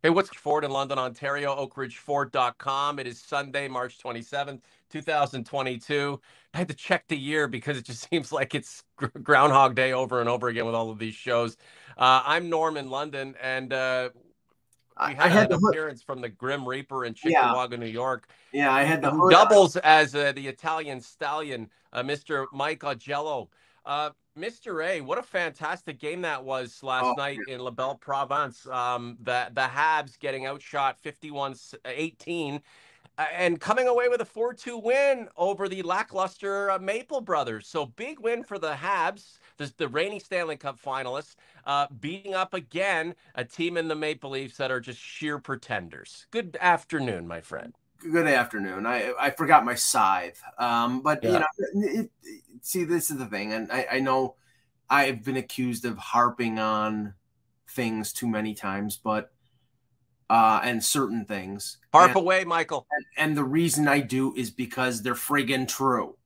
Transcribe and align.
Hey, 0.00 0.10
what's 0.10 0.28
Ford 0.30 0.64
in 0.64 0.70
London, 0.70 0.96
Ontario? 0.96 1.56
OakRidgeFord.com. 1.56 3.00
It 3.00 3.08
is 3.08 3.20
Sunday, 3.20 3.66
March 3.66 3.98
27th, 3.98 4.60
2022. 4.92 6.20
I 6.54 6.58
had 6.58 6.68
to 6.68 6.74
check 6.74 7.08
the 7.08 7.16
year 7.16 7.48
because 7.48 7.76
it 7.76 7.84
just 7.84 8.08
seems 8.10 8.30
like 8.30 8.54
it's 8.54 8.84
Groundhog 8.96 9.74
Day 9.74 9.92
over 9.92 10.20
and 10.20 10.28
over 10.28 10.46
again 10.46 10.66
with 10.66 10.76
all 10.76 10.90
of 10.90 11.00
these 11.00 11.16
shows. 11.16 11.56
Uh, 11.96 12.22
I'm 12.24 12.48
Norm 12.48 12.76
in 12.76 12.90
London, 12.90 13.34
and 13.42 13.72
uh, 13.72 14.10
we 15.00 15.14
had, 15.14 15.18
I 15.18 15.28
had 15.28 15.50
an 15.50 15.58
appearance 15.66 16.00
from 16.00 16.20
the 16.20 16.28
Grim 16.28 16.64
Reaper 16.64 17.04
in 17.04 17.14
Cheektowaga, 17.14 17.72
yeah. 17.72 17.76
New 17.78 17.86
York. 17.86 18.28
Yeah, 18.52 18.72
I 18.72 18.84
had 18.84 19.02
the 19.02 19.10
doubles 19.32 19.76
as 19.78 20.14
uh, 20.14 20.30
the 20.30 20.46
Italian 20.46 21.00
stallion, 21.00 21.70
uh, 21.92 22.04
Mr. 22.04 22.46
Mike 22.52 22.82
Augello. 22.82 23.48
Mr. 24.38 24.86
A, 24.86 25.00
what 25.00 25.18
a 25.18 25.22
fantastic 25.22 25.98
game 25.98 26.22
that 26.22 26.44
was 26.44 26.82
last 26.82 27.04
oh, 27.04 27.14
night 27.14 27.38
in 27.48 27.60
La 27.60 27.70
Belle 27.70 27.96
Province. 27.96 28.66
Um, 28.68 29.16
the 29.22 29.48
the 29.52 29.62
Habs 29.62 30.18
getting 30.18 30.46
outshot 30.46 30.96
51-18 31.02 32.60
uh, 33.18 33.26
and 33.34 33.60
coming 33.60 33.88
away 33.88 34.08
with 34.08 34.20
a 34.20 34.24
4-2 34.24 34.82
win 34.82 35.28
over 35.36 35.68
the 35.68 35.82
lackluster 35.82 36.70
uh, 36.70 36.78
Maple 36.78 37.20
Brothers. 37.20 37.66
So 37.66 37.86
big 37.86 38.20
win 38.20 38.44
for 38.44 38.58
the 38.58 38.74
Habs, 38.74 39.38
the, 39.56 39.72
the 39.76 39.88
reigning 39.88 40.20
Stanley 40.20 40.56
Cup 40.56 40.80
finalists, 40.80 41.34
uh, 41.66 41.88
beating 42.00 42.34
up 42.34 42.54
again 42.54 43.14
a 43.34 43.44
team 43.44 43.76
in 43.76 43.88
the 43.88 43.96
Maple 43.96 44.30
Leafs 44.30 44.56
that 44.58 44.70
are 44.70 44.80
just 44.80 45.00
sheer 45.00 45.38
pretenders. 45.38 46.26
Good 46.30 46.56
afternoon, 46.60 47.26
my 47.26 47.40
friend 47.40 47.74
good 47.98 48.26
afternoon. 48.26 48.86
I 48.86 49.12
I 49.18 49.30
forgot 49.30 49.64
my 49.64 49.74
scythe. 49.74 50.40
Um, 50.58 51.02
but 51.02 51.22
yeah. 51.22 51.32
you 51.32 51.38
know, 51.38 51.86
it, 51.86 52.10
it, 52.22 52.42
see, 52.62 52.84
this 52.84 53.10
is 53.10 53.18
the 53.18 53.26
thing, 53.26 53.52
and 53.52 53.70
I, 53.70 53.86
I 53.92 54.00
know 54.00 54.36
I've 54.88 55.24
been 55.24 55.36
accused 55.36 55.84
of 55.84 55.98
harping 55.98 56.58
on 56.58 57.14
things 57.68 58.12
too 58.12 58.26
many 58.26 58.54
times, 58.54 58.96
but 58.96 59.30
uh, 60.30 60.60
and 60.62 60.82
certain 60.84 61.24
things. 61.24 61.78
Harp 61.92 62.10
and, 62.10 62.18
away, 62.18 62.44
Michael. 62.44 62.86
And, 62.90 63.06
and, 63.16 63.36
the 63.36 63.44
reason 63.44 63.88
I 63.88 64.00
do 64.00 64.34
is 64.34 64.50
because 64.50 65.02
they're 65.02 65.14
friggin' 65.14 65.68
true. 65.68 66.16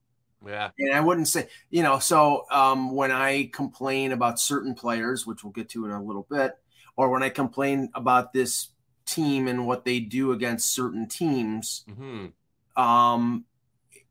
Yeah. 0.44 0.70
And 0.78 0.92
I 0.92 1.00
wouldn't 1.00 1.28
say, 1.28 1.48
you 1.70 1.84
know, 1.84 2.00
so 2.00 2.46
um, 2.50 2.94
when 2.94 3.12
I 3.12 3.50
complain 3.52 4.10
about 4.10 4.40
certain 4.40 4.74
players, 4.74 5.24
which 5.24 5.44
we'll 5.44 5.52
get 5.52 5.68
to 5.70 5.84
in 5.84 5.92
a 5.92 6.02
little 6.02 6.26
bit, 6.28 6.58
or 6.96 7.10
when 7.10 7.22
I 7.22 7.28
complain 7.28 7.90
about 7.94 8.32
this 8.32 8.68
team 9.12 9.48
and 9.48 9.66
what 9.66 9.84
they 9.84 10.00
do 10.00 10.32
against 10.32 10.74
certain 10.74 11.06
teams, 11.08 11.84
mm-hmm. 11.88 12.82
um, 12.82 13.44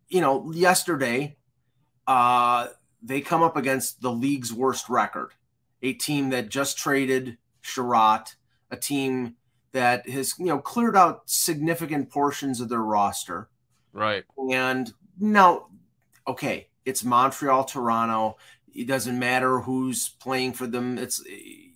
you 0.10 0.22
know, 0.22 0.52
yesterday 0.52 1.38
uh, 2.08 2.68
they 3.02 3.22
come 3.22 3.42
up 3.42 3.58
against 3.58 4.02
the 4.02 4.12
league's 4.12 4.54
worst 4.54 4.90
record, 4.90 5.32
a 5.82 5.94
team 5.94 6.30
that 6.30 6.50
just 6.50 6.78
traded 6.78 7.38
Chiarot, 7.64 8.36
a 8.70 8.78
team 8.78 9.36
that 9.72 10.10
has 10.10 10.38
you 10.38 10.46
know 10.46 10.60
cleared 10.60 10.96
out 10.96 11.30
significant 11.30 12.10
portions 12.10 12.60
of 12.60 12.70
their 12.70 12.82
roster. 12.82 13.50
Right. 13.94 14.24
And 14.52 14.92
now, 15.20 15.68
okay, 16.28 16.68
it's 16.86 17.04
Montreal, 17.04 17.66
Toronto. 17.66 18.38
It 18.74 18.88
doesn't 18.88 19.20
matter 19.20 19.60
who's 19.60 20.10
playing 20.10 20.54
for 20.54 20.68
them. 20.68 20.98
It's 20.98 21.22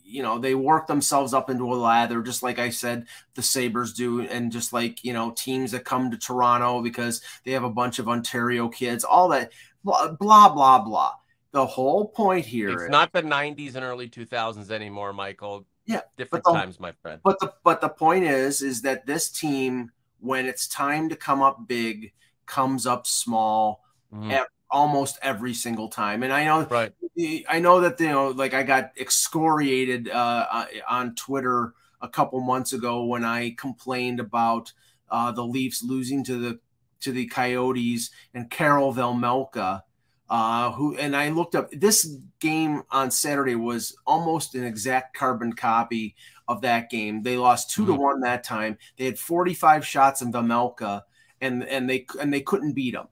you 0.06 0.22
know 0.22 0.38
they 0.38 0.56
work 0.56 0.88
themselves 0.88 1.34
up 1.34 1.50
into 1.50 1.74
a 1.74 1.76
lather 1.76 2.22
just 2.22 2.44
like 2.44 2.60
i 2.60 2.70
said 2.70 3.06
the 3.34 3.42
sabres 3.42 3.92
do 3.94 4.22
and 4.22 4.52
just 4.52 4.72
like 4.72 5.04
you 5.04 5.12
know 5.12 5.32
teams 5.32 5.72
that 5.72 5.84
come 5.84 6.12
to 6.12 6.18
toronto 6.18 6.82
because 6.82 7.22
they 7.44 7.52
have 7.52 7.64
a 7.64 7.70
bunch 7.70 7.98
of 7.98 8.08
ontario 8.08 8.70
kids 8.70 9.04
all 9.04 9.28
that 9.30 9.52
blah 9.84 10.12
blah 10.12 10.50
blah 10.50 10.80
blah. 10.80 11.14
The 11.52 11.66
whole 11.66 12.10
point 12.10 12.46
here 12.46 12.70
it's 12.70 12.84
is, 12.84 12.90
not 12.90 13.14
the 13.14 13.22
90s 13.22 13.76
and 13.76 13.86
early 13.86 14.10
2000s 14.10 14.72
anymore 14.72 15.14
michael. 15.14 15.66
Yeah 15.86 16.02
different 16.18 16.44
the, 16.44 16.52
times 16.52 16.80
my 16.80 16.92
friend. 17.02 17.22
but 17.24 17.40
the 17.40 17.54
but 17.64 17.80
the 17.80 17.90
point 17.90 18.26
is 18.26 18.62
is 18.62 18.82
that 18.82 19.06
this 19.06 19.30
team 19.30 19.92
when 20.20 20.48
it's 20.48 20.68
time 20.68 21.08
to 21.10 21.16
come 21.16 21.42
up 21.42 21.68
big 21.68 22.12
comes 22.46 22.86
up 22.86 23.08
small 23.08 23.84
mm-hmm. 24.14 24.32
Almost 24.76 25.18
every 25.22 25.54
single 25.54 25.88
time 25.88 26.22
and 26.22 26.34
i 26.34 26.44
know 26.44 26.68
right 26.70 26.92
I 27.18 27.60
know 27.60 27.82
that 27.82 28.00
you 28.00 28.10
know, 28.10 28.30
like 28.30 28.54
I 28.54 28.64
got 28.64 28.92
excoriated 28.98 30.10
uh, 30.10 30.48
uh, 30.52 30.66
on 30.90 31.16
Twitter 31.16 31.74
a 32.02 32.10
couple 32.10 32.42
months 32.42 32.74
ago 32.74 33.06
when 33.06 33.24
I 33.24 33.56
complained 33.58 34.20
about 34.20 34.74
uh, 35.10 35.32
the 35.32 35.44
Leafs 35.46 35.82
losing 35.82 36.24
to 36.26 36.38
the 36.38 36.60
to 37.02 37.12
the 37.12 37.28
Coyotes 37.28 38.12
and 38.34 38.50
Karel 38.50 38.94
Vejmelka. 38.94 39.84
uh, 40.30 40.72
who 40.72 40.98
and 40.98 41.16
I 41.16 41.30
looked 41.30 41.56
up 41.56 41.72
this 41.72 42.18
game 42.40 42.84
on 42.92 43.12
Saturday 43.12 43.56
was 43.56 43.96
almost 44.06 44.56
an 44.56 44.66
exact 44.66 45.16
carbon 45.16 45.54
copy 45.54 46.16
of 46.50 46.62
that 46.62 46.90
game. 46.90 47.22
They 47.22 47.38
lost 47.38 47.72
2 47.72 47.84
mm-hmm. 47.84 47.94
to 47.94 48.00
one 48.00 48.20
that 48.22 48.44
time. 48.44 48.78
They 48.98 49.06
had 49.06 49.18
45 49.18 49.86
shots 49.86 50.22
in 50.22 50.34
Vejmelka, 50.34 51.04
and 51.40 51.64
and 51.64 51.90
they 51.90 52.06
and 52.20 52.34
they 52.34 52.42
couldn't 52.42 52.74
beat 52.74 52.94
them. 52.94 53.08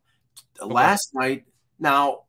Okay. 0.59 0.74
Last 0.74 1.12
night, 1.13 1.45
now 1.83 2.23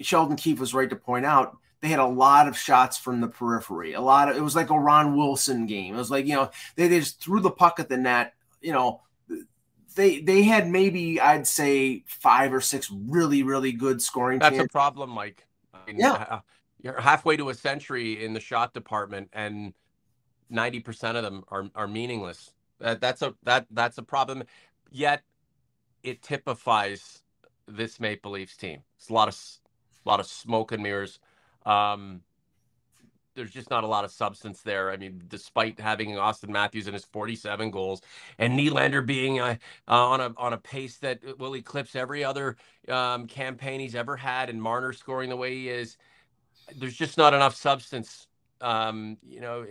Sheldon 0.00 0.36
Keefe 0.36 0.60
was 0.60 0.74
right 0.74 0.90
to 0.90 0.96
point 0.96 1.24
out 1.24 1.56
they 1.80 1.88
had 1.88 1.98
a 1.98 2.06
lot 2.06 2.48
of 2.48 2.58
shots 2.58 2.98
from 2.98 3.20
the 3.20 3.28
periphery. 3.28 3.92
A 3.92 4.00
lot 4.00 4.28
of 4.28 4.36
it 4.36 4.42
was 4.42 4.56
like 4.56 4.70
a 4.70 4.78
Ron 4.78 5.16
Wilson 5.16 5.66
game. 5.66 5.94
It 5.94 5.98
was 5.98 6.10
like 6.10 6.26
you 6.26 6.34
know 6.34 6.50
they, 6.74 6.88
they 6.88 6.98
just 6.98 7.22
threw 7.22 7.40
the 7.40 7.50
puck 7.50 7.80
at 7.80 7.88
the 7.88 7.96
net. 7.96 8.34
You 8.60 8.72
know 8.72 9.02
they 9.94 10.20
they 10.20 10.42
had 10.42 10.68
maybe 10.68 11.20
I'd 11.20 11.46
say 11.46 12.04
five 12.06 12.52
or 12.52 12.60
six 12.60 12.90
really 12.90 13.42
really 13.42 13.72
good 13.72 14.02
scoring. 14.02 14.38
That's 14.38 14.56
chances. 14.56 14.66
a 14.66 14.72
problem, 14.72 15.10
Mike. 15.10 15.46
I 15.72 15.78
mean, 15.86 15.98
yeah, 15.98 16.40
you're 16.82 17.00
halfway 17.00 17.36
to 17.36 17.48
a 17.48 17.54
century 17.54 18.24
in 18.24 18.32
the 18.32 18.40
shot 18.40 18.74
department, 18.74 19.30
and 19.32 19.72
ninety 20.50 20.80
percent 20.80 21.16
of 21.16 21.24
them 21.24 21.44
are 21.48 21.70
are 21.74 21.88
meaningless. 21.88 22.52
That, 22.78 23.00
that's 23.00 23.22
a 23.22 23.34
that 23.44 23.66
that's 23.70 23.98
a 23.98 24.02
problem. 24.02 24.44
Yet 24.90 25.22
it 26.02 26.22
typifies 26.22 27.22
this 27.68 28.00
Maple 28.00 28.32
Leafs 28.32 28.56
team. 28.56 28.80
It's 28.96 29.08
a 29.08 29.12
lot 29.12 29.28
of 29.28 29.36
a 30.04 30.08
lot 30.08 30.20
of 30.20 30.26
smoke 30.26 30.72
and 30.72 30.82
mirrors. 30.82 31.18
Um, 31.64 32.22
there's 33.34 33.50
just 33.50 33.70
not 33.70 33.84
a 33.84 33.86
lot 33.86 34.04
of 34.04 34.10
substance 34.10 34.62
there. 34.62 34.90
I 34.90 34.96
mean, 34.96 35.22
despite 35.28 35.78
having 35.78 36.16
Austin 36.18 36.50
Matthews 36.50 36.86
and 36.86 36.94
his 36.94 37.04
47 37.04 37.70
goals 37.70 38.00
and 38.38 38.58
Nylander 38.58 39.04
being 39.04 39.40
uh, 39.40 39.56
uh, 39.86 39.92
on 39.92 40.20
a 40.20 40.34
on 40.36 40.52
a 40.52 40.58
pace 40.58 40.96
that 40.98 41.20
will 41.38 41.54
eclipse 41.54 41.94
every 41.94 42.24
other 42.24 42.56
um, 42.88 43.26
campaign 43.26 43.80
he's 43.80 43.94
ever 43.94 44.16
had, 44.16 44.50
and 44.50 44.60
Marner 44.60 44.92
scoring 44.92 45.28
the 45.28 45.36
way 45.36 45.54
he 45.54 45.68
is, 45.68 45.96
there's 46.76 46.96
just 46.96 47.18
not 47.18 47.34
enough 47.34 47.54
substance, 47.54 48.26
um, 48.60 49.18
you 49.22 49.40
know, 49.40 49.66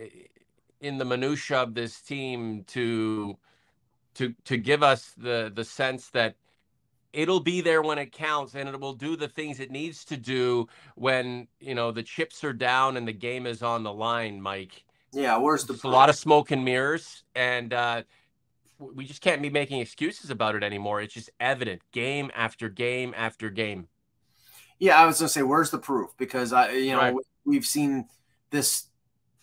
in 0.80 0.98
the 0.98 1.04
minutia 1.04 1.58
of 1.58 1.74
this 1.74 2.00
team 2.00 2.64
to 2.68 3.36
to 4.14 4.34
to 4.44 4.56
give 4.56 4.82
us 4.82 5.12
the 5.16 5.50
the 5.54 5.64
sense 5.64 6.10
that 6.10 6.36
it'll 7.16 7.40
be 7.40 7.62
there 7.62 7.80
when 7.80 7.98
it 7.98 8.12
counts 8.12 8.54
and 8.54 8.68
it 8.68 8.78
will 8.78 8.92
do 8.92 9.16
the 9.16 9.26
things 9.26 9.58
it 9.58 9.70
needs 9.70 10.04
to 10.04 10.16
do 10.18 10.68
when 10.94 11.48
you 11.58 11.74
know 11.74 11.90
the 11.90 12.02
chips 12.02 12.44
are 12.44 12.52
down 12.52 12.96
and 12.96 13.08
the 13.08 13.12
game 13.12 13.46
is 13.46 13.62
on 13.62 13.82
the 13.82 13.92
line 13.92 14.40
mike. 14.40 14.84
Yeah 15.12 15.38
where's 15.38 15.64
the 15.64 15.80
a 15.82 15.88
lot 15.88 16.10
of 16.10 16.14
smoke 16.14 16.50
and 16.50 16.64
mirrors 16.64 17.24
and 17.34 17.72
uh 17.72 18.02
we 18.78 19.06
just 19.06 19.22
can't 19.22 19.40
be 19.40 19.48
making 19.48 19.80
excuses 19.80 20.28
about 20.28 20.54
it 20.54 20.62
anymore. 20.62 21.00
It's 21.00 21.14
just 21.14 21.30
evident 21.40 21.80
game 21.92 22.30
after 22.34 22.68
game 22.68 23.14
after 23.16 23.48
game. 23.48 23.88
Yeah 24.78 25.00
i 25.00 25.06
was 25.06 25.18
gonna 25.18 25.30
say 25.30 25.42
where's 25.42 25.70
the 25.70 25.78
proof? 25.78 26.10
Because 26.18 26.52
i 26.52 26.70
you 26.72 26.92
know 26.92 26.98
right. 26.98 27.14
we've 27.46 27.66
seen 27.66 28.08
this 28.50 28.88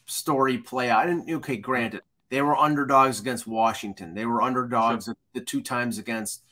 story 0.06 0.60
play 0.60 0.90
out 0.90 1.08
and 1.08 1.30
okay 1.30 1.58
granted 1.58 2.02
they 2.30 2.42
were 2.42 2.56
underdogs 2.56 3.20
against 3.20 3.48
washington. 3.48 4.14
They 4.14 4.28
were 4.28 4.44
underdogs 4.44 5.06
sure. 5.06 5.18
the 5.34 5.42
two 5.42 5.62
times 5.62 5.98
against 5.98 6.44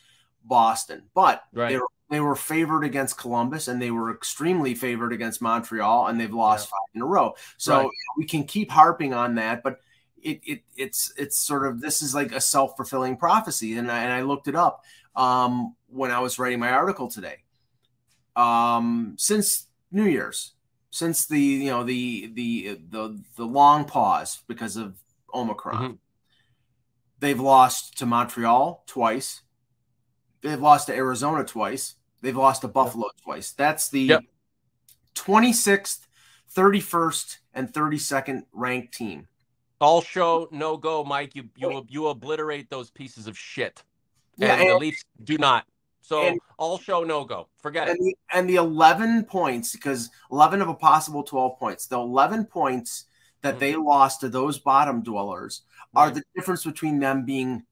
Boston, 0.44 1.04
but 1.14 1.44
right. 1.54 1.70
they 1.70 1.78
were 1.78 1.88
they 2.10 2.20
were 2.20 2.36
favored 2.36 2.84
against 2.84 3.18
Columbus 3.18 3.70
and 3.70 3.82
they 3.82 3.90
were 3.90 4.14
extremely 4.14 4.76
favored 4.76 5.14
against 5.14 5.42
Montreal 5.42 6.08
and 6.08 6.20
they've 6.20 6.34
lost 6.34 6.68
yeah. 6.68 6.72
five 6.72 6.96
in 6.96 7.02
a 7.02 7.06
row. 7.06 7.34
So 7.58 7.78
right. 7.78 7.90
we 8.18 8.26
can 8.26 8.44
keep 8.44 8.70
harping 8.70 9.14
on 9.14 9.36
that, 9.36 9.64
but 9.64 9.80
it, 10.24 10.42
it 10.44 10.64
it's 10.76 11.14
it's 11.18 11.40
sort 11.40 11.66
of 11.66 11.82
this 11.82 12.02
is 12.02 12.14
like 12.14 12.32
a 12.32 12.42
self 12.42 12.76
fulfilling 12.76 13.18
prophecy, 13.18 13.78
and 13.78 13.92
I, 13.92 14.04
and 14.04 14.12
I 14.12 14.22
looked 14.22 14.48
it 14.48 14.56
up 14.56 14.84
um, 15.16 15.76
when 15.88 16.12
I 16.12 16.20
was 16.20 16.40
writing 16.40 16.60
my 16.60 16.72
article 16.72 17.08
today. 17.08 17.38
Um, 18.36 19.16
since 19.18 19.68
New 19.92 20.06
Year's, 20.06 20.54
since 20.90 21.26
the 21.26 21.40
you 21.40 21.70
know 21.70 21.84
the 21.84 22.32
the 22.34 22.80
the 22.90 23.22
the 23.36 23.46
long 23.46 23.86
pause 23.86 24.40
because 24.48 24.78
of 24.78 24.96
Omicron, 25.34 25.84
mm-hmm. 25.84 25.94
they've 27.20 27.40
lost 27.40 27.98
to 28.00 28.06
Montreal 28.06 28.84
twice, 28.88 29.42
They've 30.42 30.60
lost 30.60 30.88
to 30.88 30.96
Arizona 30.96 31.44
twice. 31.44 31.96
They've 32.22 32.36
lost 32.36 32.62
to 32.62 32.68
Buffalo 32.68 33.08
yep. 33.08 33.24
twice. 33.24 33.52
That's 33.52 33.90
the 33.90 34.02
yep. 34.02 34.24
26th, 35.16 36.08
31st, 36.56 37.38
and 37.54 37.72
32nd 37.72 38.44
ranked 38.52 38.94
team. 38.94 39.28
All 39.80 40.02
show 40.02 40.48
no 40.52 40.78
go, 40.78 41.04
Mike. 41.04 41.36
You 41.36 41.50
you 41.56 41.84
you 41.90 42.08
obliterate 42.08 42.70
those 42.70 42.92
pieces 42.92 43.26
of 43.26 43.36
shit. 43.36 43.84
And, 44.40 44.48
yeah, 44.48 44.56
and 44.56 44.70
the 44.70 44.78
Leafs 44.78 45.04
do 45.24 45.40
not. 45.40 45.66
So 46.02 46.28
and, 46.28 46.40
all 46.58 46.78
show 46.78 47.04
no 47.04 47.26
go. 47.26 47.48
Forget 47.62 47.90
and 47.90 47.98
it. 47.98 48.04
The, 48.04 48.38
and 48.38 48.50
the 48.50 48.56
11 48.56 49.26
points, 49.26 49.72
because 49.72 50.10
11 50.32 50.62
of 50.62 50.70
a 50.70 50.74
possible 50.76 51.24
12 51.24 51.58
points, 51.58 51.88
the 51.88 51.98
11 51.98 52.46
points 52.46 53.06
that 53.42 53.54
mm-hmm. 53.54 53.60
they 53.60 53.76
lost 53.76 54.22
to 54.22 54.30
those 54.30 54.60
bottom 54.60 55.02
dwellers 55.02 55.64
right. 55.94 56.04
are 56.04 56.12
the 56.12 56.24
difference 56.36 56.64
between 56.64 57.00
them 57.00 57.26
being 57.26 57.64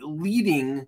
leading 0.00 0.86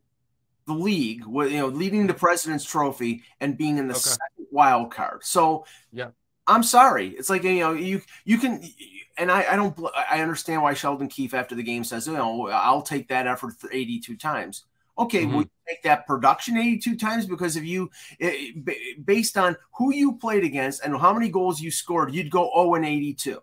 the 0.66 0.74
league, 0.74 1.24
with 1.26 1.52
you 1.52 1.58
know, 1.58 1.68
leading 1.68 2.06
the 2.06 2.14
President's 2.14 2.64
Trophy 2.64 3.22
and 3.40 3.56
being 3.56 3.78
in 3.78 3.88
the 3.88 3.94
okay. 3.94 4.00
second 4.00 4.46
wild 4.50 4.92
card. 4.92 5.24
So, 5.24 5.64
yeah, 5.92 6.10
I'm 6.46 6.62
sorry. 6.62 7.08
It's 7.08 7.30
like 7.30 7.44
you 7.44 7.60
know, 7.60 7.72
you 7.72 8.02
you 8.24 8.38
can, 8.38 8.62
and 9.16 9.30
I 9.30 9.52
I 9.52 9.56
don't 9.56 9.78
I 10.10 10.20
understand 10.20 10.62
why 10.62 10.74
Sheldon 10.74 11.08
Keefe 11.08 11.34
after 11.34 11.54
the 11.54 11.62
game 11.62 11.84
says, 11.84 12.06
you 12.06 12.14
know, 12.14 12.48
I'll 12.48 12.82
take 12.82 13.08
that 13.08 13.26
effort 13.26 13.54
82 13.70 14.16
times. 14.16 14.64
Okay, 14.98 15.24
mm-hmm. 15.24 15.34
will 15.34 15.42
you 15.42 15.50
take 15.68 15.82
that 15.84 16.06
production 16.06 16.58
82 16.58 16.96
times 16.96 17.26
because 17.26 17.56
if 17.56 17.64
you 17.64 17.90
it, 18.18 19.04
based 19.04 19.38
on 19.38 19.56
who 19.78 19.92
you 19.92 20.16
played 20.16 20.44
against 20.44 20.84
and 20.84 20.96
how 20.96 21.12
many 21.14 21.28
goals 21.28 21.60
you 21.60 21.70
scored, 21.70 22.14
you'd 22.14 22.30
go 22.30 22.50
0 22.54 22.74
and 22.74 22.84
82. 22.84 23.40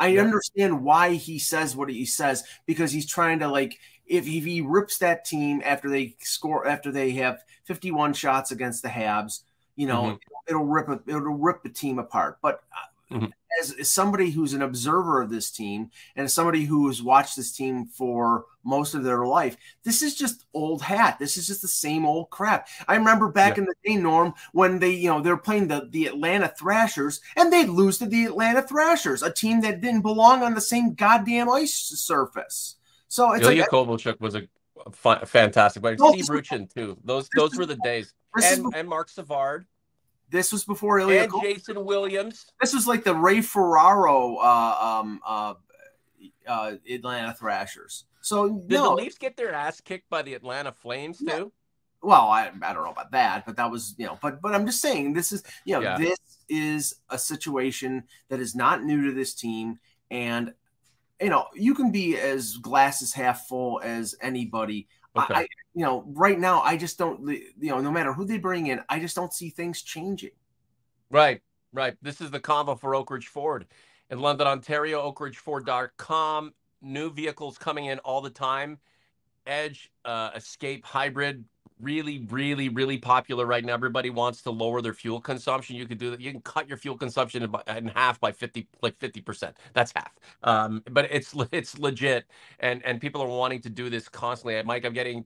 I 0.00 0.08
yeah. 0.08 0.22
understand 0.22 0.82
why 0.82 1.14
he 1.14 1.38
says 1.38 1.76
what 1.76 1.90
he 1.90 2.06
says 2.06 2.42
because 2.64 2.90
he's 2.90 3.06
trying 3.06 3.40
to 3.40 3.48
like 3.48 3.78
if, 4.10 4.26
if 4.26 4.44
he 4.44 4.60
rips 4.60 4.98
that 4.98 5.24
team 5.24 5.62
after 5.64 5.88
they 5.88 6.16
score 6.18 6.66
after 6.66 6.90
they 6.90 7.12
have 7.12 7.44
51 7.64 8.12
shots 8.12 8.50
against 8.50 8.82
the 8.82 8.88
Habs, 8.88 9.42
you 9.76 9.86
know, 9.86 10.02
mm-hmm. 10.02 10.16
it'll, 10.48 10.62
it'll, 10.62 10.66
rip 10.66 10.88
a, 10.88 11.00
it'll 11.08 11.20
rip 11.20 11.62
the 11.62 11.68
team 11.68 12.00
apart. 12.00 12.38
But 12.42 12.60
uh, 12.76 13.14
mm-hmm. 13.14 13.26
as, 13.60 13.70
as, 13.78 13.88
somebody 13.88 14.30
who's 14.30 14.52
an 14.52 14.62
observer 14.62 15.22
of 15.22 15.30
this 15.30 15.48
team 15.48 15.92
and 16.16 16.24
as 16.24 16.34
somebody 16.34 16.64
who 16.64 16.88
has 16.88 17.00
watched 17.00 17.36
this 17.36 17.52
team 17.52 17.86
for 17.86 18.46
most 18.64 18.94
of 18.94 19.04
their 19.04 19.24
life, 19.24 19.56
this 19.84 20.02
is 20.02 20.16
just 20.16 20.44
old 20.54 20.82
hat. 20.82 21.20
This 21.20 21.36
is 21.36 21.46
just 21.46 21.62
the 21.62 21.68
same 21.68 22.04
old 22.04 22.30
crap. 22.30 22.66
I 22.88 22.96
remember 22.96 23.28
back 23.28 23.56
yeah. 23.56 23.62
in 23.62 23.66
the 23.66 23.74
day, 23.88 23.96
Norm, 23.96 24.34
when 24.52 24.80
they, 24.80 24.90
you 24.90 25.08
know, 25.08 25.20
they're 25.20 25.36
playing 25.36 25.68
the, 25.68 25.88
the 25.88 26.06
Atlanta 26.06 26.48
Thrashers 26.48 27.20
and 27.36 27.52
they'd 27.52 27.68
lose 27.68 27.98
to 27.98 28.06
the 28.06 28.24
Atlanta 28.24 28.60
Thrashers, 28.60 29.22
a 29.22 29.32
team 29.32 29.60
that 29.60 29.80
didn't 29.80 30.02
belong 30.02 30.42
on 30.42 30.54
the 30.54 30.60
same 30.60 30.94
goddamn 30.94 31.48
ice 31.48 31.74
surface. 31.74 32.74
So 33.10 33.32
it's 33.32 33.44
Ilya 33.44 33.62
like, 33.62 33.70
Kovalchuk 33.70 34.20
was 34.20 34.36
a 34.36 34.42
fun, 34.92 35.26
fantastic, 35.26 35.82
but 35.82 35.98
Steve 35.98 36.26
Rucchin 36.26 36.72
too. 36.72 36.96
Those 37.04 37.28
those 37.34 37.56
were 37.58 37.66
the 37.66 37.76
days. 37.82 38.14
And, 38.36 38.62
before, 38.62 38.78
and 38.78 38.88
Marc 38.88 39.08
Savard. 39.08 39.66
This 40.28 40.52
was 40.52 40.64
before 40.64 41.00
Ilya 41.00 41.24
and 41.24 41.32
Jason 41.42 41.84
Williams. 41.84 42.46
This 42.60 42.72
was 42.72 42.86
like 42.86 43.02
the 43.02 43.12
Ray 43.14 43.40
Ferraro 43.40 44.36
uh, 44.36 45.00
um, 45.00 45.20
uh, 45.26 45.54
uh, 46.46 46.72
Atlanta 46.88 47.34
Thrashers. 47.34 48.04
So 48.20 48.48
did 48.48 48.70
no. 48.70 48.90
the 48.90 49.02
Leafs 49.02 49.18
get 49.18 49.36
their 49.36 49.52
ass 49.52 49.80
kicked 49.80 50.08
by 50.08 50.22
the 50.22 50.34
Atlanta 50.34 50.70
Flames 50.70 51.18
too? 51.18 51.26
Yeah. 51.26 51.44
Well, 52.02 52.28
I, 52.28 52.48
I 52.62 52.72
don't 52.72 52.84
know 52.84 52.92
about 52.92 53.10
that, 53.10 53.44
but 53.44 53.56
that 53.56 53.72
was 53.72 53.96
you 53.98 54.06
know, 54.06 54.20
but 54.22 54.40
but 54.40 54.54
I'm 54.54 54.66
just 54.66 54.80
saying 54.80 55.14
this 55.14 55.32
is 55.32 55.42
you 55.64 55.74
know 55.74 55.80
yeah. 55.80 55.98
this 55.98 56.18
is 56.48 56.94
a 57.08 57.18
situation 57.18 58.04
that 58.28 58.38
is 58.38 58.54
not 58.54 58.84
new 58.84 59.06
to 59.06 59.12
this 59.12 59.34
team, 59.34 59.80
and 60.12 60.54
you 61.20 61.28
know, 61.28 61.46
you 61.54 61.74
can 61.74 61.90
be 61.90 62.18
as 62.18 62.56
glasses 62.56 63.12
half 63.12 63.46
full 63.46 63.80
as 63.82 64.14
anybody. 64.20 64.88
Okay. 65.16 65.34
I, 65.34 65.46
you 65.74 65.84
know, 65.84 66.04
right 66.06 66.38
now, 66.38 66.60
I 66.62 66.76
just 66.76 66.98
don't, 66.98 67.28
you 67.28 67.70
know, 67.70 67.80
no 67.80 67.90
matter 67.90 68.12
who 68.12 68.24
they 68.24 68.38
bring 68.38 68.68
in, 68.68 68.80
I 68.88 68.98
just 69.00 69.16
don't 69.16 69.32
see 69.32 69.50
things 69.50 69.82
changing. 69.82 70.30
Right, 71.10 71.42
right. 71.72 71.96
This 72.00 72.20
is 72.20 72.30
the 72.30 72.40
convo 72.40 72.78
for 72.78 72.94
Oak 72.94 73.10
Ridge 73.10 73.26
Ford 73.26 73.66
in 74.10 74.20
London, 74.20 74.46
Ontario, 74.46 75.12
oakridgeford.com. 75.12 76.52
New 76.82 77.10
vehicles 77.10 77.58
coming 77.58 77.86
in 77.86 77.98
all 78.00 78.20
the 78.20 78.30
time. 78.30 78.78
Edge, 79.46 79.90
uh, 80.04 80.30
Escape, 80.34 80.84
Hybrid, 80.84 81.44
really, 81.82 82.26
really, 82.30 82.68
really 82.68 82.98
popular 82.98 83.46
right 83.46 83.64
now. 83.64 83.74
Everybody 83.74 84.10
wants 84.10 84.42
to 84.42 84.50
lower 84.50 84.82
their 84.82 84.94
fuel 84.94 85.20
consumption. 85.20 85.76
You 85.76 85.86
can 85.86 85.98
do 85.98 86.10
that. 86.10 86.20
You 86.20 86.32
can 86.32 86.42
cut 86.42 86.68
your 86.68 86.78
fuel 86.78 86.96
consumption 86.96 87.42
in 87.68 87.88
half 87.88 88.20
by 88.20 88.32
fifty, 88.32 88.68
like 88.82 88.98
fifty 88.98 89.20
percent. 89.20 89.56
That's 89.74 89.92
half. 89.96 90.12
Um, 90.44 90.82
but 90.90 91.08
it's 91.10 91.34
it's 91.52 91.78
legit, 91.78 92.26
and 92.60 92.84
and 92.84 93.00
people 93.00 93.22
are 93.22 93.28
wanting 93.28 93.62
to 93.62 93.70
do 93.70 93.90
this 93.90 94.08
constantly. 94.08 94.62
Mike, 94.64 94.84
I'm 94.84 94.94
getting 94.94 95.24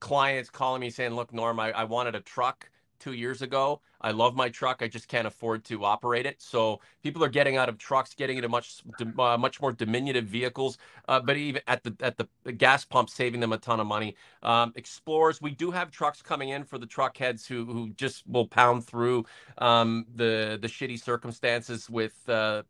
clients 0.00 0.50
calling 0.50 0.80
me 0.80 0.90
saying, 0.90 1.12
"Look, 1.14 1.32
Norm, 1.32 1.60
I, 1.60 1.72
I 1.72 1.84
wanted 1.84 2.14
a 2.16 2.20
truck." 2.20 2.70
Two 3.00 3.14
years 3.14 3.40
ago. 3.42 3.80
I 4.02 4.10
love 4.10 4.36
my 4.36 4.50
truck. 4.50 4.82
I 4.82 4.88
just 4.88 5.08
can't 5.08 5.26
afford 5.26 5.64
to 5.64 5.84
operate 5.84 6.26
it. 6.26 6.40
So 6.40 6.80
people 7.02 7.24
are 7.24 7.28
getting 7.28 7.56
out 7.56 7.68
of 7.70 7.78
trucks, 7.78 8.14
getting 8.14 8.36
into 8.36 8.48
much 8.48 8.82
uh, 9.18 9.38
much 9.38 9.60
more 9.60 9.72
diminutive 9.72 10.26
vehicles. 10.26 10.76
Uh, 11.08 11.18
but 11.20 11.36
even 11.38 11.62
at 11.66 11.82
the 11.82 11.96
at 12.00 12.18
the 12.18 12.52
gas 12.52 12.84
pump, 12.84 13.08
saving 13.08 13.40
them 13.40 13.52
a 13.52 13.58
ton 13.58 13.80
of 13.80 13.86
money. 13.86 14.16
Um, 14.42 14.72
Explorers, 14.76 15.40
we 15.40 15.50
do 15.52 15.70
have 15.70 15.90
trucks 15.90 16.20
coming 16.20 16.50
in 16.50 16.62
for 16.64 16.76
the 16.78 16.86
truck 16.86 17.16
heads 17.16 17.46
who 17.46 17.64
who 17.64 17.90
just 17.90 18.26
will 18.26 18.46
pound 18.46 18.86
through 18.86 19.24
um, 19.58 20.06
the 20.14 20.58
the 20.60 20.68
shitty 20.68 21.02
circumstances 21.02 21.88
with 21.88 22.28
uh, 22.28 22.62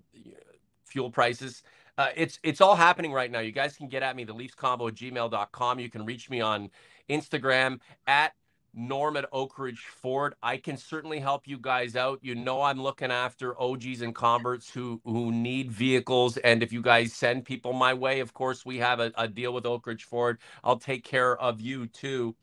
fuel 0.85 1.11
prices. 1.11 1.62
Uh, 1.99 2.09
it's 2.17 2.38
it's 2.43 2.61
all 2.61 2.77
happening 2.77 3.12
right 3.12 3.31
now. 3.31 3.41
You 3.41 3.53
guys 3.53 3.77
can 3.77 3.88
get 3.88 4.03
at 4.03 4.17
me, 4.17 4.25
the 4.25 4.32
Leafs 4.32 4.55
convo 4.55 4.88
at 4.88 4.94
gmail.com. 4.94 5.81
You 5.81 5.91
can 5.91 6.05
reach 6.05 6.31
me 6.31 6.41
on 6.41 6.71
Instagram 7.11 7.81
at 8.06 8.32
Norm 8.75 9.17
at 9.17 9.26
Oak 9.32 9.58
Ridge 9.58 9.87
Ford. 9.87 10.34
I 10.43 10.56
can 10.56 10.76
certainly 10.76 11.19
help 11.20 11.46
you 11.46 11.58
guys 11.58 11.96
out. 11.96 12.19
You 12.22 12.34
know 12.34 12.62
I'm 12.62 12.81
looking 12.81 13.11
after 13.11 13.61
OGs 13.61 14.02
and 14.02 14.14
converts 14.14 14.70
who 14.70 15.00
who 15.05 15.32
need 15.32 15.70
vehicles. 15.70 16.37
And 16.38 16.62
if 16.62 16.72
you 16.72 16.82
guys 16.82 17.12
send 17.12 17.44
people 17.44 17.72
my 17.72 17.94
way, 17.94 18.20
of 18.20 18.34
course, 18.34 18.64
we 18.64 18.78
have 18.78 19.00
a, 19.00 19.12
a 19.17 19.28
deal 19.28 19.52
with 19.52 19.67
Oak 19.67 19.87
Ridge 19.87 20.05
Ford. 20.05 20.38
I'll 20.64 20.78
take 20.78 21.05
care 21.05 21.37
of 21.38 21.61
you 21.61 21.87
too. 21.87 22.37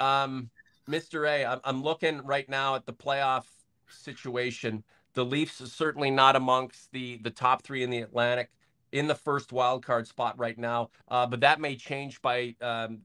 Um, 0.00 0.50
Mr. 0.88 1.28
A, 1.28 1.60
I'm, 1.64 1.82
looking 1.82 2.24
right 2.24 2.48
now 2.48 2.74
at 2.74 2.86
the 2.86 2.92
playoff 2.92 3.44
situation. 3.88 4.82
The 5.14 5.24
Leafs 5.24 5.62
certainly 5.72 6.10
not 6.10 6.36
amongst 6.36 6.90
the 6.92 7.18
the 7.22 7.30
top 7.30 7.62
three 7.62 7.82
in 7.82 7.90
the 7.90 8.00
Atlantic 8.00 8.50
in 8.92 9.06
the 9.06 9.14
first 9.14 9.52
wild 9.52 9.84
card 9.84 10.06
spot 10.06 10.38
right 10.38 10.58
now. 10.58 10.90
Uh, 11.08 11.26
but 11.26 11.40
that 11.40 11.60
may 11.60 11.76
change 11.76 12.20
by 12.22 12.54
um, 12.60 13.00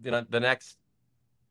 the, 0.00 0.26
the 0.28 0.40
next 0.40 0.77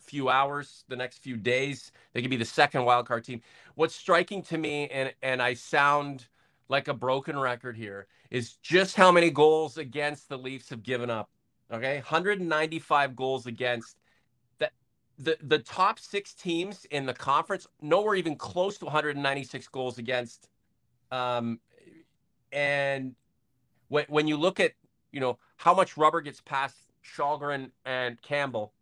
few 0.07 0.29
hours, 0.29 0.83
the 0.87 0.95
next 0.95 1.19
few 1.19 1.37
days. 1.37 1.91
They 2.13 2.21
could 2.21 2.31
be 2.31 2.37
the 2.37 2.45
second 2.45 2.81
wildcard 2.81 3.23
team. 3.23 3.41
What's 3.75 3.95
striking 3.95 4.41
to 4.43 4.57
me, 4.57 4.87
and 4.87 5.13
and 5.21 5.41
I 5.41 5.53
sound 5.53 6.27
like 6.69 6.87
a 6.87 6.93
broken 6.93 7.37
record 7.37 7.77
here, 7.77 8.07
is 8.29 8.53
just 8.55 8.95
how 8.95 9.11
many 9.11 9.29
goals 9.29 9.77
against 9.77 10.29
the 10.29 10.37
Leafs 10.37 10.69
have 10.69 10.83
given 10.83 11.09
up. 11.09 11.29
Okay, 11.71 11.97
195 11.97 13.15
goals 13.15 13.45
against. 13.45 13.97
The, 14.59 14.69
the, 15.19 15.37
the 15.41 15.59
top 15.59 15.99
six 15.99 16.33
teams 16.33 16.85
in 16.91 17.05
the 17.05 17.13
conference, 17.13 17.67
nowhere 17.81 18.15
even 18.15 18.35
close 18.35 18.77
to 18.79 18.85
196 18.85 19.67
goals 19.67 19.97
against. 19.97 20.47
Um, 21.11 21.59
and 22.51 23.15
when, 23.89 24.05
when 24.07 24.27
you 24.27 24.37
look 24.37 24.59
at, 24.59 24.73
you 25.11 25.19
know, 25.19 25.37
how 25.57 25.73
much 25.73 25.97
rubber 25.97 26.21
gets 26.21 26.41
past 26.41 26.75
Källgren 27.15 27.71
and 27.85 28.21
Campbell, 28.21 28.73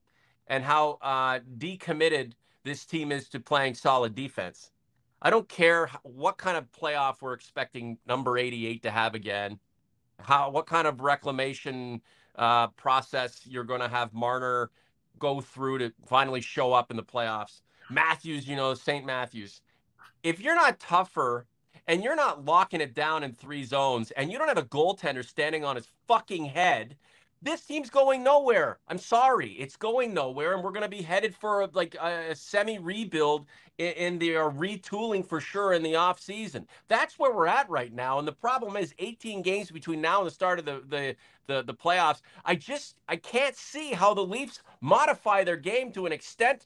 and 0.47 0.63
how 0.63 0.97
uh, 1.01 1.39
decommitted 1.57 2.33
this 2.63 2.85
team 2.85 3.11
is 3.11 3.29
to 3.29 3.39
playing 3.39 3.73
solid 3.73 4.15
defense. 4.15 4.71
I 5.21 5.29
don't 5.29 5.47
care 5.49 5.89
what 6.03 6.37
kind 6.37 6.57
of 6.57 6.71
playoff 6.71 7.21
we're 7.21 7.33
expecting 7.33 7.97
number 8.07 8.37
88 8.37 8.83
to 8.83 8.91
have 8.91 9.15
again, 9.15 9.59
how 10.19 10.49
what 10.49 10.67
kind 10.67 10.87
of 10.87 11.01
reclamation 11.01 12.01
uh, 12.35 12.67
process 12.67 13.41
you're 13.45 13.63
going 13.63 13.81
to 13.81 13.87
have 13.87 14.13
Marner 14.13 14.69
go 15.19 15.41
through 15.41 15.79
to 15.79 15.93
finally 16.05 16.41
show 16.41 16.73
up 16.73 16.91
in 16.91 16.97
the 16.97 17.03
playoffs. 17.03 17.61
Matthews, 17.89 18.47
you 18.47 18.55
know, 18.55 18.73
St. 18.73 19.05
Matthews. 19.05 19.61
If 20.23 20.41
you're 20.41 20.55
not 20.55 20.79
tougher 20.79 21.45
and 21.87 22.03
you're 22.03 22.15
not 22.15 22.43
locking 22.43 22.81
it 22.81 22.93
down 22.93 23.23
in 23.23 23.33
three 23.33 23.63
zones 23.63 24.11
and 24.11 24.31
you 24.31 24.37
don't 24.37 24.47
have 24.47 24.57
a 24.57 24.63
goaltender 24.63 25.23
standing 25.23 25.63
on 25.63 25.75
his 25.75 25.87
fucking 26.07 26.45
head 26.45 26.97
this 27.41 27.61
team's 27.61 27.89
going 27.89 28.23
nowhere. 28.23 28.79
I'm 28.87 28.97
sorry, 28.97 29.51
it's 29.53 29.77
going 29.77 30.13
nowhere, 30.13 30.53
and 30.53 30.63
we're 30.63 30.71
going 30.71 30.83
to 30.83 30.89
be 30.89 31.03
headed 31.03 31.35
for 31.35 31.67
like 31.73 31.95
a, 31.95 32.35
semi 32.35 32.79
rebuild 32.79 33.45
and 33.79 33.95
in 33.97 34.19
the 34.19 34.37
uh, 34.37 34.49
retooling 34.51 35.25
for 35.25 35.41
sure 35.41 35.73
in 35.73 35.83
the 35.83 35.95
off 35.95 36.19
season. 36.19 36.67
That's 36.87 37.19
where 37.19 37.33
we're 37.33 37.47
at 37.47 37.69
right 37.69 37.93
now, 37.93 38.19
and 38.19 38.27
the 38.27 38.33
problem 38.33 38.77
is 38.77 38.93
18 38.99 39.41
games 39.43 39.71
between 39.71 40.01
now 40.01 40.19
and 40.19 40.27
the 40.27 40.33
start 40.33 40.59
of 40.59 40.65
the 40.65 40.83
the 40.89 41.15
the, 41.47 41.63
the 41.63 41.73
playoffs. 41.73 42.21
I 42.45 42.55
just 42.55 42.97
I 43.07 43.17
can't 43.17 43.55
see 43.55 43.93
how 43.93 44.13
the 44.13 44.25
Leafs 44.25 44.61
modify 44.81 45.43
their 45.43 45.57
game 45.57 45.91
to 45.93 46.05
an 46.05 46.11
extent 46.13 46.65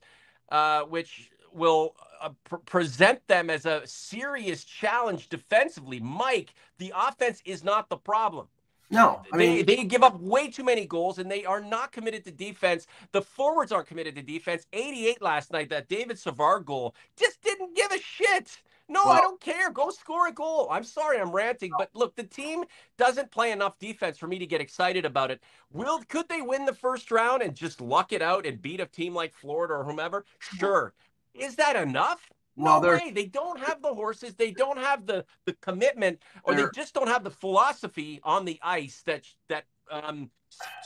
uh, 0.52 0.82
which 0.84 1.32
will 1.54 1.96
uh, 2.22 2.30
pr- 2.46 2.58
present 2.58 3.26
them 3.28 3.50
as 3.50 3.66
a 3.66 3.82
serious 3.86 4.64
challenge 4.64 5.30
defensively. 5.30 6.00
Mike, 6.00 6.54
the 6.78 6.94
offense 6.96 7.42
is 7.46 7.64
not 7.64 7.90
the 7.90 7.98
problem. 7.98 8.48
No, 8.92 9.22
I 9.32 9.38
mean 9.38 9.66
they, 9.66 9.76
they 9.76 9.84
give 9.84 10.04
up 10.04 10.20
way 10.20 10.50
too 10.50 10.64
many 10.64 10.86
goals 10.86 11.20
and 11.20 11.30
they 11.30 11.46
are 11.46 11.62
not 11.62 11.92
committed 11.92 12.24
to 12.26 12.32
defense. 12.32 12.88
The 13.12 13.22
forwards 13.22 13.72
aren't 13.72 13.88
committed 13.88 14.16
to 14.16 14.22
defense. 14.22 14.66
88 14.74 15.22
last 15.22 15.52
night, 15.52 15.70
that 15.70 15.88
David 15.90 16.18
Savard 16.18 16.66
goal 16.66 16.96
just 17.16 17.42
didn't 17.42 17.76
give 17.76 17.92
a 17.92 18.00
shit. 18.00 18.58
No, 18.92 19.04
well, 19.06 19.14
I 19.14 19.22
don't 19.22 19.40
care. 19.40 19.70
Go 19.70 19.92
score 19.92 20.28
a 20.28 20.32
goal. 20.32 20.68
I'm 20.72 20.84
sorry, 20.84 21.20
I'm 21.20 21.32
ranting, 21.32 21.72
but 21.78 21.92
look, 21.94 22.16
the 22.16 22.24
team 22.24 22.64
doesn't 22.98 23.30
play 23.30 23.52
enough 23.52 23.78
defense 23.78 24.18
for 24.18 24.26
me 24.26 24.40
to 24.40 24.48
get 24.48 24.62
excited 24.62 25.06
about 25.06 25.30
it. 25.30 25.42
Will 25.72 26.00
could 26.10 26.28
they 26.28 26.42
win 26.42 26.66
the 26.66 26.74
first 26.74 27.12
round 27.12 27.44
and 27.44 27.54
just 27.54 27.82
luck 27.82 28.12
it 28.12 28.24
out 28.24 28.48
and 28.48 28.60
beat 28.60 28.80
a 28.80 28.88
team 28.88 29.14
like 29.14 29.34
Florida 29.36 29.76
or 29.76 29.84
whomever? 29.84 30.26
Sure. 30.40 30.94
Is 31.36 31.56
that 31.58 31.76
enough? 31.76 32.28
No 32.60 32.80
way. 32.80 33.12
They 33.12 33.26
don't 33.26 33.60
have 33.60 33.82
the 33.82 33.94
horses. 33.94 34.36
They 34.36 34.52
don't 34.52 34.78
have 34.78 35.06
the 35.06 35.26
the 35.46 35.54
commitment, 35.54 36.20
or 36.44 36.56
they 36.56 36.66
just 36.74 36.94
don't 36.94 37.08
have 37.08 37.24
the 37.24 37.32
philosophy 37.32 38.20
on 38.24 38.46
the 38.46 38.60
ice 38.62 39.02
that 39.06 39.24
that 39.48 39.66
um, 39.90 40.30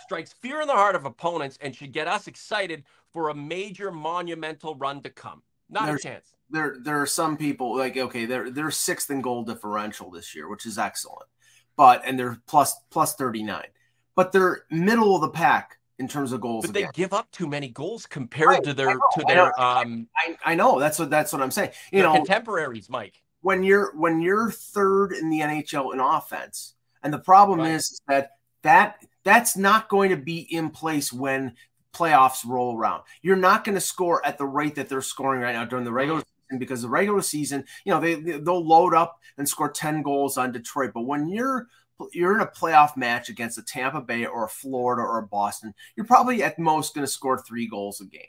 strikes 0.03 0.33
fear 0.33 0.61
in 0.61 0.67
the 0.67 0.73
heart 0.73 0.95
of 0.95 1.05
opponents 1.05 1.57
and 1.61 1.75
should 1.75 1.91
get 1.91 2.07
us 2.07 2.27
excited 2.27 2.83
for 3.11 3.29
a 3.29 3.35
major 3.35 3.91
monumental 3.91 4.75
run 4.75 5.01
to 5.01 5.09
come. 5.09 5.41
Not 5.69 5.85
There's, 5.85 6.01
a 6.01 6.03
chance. 6.03 6.33
There, 6.49 6.77
there 6.79 7.01
are 7.01 7.07
some 7.07 7.37
people 7.37 7.77
like 7.77 7.97
okay, 7.97 8.25
they're 8.25 8.49
they're 8.49 8.71
sixth 8.71 9.09
in 9.09 9.21
goal 9.21 9.43
differential 9.43 10.11
this 10.11 10.35
year, 10.35 10.47
which 10.47 10.65
is 10.65 10.77
excellent, 10.77 11.27
but 11.75 12.01
and 12.05 12.19
they're 12.19 12.39
plus 12.47 12.75
plus 12.91 13.15
thirty 13.15 13.43
nine, 13.43 13.67
but 14.15 14.31
they're 14.31 14.65
middle 14.69 15.15
of 15.15 15.21
the 15.21 15.29
pack 15.29 15.79
in 15.99 16.07
terms 16.07 16.31
of 16.31 16.41
goals. 16.41 16.65
But 16.65 16.73
they 16.73 16.87
give 16.93 17.13
up 17.13 17.29
too 17.31 17.47
many 17.47 17.69
goals 17.69 18.05
compared 18.05 18.63
to 18.63 18.73
their 18.73 18.93
to 18.93 19.23
their 19.27 19.59
I 19.59 19.81
um 19.81 20.07
I, 20.15 20.37
I, 20.45 20.55
know 20.55 20.79
that's 20.79 20.99
what 20.99 21.09
that's 21.09 21.31
what 21.31 21.41
I'm 21.41 21.51
saying. 21.51 21.71
You 21.91 22.01
know 22.03 22.13
contemporaries, 22.13 22.89
Mike. 22.89 23.21
When 23.41 23.63
you're 23.63 23.95
when 23.95 24.21
you're 24.21 24.51
third 24.51 25.13
in 25.13 25.29
the 25.29 25.41
NHL 25.41 25.93
in 25.93 25.99
offense, 25.99 26.75
and 27.03 27.13
the 27.13 27.19
problem 27.19 27.59
right. 27.59 27.71
is, 27.71 27.83
is 27.83 28.01
that 28.07 28.31
that 28.63 28.97
that's 29.23 29.55
not 29.55 29.89
going 29.89 30.09
to 30.09 30.17
be 30.17 30.39
in 30.39 30.69
place 30.69 31.11
when 31.13 31.53
playoffs 31.93 32.45
roll 32.45 32.77
around. 32.77 33.03
You're 33.21 33.35
not 33.35 33.63
going 33.63 33.75
to 33.75 33.81
score 33.81 34.25
at 34.25 34.37
the 34.37 34.45
rate 34.45 34.75
that 34.75 34.89
they're 34.89 35.01
scoring 35.01 35.41
right 35.41 35.53
now 35.53 35.65
during 35.65 35.85
the 35.85 35.91
regular 35.91 36.21
season 36.21 36.59
because 36.59 36.81
the 36.81 36.89
regular 36.89 37.21
season, 37.21 37.65
you 37.85 37.93
know, 37.93 37.99
they 37.99 38.15
they'll 38.15 38.65
load 38.65 38.93
up 38.93 39.19
and 39.37 39.47
score 39.47 39.69
10 39.69 40.01
goals 40.01 40.37
on 40.37 40.51
Detroit, 40.51 40.91
but 40.93 41.01
when 41.01 41.27
you're 41.27 41.67
you're 42.11 42.35
in 42.35 42.41
a 42.41 42.47
playoff 42.47 42.97
match 42.97 43.29
against 43.29 43.57
a 43.57 43.63
Tampa 43.63 44.01
Bay 44.01 44.25
or 44.25 44.45
a 44.45 44.49
Florida 44.49 45.01
or 45.01 45.19
a 45.19 45.27
Boston, 45.27 45.73
you're 45.95 46.05
probably 46.05 46.43
at 46.43 46.59
most 46.59 46.93
going 46.93 47.05
to 47.05 47.11
score 47.11 47.37
three 47.37 47.67
goals 47.67 48.01
a 48.01 48.05
game. 48.05 48.21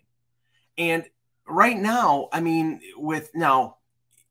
And 0.76 1.04
right 1.46 1.76
now, 1.76 2.28
I 2.32 2.40
mean, 2.40 2.80
with 2.96 3.30
now, 3.34 3.76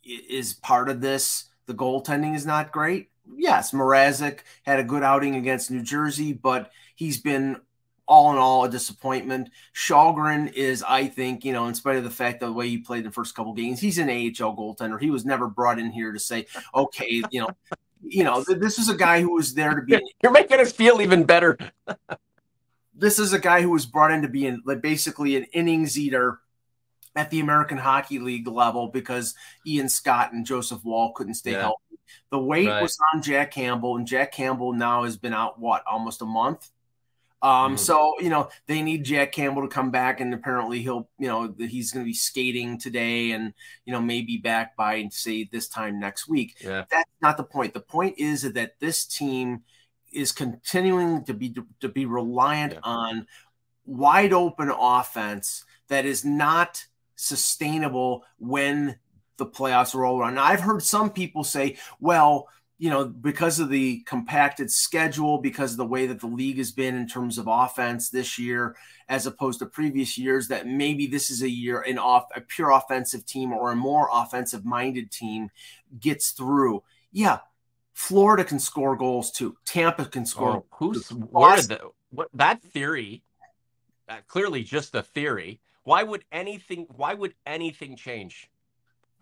is 0.03 0.53
part 0.53 0.89
of 0.89 1.01
this 1.01 1.45
the 1.65 1.73
goaltending 1.73 2.35
is 2.35 2.45
not 2.45 2.71
great? 2.71 3.09
Yes, 3.35 3.71
Mrazek 3.71 4.39
had 4.63 4.79
a 4.79 4.83
good 4.83 5.03
outing 5.03 5.35
against 5.35 5.71
New 5.71 5.81
Jersey, 5.81 6.33
but 6.33 6.71
he's 6.95 7.19
been 7.19 7.57
all 8.05 8.31
in 8.31 8.37
all 8.37 8.65
a 8.65 8.69
disappointment. 8.69 9.49
Källgren 9.73 10.51
is, 10.51 10.83
I 10.83 11.07
think, 11.07 11.45
you 11.45 11.53
know, 11.53 11.67
in 11.67 11.73
spite 11.73 11.95
of 11.95 12.03
the 12.03 12.09
fact 12.09 12.39
that 12.39 12.47
the 12.47 12.53
way 12.53 12.67
he 12.67 12.77
played 12.77 13.05
the 13.05 13.11
first 13.11 13.35
couple 13.35 13.53
games, 13.53 13.79
he's 13.79 13.97
an 13.97 14.09
AHL 14.09 14.55
goaltender. 14.55 14.99
He 14.99 15.09
was 15.09 15.25
never 15.25 15.47
brought 15.47 15.79
in 15.79 15.91
here 15.91 16.11
to 16.11 16.19
say, 16.19 16.45
okay, 16.75 17.23
you 17.31 17.41
know, 17.41 17.49
you 18.03 18.23
know, 18.23 18.43
this 18.47 18.79
is 18.79 18.89
a 18.89 18.95
guy 18.95 19.21
who 19.21 19.33
was 19.33 19.53
there 19.53 19.75
to 19.75 19.81
be. 19.81 19.99
You're 20.23 20.31
making 20.31 20.59
us 20.59 20.71
feel 20.71 21.01
even 21.01 21.23
better. 21.23 21.57
this 22.95 23.19
is 23.19 23.33
a 23.33 23.39
guy 23.39 23.61
who 23.61 23.71
was 23.71 23.85
brought 23.85 24.11
in 24.11 24.21
to 24.21 24.27
be 24.27 24.45
in, 24.45 24.61
like, 24.65 24.81
basically 24.81 25.35
an 25.35 25.45
innings 25.53 25.97
eater 25.97 26.39
at 27.15 27.29
the 27.29 27.39
American 27.39 27.77
Hockey 27.77 28.19
League 28.19 28.47
level 28.47 28.87
because 28.87 29.35
Ian 29.65 29.89
Scott 29.89 30.33
and 30.33 30.45
Joseph 30.45 30.83
Woll 30.83 31.13
couldn't 31.13 31.35
stay 31.35 31.51
yeah. 31.51 31.61
healthy. 31.61 31.79
The 32.29 32.39
weight 32.39 32.67
right. 32.67 32.81
was 32.81 32.97
on 33.13 33.21
Jack 33.21 33.51
Campbell, 33.51 33.97
and 33.97 34.05
Jack 34.05 34.31
Campbell 34.31 34.73
now 34.73 35.03
has 35.03 35.17
been 35.17 35.33
out 35.33 35.59
what 35.59 35.83
almost 35.87 36.21
a 36.21 36.25
month. 36.25 36.69
Um, 37.43 37.75
mm. 37.75 37.79
So 37.79 38.13
you 38.19 38.29
know 38.29 38.49
they 38.65 38.81
need 38.81 39.03
Jack 39.03 39.33
Campbell 39.33 39.61
to 39.63 39.67
come 39.67 39.91
back, 39.91 40.21
and 40.21 40.33
apparently 40.33 40.81
he'll, 40.81 41.09
you 41.19 41.27
know, 41.27 41.53
he's 41.59 41.91
going 41.91 42.05
to 42.05 42.09
be 42.09 42.13
skating 42.13 42.79
today, 42.79 43.31
and 43.31 43.53
you 43.85 43.91
know 43.91 44.01
maybe 44.01 44.37
back 44.37 44.75
by 44.75 45.07
say 45.11 45.47
this 45.51 45.67
time 45.67 45.99
next 45.99 46.27
week. 46.27 46.55
Yeah. 46.61 46.85
That's 46.89 47.09
not 47.21 47.37
the 47.37 47.43
point. 47.43 47.73
The 47.73 47.81
point 47.81 48.15
is 48.17 48.53
that 48.53 48.79
this 48.79 49.05
team 49.05 49.63
is 50.11 50.31
continuing 50.31 51.25
to 51.25 51.33
be 51.33 51.55
to 51.81 51.89
be 51.89 52.05
reliant 52.05 52.73
yeah. 52.73 52.79
on 52.83 53.27
wide 53.85 54.31
open 54.31 54.71
offense 54.71 55.65
that 55.89 56.05
is 56.05 56.23
not 56.23 56.85
sustainable 57.15 58.23
when 58.39 58.97
the 59.37 59.45
playoffs 59.45 59.93
roll 59.93 60.19
around. 60.19 60.35
Now, 60.35 60.45
I've 60.45 60.61
heard 60.61 60.81
some 60.81 61.09
people 61.09 61.43
say, 61.43 61.77
well, 61.99 62.47
you 62.83 62.89
know, 62.89 63.05
because 63.05 63.61
of 63.61 63.69
the 63.69 64.01
compacted 64.01 64.69
schedule, 64.69 65.37
because 65.37 65.71
of 65.71 65.77
the 65.77 65.85
way 65.85 66.05
that 66.05 66.19
the 66.19 66.27
league 66.27 66.57
has 66.57 66.73
been 66.73 66.95
in 66.95 67.07
terms 67.07 67.37
of 67.37 67.47
offense 67.47 68.09
this 68.09 68.37
year, 68.37 68.75
as 69.07 69.25
opposed 69.25 69.59
to 69.59 69.65
previous 69.65 70.17
years, 70.17 70.49
that 70.49 70.67
maybe 70.67 71.07
this 71.07 71.31
is 71.31 71.41
a 71.43 71.49
year 71.49 71.79
an 71.79 71.97
off 71.97 72.25
a 72.35 72.41
pure 72.41 72.71
offensive 72.71 73.25
team 73.25 73.53
or 73.53 73.71
a 73.71 73.75
more 73.77 74.09
offensive 74.11 74.65
minded 74.65 75.11
team 75.11 75.49
gets 75.97 76.31
through. 76.31 76.83
Yeah, 77.13 77.37
Florida 77.93 78.43
can 78.43 78.59
score 78.59 78.97
goals 78.97 79.31
too. 79.31 79.55
Tampa 79.63 80.03
can 80.03 80.25
score. 80.25 80.57
Oh, 80.57 80.65
who's 80.71 81.09
what, 81.09 81.65
the, 81.69 81.79
what 82.09 82.27
that 82.33 82.61
theory? 82.61 83.23
Uh, 84.09 84.17
clearly, 84.27 84.61
just 84.61 84.93
a 84.93 85.03
theory. 85.03 85.61
Why 85.85 86.03
would 86.03 86.25
anything? 86.33 86.87
Why 86.89 87.13
would 87.13 87.33
anything 87.45 87.95
change? 87.95 88.49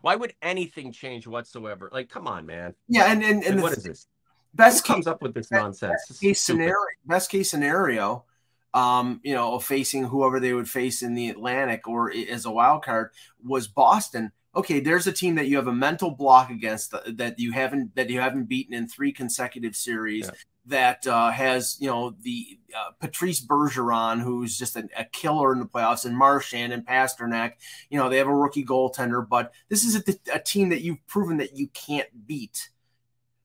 Why 0.02 0.16
would 0.16 0.34
anything 0.42 0.92
change 0.92 1.28
whatsoever? 1.28 1.90
Like, 1.92 2.10
come 2.10 2.28
on, 2.28 2.46
man. 2.46 2.74
Yeah, 2.88 3.12
and 3.12 3.24
and, 3.24 3.44
and 3.44 3.62
what 3.62 3.74
is 3.74 3.84
this? 3.84 4.08
Best 4.54 4.86
Who 4.86 4.94
comes 4.94 5.08
up 5.08 5.22
with 5.22 5.34
this 5.34 5.48
best, 5.48 5.62
nonsense. 5.62 6.06
Best 6.10 6.22
case 6.22 6.42
scenario. 6.42 6.76
Best 7.06 7.32
case 7.32 7.50
scenario. 7.50 8.26
Um, 8.74 9.20
you 9.24 9.34
know, 9.34 9.60
facing 9.60 10.06
whoever 10.06 10.40
they 10.40 10.54
would 10.54 10.70
face 10.70 11.02
in 11.02 11.14
the 11.14 11.30
Atlantic 11.30 11.88
or 11.88 12.12
as 12.12 12.46
a 12.46 12.52
wild 12.52 12.84
card 12.84 13.12
was 13.44 13.68
Boston. 13.68 14.32
Okay, 14.56 14.80
there's 14.80 15.08
a 15.08 15.12
team 15.12 15.36
that 15.36 15.48
you 15.48 15.58
have 15.58 15.68
a 15.68 15.74
mental 15.74 16.12
block 16.12 16.50
against 16.50 16.94
that 17.06 17.40
you 17.40 17.52
haven't 17.52 17.96
that 17.96 18.10
you 18.10 18.20
haven't 18.20 18.46
beaten 18.46 18.74
in 18.74 18.88
three 18.88 19.12
consecutive 19.12 19.76
series. 19.76 20.28
Yeah 20.28 20.32
that 20.66 21.06
uh, 21.08 21.32
has 21.32 21.78
you 21.80 21.88
know 21.88 22.16
the 22.22 22.60
uh, 22.76 22.92
Patrice 23.00 23.44
Bergeron, 23.44 24.22
who's 24.22 24.58
just 24.58 24.76
a, 24.76 24.88
a, 24.98 25.06
killer 25.06 25.52
in 25.54 25.60
the 25.60 25.66
playoffs, 25.66 26.06
and 26.06 26.16
Marchand 26.16 26.72
and 26.72 26.86
Pastrnak. 26.86 27.54
You 27.90 27.98
know 27.98 28.10
they 28.10 28.18
have 28.18 28.28
a 28.28 28.36
rookie 28.36 28.66
goaltender, 28.66 29.28
but 29.28 29.54
this 29.70 29.84
is 29.84 29.96
a, 29.96 30.36
a 30.36 30.40
team 30.40 30.70
that 30.70 30.82
you've 30.82 31.06
proven 31.08 31.38
that 31.38 31.58
you 31.58 31.68
can't 31.70 32.28
beat. 32.28 32.70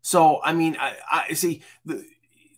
So 0.02 0.40
I 0.42 0.52
mean, 0.52 0.76
I, 0.78 0.96
I 1.10 1.32
see 1.32 1.62
the 1.84 2.04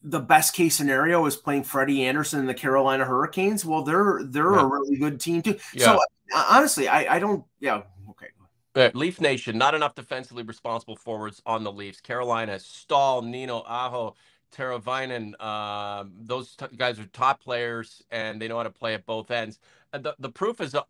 the 0.03 0.21
best 0.21 0.55
case 0.55 0.77
scenario 0.77 1.25
is 1.27 1.37
playing 1.37 1.65
Freddie 1.65 2.05
Andersen 2.05 2.41
and 2.41 2.49
the 2.49 2.55
Carolina 2.55 3.05
Hurricanes. 3.05 3.65
Well, 3.65 3.83
they're 3.83 4.21
they're 4.25 4.55
yeah. 4.55 4.63
a 4.63 4.67
really 4.67 4.97
good 4.97 5.21
team 5.21 5.43
too. 5.43 5.57
Yeah. 5.73 5.85
So 5.85 6.01
uh, 6.35 6.47
honestly, 6.51 6.89
I 6.89 7.17
I 7.17 7.19
don't 7.19 7.45
yeah. 7.61 7.83
Okay. 8.11 8.93
Leaf 8.95 9.21
Nation, 9.21 9.59
not 9.59 9.75
enough 9.75 9.95
defensively 9.95 10.45
responsible 10.45 10.95
forwards 10.95 11.43
on 11.47 11.65
the 11.65 11.73
Leafs. 11.73 12.01
Carolina, 12.01 12.59
Staal, 12.61 13.23
Nino, 13.23 13.65
Aho, 13.67 14.15
Teravainen, 14.53 15.35
uh, 15.39 16.05
those 16.21 16.57
t- 16.57 16.67
guys 16.77 16.99
are 16.99 17.07
top 17.07 17.43
players 17.43 18.03
and 18.11 18.41
they 18.41 18.49
know 18.49 18.57
how 18.57 18.63
to 18.63 18.71
play 18.71 18.95
at 18.95 19.07
both 19.07 19.31
ends. 19.31 19.59
And 19.93 20.05
the 20.05 20.15
the 20.19 20.31
proof 20.31 20.61
is 20.61 20.75
uh, 20.75 20.83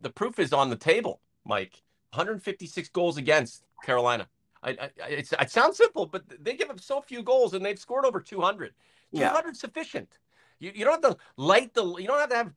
the 0.00 0.10
proof 0.10 0.38
is 0.38 0.52
on 0.52 0.70
the 0.70 0.76
table, 0.76 1.20
Mike. 1.44 1.82
156 2.10 2.88
goals 2.90 3.16
against 3.16 3.64
Carolina. 3.82 4.28
I, 4.62 4.70
I 4.70 4.90
it 5.08 5.50
sounds 5.50 5.76
simple, 5.76 6.06
but 6.06 6.22
they 6.42 6.54
give 6.54 6.70
up 6.70 6.80
so 6.80 7.00
few 7.00 7.22
goals 7.22 7.54
and 7.54 7.64
they've 7.64 7.78
scored 7.78 8.04
over 8.04 8.20
200. 8.20 8.72
Yeah. 9.10 9.28
200 9.30 9.56
sufficient. 9.56 10.18
You, 10.58 10.72
you 10.74 10.84
don't 10.84 11.04
have 11.04 11.16
to 11.16 11.18
light 11.36 11.74
the 11.74 11.84
you 11.96 12.06
don't 12.06 12.20
have 12.20 12.30
to 12.30 12.36
have 12.36 12.52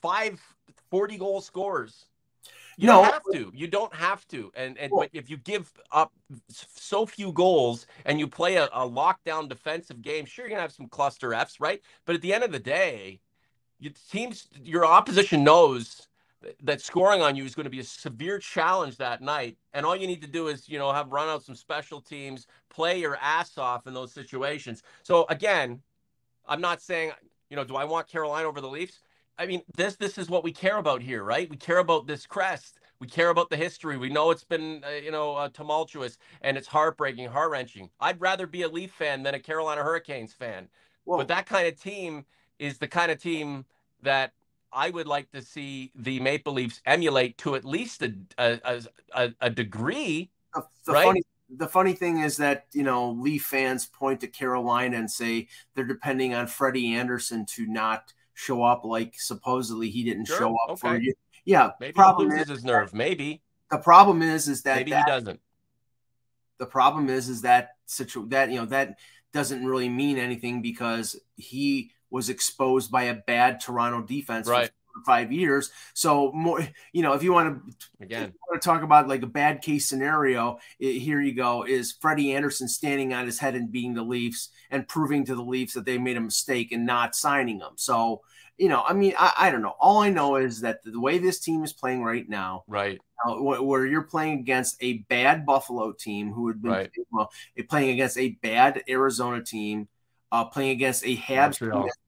five 0.00 0.40
40 0.90 1.18
goal 1.18 1.40
scorers 1.40 2.06
you 2.76 2.86
no. 2.86 3.02
don't 3.02 3.12
have 3.12 3.22
to. 3.32 3.52
You 3.54 3.66
don't 3.66 3.94
have 3.94 4.28
to. 4.28 4.52
And 4.54 4.76
and 4.78 4.92
but 4.94 5.10
if 5.12 5.30
you 5.30 5.36
give 5.38 5.72
up 5.92 6.12
so 6.48 7.06
few 7.06 7.32
goals 7.32 7.86
and 8.04 8.20
you 8.20 8.28
play 8.28 8.56
a, 8.56 8.66
a 8.66 8.88
lockdown 8.88 9.48
defensive 9.48 10.02
game, 10.02 10.24
sure 10.26 10.44
you're 10.44 10.50
gonna 10.50 10.62
have 10.62 10.72
some 10.72 10.88
cluster 10.88 11.32
Fs, 11.32 11.60
right? 11.60 11.80
But 12.04 12.16
at 12.16 12.22
the 12.22 12.34
end 12.34 12.44
of 12.44 12.52
the 12.52 12.58
day, 12.58 13.20
your 13.78 13.92
teams, 14.10 14.48
your 14.62 14.84
opposition 14.84 15.44
knows 15.44 16.08
that 16.62 16.80
scoring 16.80 17.22
on 17.22 17.34
you 17.36 17.44
is 17.44 17.54
going 17.54 17.64
to 17.64 17.70
be 17.70 17.80
a 17.80 17.84
severe 17.84 18.38
challenge 18.38 18.96
that 18.98 19.20
night. 19.20 19.56
And 19.72 19.84
all 19.84 19.96
you 19.96 20.06
need 20.06 20.22
to 20.22 20.28
do 20.28 20.48
is, 20.48 20.68
you 20.68 20.78
know, 20.78 20.92
have 20.92 21.10
run 21.10 21.28
out 21.28 21.42
some 21.42 21.54
special 21.54 22.00
teams, 22.00 22.46
play 22.68 23.00
your 23.00 23.16
ass 23.20 23.58
off 23.58 23.86
in 23.86 23.94
those 23.94 24.12
situations. 24.12 24.82
So 25.02 25.26
again, 25.28 25.80
I'm 26.46 26.60
not 26.60 26.80
saying, 26.80 27.12
you 27.50 27.56
know, 27.56 27.64
do 27.64 27.76
I 27.76 27.84
want 27.84 28.08
Carolina 28.08 28.48
over 28.48 28.60
the 28.60 28.68
Leafs? 28.68 29.00
I 29.38 29.46
mean, 29.46 29.62
this 29.76 29.96
this 29.96 30.18
is 30.18 30.28
what 30.30 30.44
we 30.44 30.52
care 30.52 30.78
about 30.78 31.02
here, 31.02 31.22
right? 31.22 31.48
We 31.48 31.56
care 31.56 31.78
about 31.78 32.06
this 32.06 32.26
crest. 32.26 32.78
We 32.98 33.06
care 33.06 33.28
about 33.28 33.50
the 33.50 33.56
history. 33.56 33.98
We 33.98 34.08
know 34.08 34.30
it's 34.30 34.44
been, 34.44 34.82
uh, 34.82 34.92
you 34.92 35.10
know, 35.10 35.34
uh, 35.34 35.50
tumultuous 35.50 36.16
and 36.40 36.56
it's 36.56 36.66
heartbreaking, 36.66 37.28
heart 37.28 37.50
wrenching. 37.50 37.90
I'd 38.00 38.20
rather 38.20 38.46
be 38.46 38.62
a 38.62 38.68
Leaf 38.68 38.92
fan 38.92 39.22
than 39.22 39.34
a 39.34 39.38
Carolina 39.38 39.82
Hurricanes 39.82 40.32
fan. 40.32 40.68
Whoa. 41.04 41.18
But 41.18 41.28
that 41.28 41.44
kind 41.44 41.68
of 41.68 41.80
team 41.80 42.24
is 42.58 42.78
the 42.78 42.88
kind 42.88 43.12
of 43.12 43.18
team 43.20 43.66
that 44.02 44.32
I 44.72 44.90
would 44.90 45.06
like 45.06 45.30
to 45.32 45.42
see 45.42 45.92
the 45.94 46.20
Maple 46.20 46.54
Leafs 46.54 46.80
emulate 46.86 47.36
to 47.38 47.54
at 47.54 47.64
least 47.64 48.02
a 48.02 48.14
a, 48.38 48.82
a, 49.14 49.32
a 49.40 49.50
degree. 49.50 50.30
The, 50.54 50.62
the 50.86 50.92
right? 50.92 51.04
Funny, 51.04 51.22
the 51.50 51.68
funny 51.68 51.92
thing 51.92 52.18
is 52.20 52.38
that 52.38 52.66
you 52.72 52.82
know 52.82 53.10
Leaf 53.10 53.44
fans 53.44 53.86
point 53.86 54.20
to 54.20 54.26
Carolina 54.26 54.96
and 54.96 55.10
say 55.10 55.48
they're 55.74 55.84
depending 55.84 56.34
on 56.34 56.46
Freddie 56.46 56.94
Andersen 56.94 57.44
to 57.46 57.66
not 57.66 58.14
show 58.36 58.62
up 58.62 58.84
like 58.84 59.14
supposedly 59.18 59.88
he 59.88 60.04
didn't 60.04 60.26
sure, 60.26 60.38
show 60.38 60.54
up 60.54 60.70
okay. 60.72 60.80
for 60.80 60.96
you. 60.98 61.14
Yeah, 61.44 61.70
maybe 61.80 61.94
problem 61.94 62.30
is, 62.30 62.48
his 62.48 62.64
nerve. 62.64 62.92
Maybe 62.92 63.42
the 63.70 63.78
problem 63.78 64.22
is 64.22 64.46
is 64.46 64.62
that 64.62 64.76
maybe 64.76 64.90
that, 64.90 65.06
he 65.06 65.10
doesn't. 65.10 65.40
The 66.58 66.66
problem 66.66 67.08
is 67.08 67.28
is 67.28 67.42
that 67.42 67.70
situ 67.86 68.28
that 68.28 68.50
you 68.50 68.56
know 68.56 68.66
that 68.66 68.98
doesn't 69.32 69.64
really 69.64 69.88
mean 69.88 70.18
anything 70.18 70.60
because 70.60 71.16
he 71.36 71.92
was 72.10 72.28
exposed 72.28 72.90
by 72.90 73.04
a 73.04 73.14
bad 73.14 73.60
Toronto 73.60 74.02
defense 74.02 74.48
right. 74.48 74.70
Five 75.04 75.32
years. 75.32 75.70
So 75.94 76.32
more, 76.32 76.66
you 76.92 77.02
know, 77.02 77.12
if 77.12 77.22
you 77.22 77.32
want 77.32 77.66
to 77.68 78.04
again 78.04 78.32
want 78.48 78.62
to 78.62 78.66
talk 78.66 78.82
about 78.82 79.08
like 79.08 79.22
a 79.22 79.26
bad 79.26 79.62
case 79.62 79.88
scenario, 79.88 80.58
it, 80.78 80.98
here 80.98 81.20
you 81.20 81.34
go: 81.34 81.64
is 81.64 81.92
Freddie 81.92 82.32
Andersen 82.34 82.68
standing 82.68 83.12
on 83.12 83.26
his 83.26 83.38
head 83.38 83.54
and 83.54 83.70
beating 83.70 83.94
the 83.94 84.02
Leafs 84.02 84.50
and 84.70 84.88
proving 84.88 85.24
to 85.26 85.34
the 85.34 85.42
Leafs 85.42 85.74
that 85.74 85.84
they 85.84 85.98
made 85.98 86.16
a 86.16 86.20
mistake 86.20 86.72
and 86.72 86.86
not 86.86 87.14
signing 87.14 87.58
them. 87.58 87.72
So 87.76 88.22
you 88.58 88.68
know, 88.68 88.82
I 88.86 88.94
mean, 88.94 89.12
I, 89.18 89.32
I 89.36 89.50
don't 89.50 89.62
know. 89.62 89.74
All 89.78 90.00
I 90.00 90.10
know 90.10 90.36
is 90.36 90.60
that 90.62 90.80
the 90.84 91.00
way 91.00 91.18
this 91.18 91.40
team 91.40 91.62
is 91.62 91.72
playing 91.72 92.02
right 92.02 92.26
now, 92.28 92.64
right, 92.66 92.98
uh, 93.26 93.34
where 93.34 93.86
you're 93.86 94.02
playing 94.02 94.40
against 94.40 94.76
a 94.80 94.98
bad 95.08 95.44
Buffalo 95.44 95.92
team 95.92 96.32
who 96.32 96.48
had 96.48 96.62
been 96.62 96.70
right. 96.70 96.90
well, 97.10 97.30
playing 97.68 97.90
against 97.90 98.18
a 98.18 98.30
bad 98.42 98.82
Arizona 98.88 99.42
team, 99.42 99.88
uh, 100.32 100.44
playing 100.44 100.70
against 100.70 101.04
a 101.04 101.16
Habs 101.16 101.58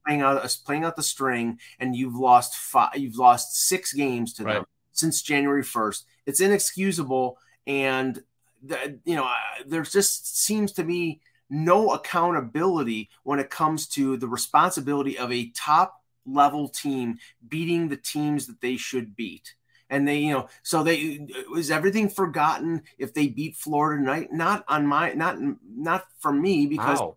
playing 0.05 0.21
out 0.21 0.57
playing 0.65 0.83
out 0.83 0.95
the 0.95 1.03
string, 1.03 1.59
and 1.79 1.95
you've 1.95 2.15
lost 2.15 2.55
five, 2.55 2.95
you've 2.95 3.17
lost 3.17 3.67
six 3.67 3.93
games 3.93 4.33
to 4.33 4.43
right. 4.43 4.53
them 4.55 4.65
since 4.91 5.21
January 5.21 5.63
1st. 5.63 6.03
It's 6.25 6.41
inexcusable, 6.41 7.37
and 7.65 8.21
the, 8.63 8.99
you 9.05 9.15
know, 9.15 9.29
there 9.65 9.83
just 9.83 10.37
seems 10.37 10.73
to 10.73 10.83
be 10.83 11.21
no 11.49 11.93
accountability 11.93 13.09
when 13.23 13.39
it 13.39 13.49
comes 13.49 13.87
to 13.87 14.17
the 14.17 14.27
responsibility 14.27 15.17
of 15.17 15.31
a 15.31 15.49
top 15.51 16.03
level 16.25 16.69
team 16.69 17.17
beating 17.47 17.87
the 17.87 17.97
teams 17.97 18.45
that 18.47 18.61
they 18.61 18.77
should 18.77 19.15
beat. 19.15 19.55
And 19.89 20.07
they, 20.07 20.19
you 20.19 20.33
know, 20.33 20.49
so 20.61 20.83
they 20.83 21.27
was 21.49 21.71
everything 21.71 22.09
forgotten 22.09 22.83
if 22.99 23.13
they 23.15 23.27
beat 23.27 23.55
Florida 23.55 23.99
tonight? 23.99 24.31
Not 24.31 24.63
on 24.67 24.85
my, 24.85 25.13
not 25.13 25.37
not 25.67 26.05
for 26.19 26.31
me 26.31 26.67
because. 26.67 26.99
Wow. 26.99 27.15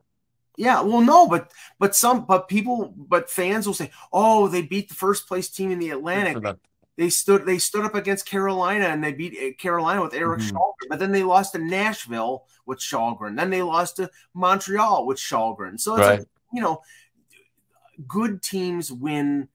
Yeah, 0.57 0.83
well, 0.83 1.01
no, 1.01 1.29
but 1.29 1.51
but 1.79 1.97
some 1.97 2.27
but 2.27 2.49
people 2.49 2.93
but 2.97 3.31
fans 3.31 3.67
will 3.67 3.75
say, 3.75 3.91
"Oh, 4.13 4.49
they 4.49 4.63
beat 4.63 4.89
the 4.89 4.95
first 4.95 5.27
place 5.27 5.49
team 5.49 5.71
in 5.71 5.79
the 5.79 5.91
Atlantic." 5.91 6.59
They 6.99 7.09
stood 7.09 7.47
they 7.47 7.59
stood 7.59 7.85
up 7.85 7.95
against 7.95 8.27
Carolina 8.27 8.87
and 8.87 9.03
they 9.03 9.13
beat 9.13 9.35
eh, 9.39 9.53
Carolina 9.53 10.03
with 10.03 10.13
Eric 10.13 10.41
mm-hmm. 10.41 10.57
Källgren, 10.57 10.89
but 10.91 10.99
then 10.99 11.11
they 11.11 11.23
lost 11.23 11.53
to 11.53 11.59
Nashville 11.59 12.45
with 12.67 12.81
Källgren. 12.81 13.37
Then 13.37 13.49
they 13.49 13.63
lost 13.63 13.97
to 13.97 14.11
Montreal 14.35 15.07
with 15.07 15.17
Källgren. 15.17 15.81
So 15.81 15.97
it's 15.97 16.07
right. 16.07 16.19
like, 16.19 16.29
you 16.53 16.61
know, 16.61 16.83
good 18.07 18.43
teams 18.43 18.93
win 18.93 19.49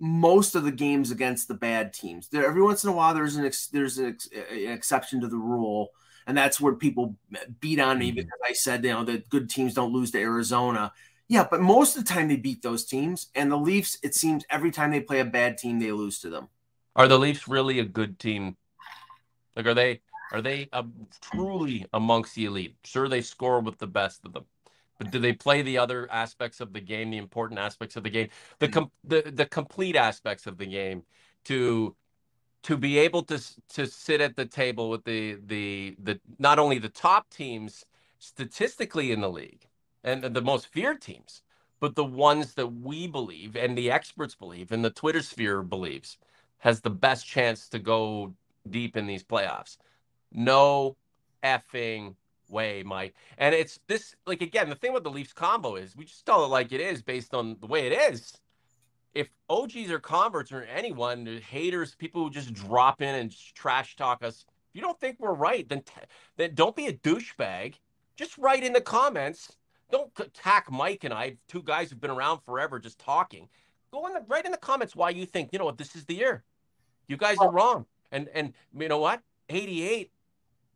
most 0.00 0.54
of 0.54 0.64
the 0.64 0.72
games 0.72 1.10
against 1.10 1.48
the 1.48 1.54
bad 1.54 1.92
teams. 1.92 2.28
There, 2.28 2.46
every 2.46 2.62
once 2.62 2.82
in 2.82 2.90
a 2.90 2.92
while, 2.94 3.14
there's 3.14 3.36
an 3.36 3.44
ex, 3.44 3.66
there's 3.68 3.98
an, 3.98 4.06
ex, 4.06 4.28
an, 4.32 4.72
exception 4.72 5.20
to 5.20 5.28
the 5.28 5.36
rule, 5.36 5.90
and 6.26 6.36
that's 6.36 6.60
where 6.60 6.74
people 6.74 7.16
beat 7.60 7.80
on 7.80 7.98
me 7.98 8.08
mm-hmm. 8.08 8.16
because 8.16 8.40
I 8.44 8.52
said 8.52 8.84
you 8.84 8.92
know 8.92 9.04
that 9.04 9.28
good 9.28 9.50
teams 9.50 9.74
don't 9.74 9.92
lose 9.92 10.10
to 10.12 10.18
Arizona. 10.18 10.92
Yeah, 11.28 11.46
but 11.50 11.60
most 11.60 11.96
of 11.96 12.04
the 12.04 12.12
time 12.12 12.28
they 12.28 12.36
beat 12.36 12.62
those 12.62 12.84
teams, 12.84 13.30
and 13.34 13.50
the 13.50 13.56
Leafs. 13.56 13.98
It 14.02 14.14
seems 14.14 14.44
every 14.50 14.70
time 14.70 14.90
they 14.90 15.00
play 15.00 15.20
a 15.20 15.24
bad 15.24 15.58
team, 15.58 15.78
they 15.78 15.92
lose 15.92 16.18
to 16.20 16.30
them. 16.30 16.48
Are 16.96 17.08
the 17.08 17.18
Leafs 17.18 17.48
really 17.48 17.78
a 17.80 17.84
good 17.84 18.18
team? 18.18 18.56
Like, 19.56 19.66
are 19.66 19.74
they 19.74 20.02
are 20.32 20.42
they 20.42 20.68
uh, 20.72 20.82
truly 21.20 21.86
amongst 21.92 22.34
the 22.34 22.44
elite? 22.44 22.76
Sure, 22.84 23.08
they 23.08 23.22
score 23.22 23.60
with 23.60 23.78
the 23.78 23.86
best 23.86 24.24
of 24.24 24.32
them 24.32 24.44
but 24.98 25.10
do 25.10 25.18
they 25.18 25.32
play 25.32 25.62
the 25.62 25.78
other 25.78 26.10
aspects 26.10 26.60
of 26.60 26.72
the 26.72 26.80
game, 26.80 27.10
the 27.10 27.18
important 27.18 27.58
aspects 27.58 27.96
of 27.96 28.02
the 28.02 28.10
game, 28.10 28.28
the 28.58 28.68
com- 28.68 28.90
the 29.02 29.22
the 29.22 29.46
complete 29.46 29.96
aspects 29.96 30.46
of 30.46 30.56
the 30.56 30.66
game, 30.66 31.02
to 31.44 31.96
to 32.64 32.76
be 32.76 32.98
able 32.98 33.22
to 33.22 33.40
to 33.68 33.86
sit 33.86 34.20
at 34.20 34.36
the 34.36 34.46
table 34.46 34.90
with 34.90 35.04
the 35.04 35.38
the 35.46 35.94
the 36.02 36.20
not 36.38 36.58
only 36.58 36.78
the 36.78 36.88
top 36.88 37.30
teams 37.30 37.84
statistically 38.18 39.12
in 39.12 39.20
the 39.20 39.30
league 39.30 39.68
and 40.02 40.22
the 40.22 40.42
most 40.42 40.66
feared 40.66 41.00
teams, 41.00 41.42
but 41.78 41.94
the 41.94 42.04
ones 42.04 42.54
that 42.54 42.66
we 42.66 43.06
believe 43.06 43.54
and 43.54 43.76
the 43.76 43.90
experts 43.90 44.34
believe 44.34 44.72
and 44.72 44.84
the 44.84 44.90
Twitter 44.90 45.22
sphere 45.22 45.62
believes 45.62 46.18
has 46.58 46.80
the 46.80 46.90
best 46.90 47.26
chance 47.26 47.68
to 47.68 47.78
go 47.78 48.34
deep 48.68 48.96
in 48.96 49.06
these 49.06 49.22
playoffs. 49.22 49.76
No 50.32 50.96
effing 51.42 52.16
way, 52.48 52.82
Mike. 52.82 53.14
And 53.36 53.54
it's 53.54 53.78
this 53.88 54.14
like 54.26 54.40
again, 54.40 54.70
the 54.70 54.74
thing 54.74 54.94
with 54.94 55.04
the 55.04 55.10
Leafs 55.10 55.34
convo 55.34 55.80
is 55.80 55.94
we 55.94 56.06
just 56.06 56.24
tell 56.24 56.44
it 56.44 56.48
like 56.48 56.72
it 56.72 56.80
is 56.80 57.02
based 57.02 57.34
on 57.34 57.58
the 57.60 57.66
way 57.66 57.86
it 57.86 58.12
is. 58.12 58.38
If 59.14 59.28
OGs 59.48 59.90
or 59.90 60.00
converts 60.00 60.52
or 60.52 60.62
anyone, 60.62 61.40
haters, 61.48 61.94
people 61.94 62.22
who 62.24 62.30
just 62.30 62.52
drop 62.52 63.00
in 63.00 63.14
and 63.14 63.34
trash 63.54 63.96
talk 63.96 64.24
us, 64.24 64.44
if 64.48 64.74
you 64.74 64.80
don't 64.80 64.98
think 64.98 65.16
we're 65.20 65.34
right, 65.34 65.68
then 65.68 65.82
then 66.36 66.54
don't 66.54 66.74
be 66.74 66.86
a 66.86 66.92
douchebag. 66.92 67.74
Just 68.16 68.36
write 68.38 68.64
in 68.64 68.72
the 68.72 68.80
comments. 68.80 69.56
Don't 69.90 70.10
attack 70.18 70.70
Mike 70.70 71.04
and 71.04 71.14
I, 71.14 71.36
two 71.46 71.62
guys 71.62 71.90
who've 71.90 72.00
been 72.00 72.10
around 72.10 72.40
forever, 72.40 72.78
just 72.78 72.98
talking. 72.98 73.48
Go 73.92 74.06
in 74.08 74.14
the 74.14 74.24
write 74.26 74.46
in 74.46 74.50
the 74.50 74.58
comments 74.58 74.96
why 74.96 75.10
you 75.10 75.26
think 75.26 75.50
you 75.52 75.58
know 75.58 75.64
what 75.64 75.78
this 75.78 75.94
is 75.94 76.04
the 76.04 76.16
year. 76.16 76.42
You 77.06 77.16
guys 77.16 77.38
are 77.38 77.52
wrong. 77.52 77.86
And 78.10 78.28
and 78.34 78.52
you 78.76 78.88
know 78.88 78.98
what? 78.98 79.20
88 79.48 80.10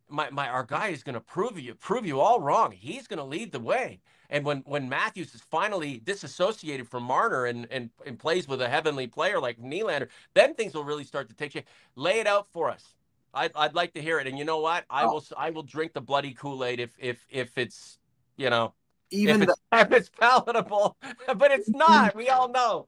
my, 0.09 0.29
my 0.29 0.47
our 0.47 0.63
guy 0.63 0.89
is 0.89 1.03
going 1.03 1.13
to 1.15 1.21
prove 1.21 1.59
you 1.59 1.75
prove 1.75 2.05
you 2.05 2.19
all 2.19 2.39
wrong. 2.39 2.71
He's 2.71 3.07
going 3.07 3.17
to 3.17 3.23
lead 3.23 3.51
the 3.51 3.59
way. 3.59 3.99
And 4.29 4.45
when 4.45 4.59
when 4.59 4.87
Matthews 4.87 5.33
is 5.33 5.41
finally 5.41 6.01
disassociated 6.03 6.87
from 6.87 7.03
Marner 7.03 7.45
and, 7.45 7.67
and 7.71 7.89
and 8.05 8.19
plays 8.19 8.47
with 8.47 8.61
a 8.61 8.69
heavenly 8.69 9.07
player 9.07 9.39
like 9.39 9.59
Nylander, 9.59 10.09
then 10.33 10.53
things 10.53 10.73
will 10.73 10.83
really 10.83 11.03
start 11.03 11.29
to 11.29 11.35
take 11.35 11.51
shape. 11.51 11.67
Lay 11.95 12.19
it 12.19 12.27
out 12.27 12.47
for 12.47 12.69
us. 12.69 12.95
I'd, 13.33 13.51
I'd 13.55 13.73
like 13.73 13.93
to 13.93 14.01
hear 14.01 14.19
it. 14.19 14.27
And 14.27 14.37
you 14.37 14.45
know 14.45 14.59
what? 14.59 14.85
I 14.89 15.03
oh. 15.03 15.13
will 15.13 15.23
I 15.37 15.49
will 15.49 15.63
drink 15.63 15.93
the 15.93 16.01
bloody 16.01 16.33
Kool 16.33 16.63
Aid 16.63 16.79
if 16.79 16.91
if 16.99 17.25
if 17.29 17.57
it's 17.57 17.97
you 18.37 18.49
know 18.49 18.73
even 19.11 19.41
if 19.41 19.49
it's, 19.49 19.59
the, 19.71 19.79
if 19.79 19.91
it's 19.91 20.09
palatable, 20.09 20.97
but 21.35 21.51
it's 21.51 21.69
not. 21.69 22.15
We 22.15 22.29
all 22.29 22.49
know. 22.49 22.87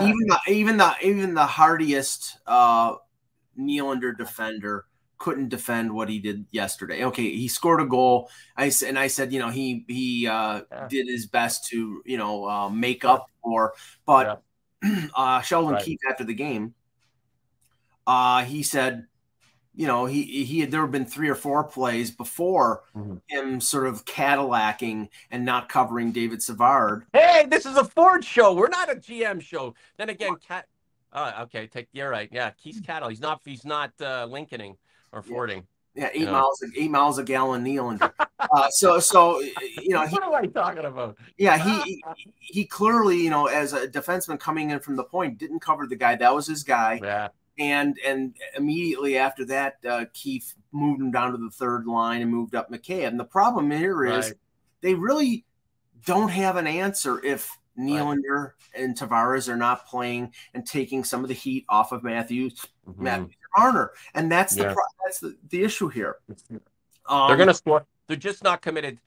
even 0.00 0.26
the 0.28 0.38
even 0.48 0.76
the 0.76 0.94
even 1.02 1.34
the 1.34 1.46
hardiest 1.46 2.38
uh 2.46 2.94
Nylander 3.58 4.16
defender 4.16 4.86
couldn't 5.18 5.48
defend 5.48 5.92
what 5.92 6.08
he 6.08 6.18
did 6.18 6.44
yesterday. 6.50 7.04
Okay, 7.04 7.30
he 7.30 7.48
scored 7.48 7.80
a 7.80 7.86
goal. 7.86 8.30
I 8.56 8.72
and 8.86 8.98
I 8.98 9.06
said, 9.06 9.32
you 9.32 9.38
know, 9.38 9.50
he 9.50 9.84
he 9.88 10.26
uh, 10.26 10.62
yeah. 10.70 10.88
did 10.88 11.08
his 11.08 11.26
best 11.26 11.66
to 11.68 12.02
you 12.04 12.16
know 12.16 12.48
uh, 12.48 12.68
make 12.68 13.04
up 13.04 13.26
for. 13.42 13.74
But 14.06 14.42
yeah. 14.82 15.06
uh, 15.16 15.40
Sheldon 15.40 15.74
right. 15.74 15.84
Keefe 15.84 16.00
after 16.08 16.24
the 16.24 16.34
game, 16.34 16.74
uh, 18.06 18.44
he 18.44 18.62
said, 18.62 19.06
you 19.74 19.86
know, 19.86 20.06
he 20.06 20.44
he 20.44 20.60
had 20.60 20.70
there 20.70 20.82
have 20.82 20.92
been 20.92 21.06
three 21.06 21.28
or 21.28 21.34
four 21.34 21.64
plays 21.64 22.10
before 22.10 22.82
mm-hmm. 22.96 23.16
him 23.28 23.60
sort 23.60 23.86
of 23.86 24.04
Cadillacing 24.04 25.08
and 25.30 25.44
not 25.44 25.68
covering 25.68 26.12
David 26.12 26.42
Savard. 26.42 27.06
Hey, 27.12 27.46
this 27.48 27.66
is 27.66 27.76
a 27.76 27.84
Ford 27.84 28.24
show. 28.24 28.54
We're 28.54 28.68
not 28.68 28.90
a 28.90 28.96
GM 28.96 29.40
show. 29.40 29.74
Then 29.96 30.10
again, 30.10 30.36
Cat. 30.46 30.66
Oh, 31.12 31.42
okay, 31.42 31.68
take 31.68 31.88
you're 31.92 32.10
right. 32.10 32.28
Yeah, 32.32 32.50
Keith's 32.50 32.80
cattle. 32.80 33.08
He's 33.08 33.20
not. 33.20 33.40
He's 33.44 33.64
not 33.64 33.92
uh, 34.00 34.26
Lincolning 34.28 34.76
or 35.14 35.22
fording. 35.22 35.66
Yeah, 35.94 36.10
eight 36.12 36.28
miles, 36.28 36.60
eight 36.76 36.90
miles 36.90 37.18
a 37.18 37.22
gallon 37.22 37.62
Neal. 37.62 37.96
Uh, 38.40 38.68
so, 38.70 38.98
so 38.98 39.40
you 39.40 39.90
know, 39.90 40.04
he, 40.04 40.14
what 40.14 40.24
am 40.24 40.34
I 40.34 40.46
talking 40.46 40.84
about? 40.84 41.16
Yeah, 41.38 41.56
he 41.56 42.02
he 42.40 42.64
clearly, 42.64 43.22
you 43.22 43.30
know, 43.30 43.46
as 43.46 43.72
a 43.72 43.86
defenseman 43.86 44.40
coming 44.40 44.70
in 44.70 44.80
from 44.80 44.96
the 44.96 45.04
point, 45.04 45.38
didn't 45.38 45.60
cover 45.60 45.86
the 45.86 45.94
guy. 45.94 46.16
That 46.16 46.34
was 46.34 46.48
his 46.48 46.64
guy. 46.64 46.98
Yeah. 47.00 47.28
And 47.58 47.96
and 48.04 48.34
immediately 48.56 49.16
after 49.16 49.44
that, 49.44 49.76
uh, 49.88 50.06
Keefe 50.12 50.54
moved 50.72 51.00
him 51.00 51.12
down 51.12 51.30
to 51.30 51.38
the 51.38 51.50
third 51.50 51.86
line 51.86 52.22
and 52.22 52.30
moved 52.30 52.56
up 52.56 52.72
McCabe. 52.72 53.06
And 53.06 53.20
the 53.20 53.24
problem 53.24 53.70
here 53.70 54.04
is 54.04 54.26
right. 54.26 54.34
they 54.80 54.94
really 54.94 55.44
don't 56.04 56.30
have 56.30 56.56
an 56.56 56.66
answer 56.66 57.24
if 57.24 57.56
Nylander 57.78 58.42
right. 58.42 58.82
and 58.82 58.98
Tavares 58.98 59.48
are 59.48 59.56
not 59.56 59.86
playing 59.86 60.32
and 60.54 60.66
taking 60.66 61.04
some 61.04 61.22
of 61.22 61.28
the 61.28 61.34
heat 61.34 61.64
off 61.68 61.92
of 61.92 62.02
Matthews. 62.02 62.66
Mm-hmm. 62.88 63.04
Matthews 63.04 63.36
Marner, 63.56 63.92
and 64.14 64.30
that's 64.30 64.54
the 64.54 64.64
yeah. 64.64 64.74
That's 65.04 65.20
the, 65.20 65.36
the 65.50 65.62
issue 65.62 65.88
here. 65.88 66.16
Um, 67.08 67.28
they're 67.28 67.36
going 67.36 67.48
to 67.48 67.54
score. 67.54 67.86
They're 68.08 68.16
just 68.16 68.42
not 68.42 68.62
committed. 68.62 68.98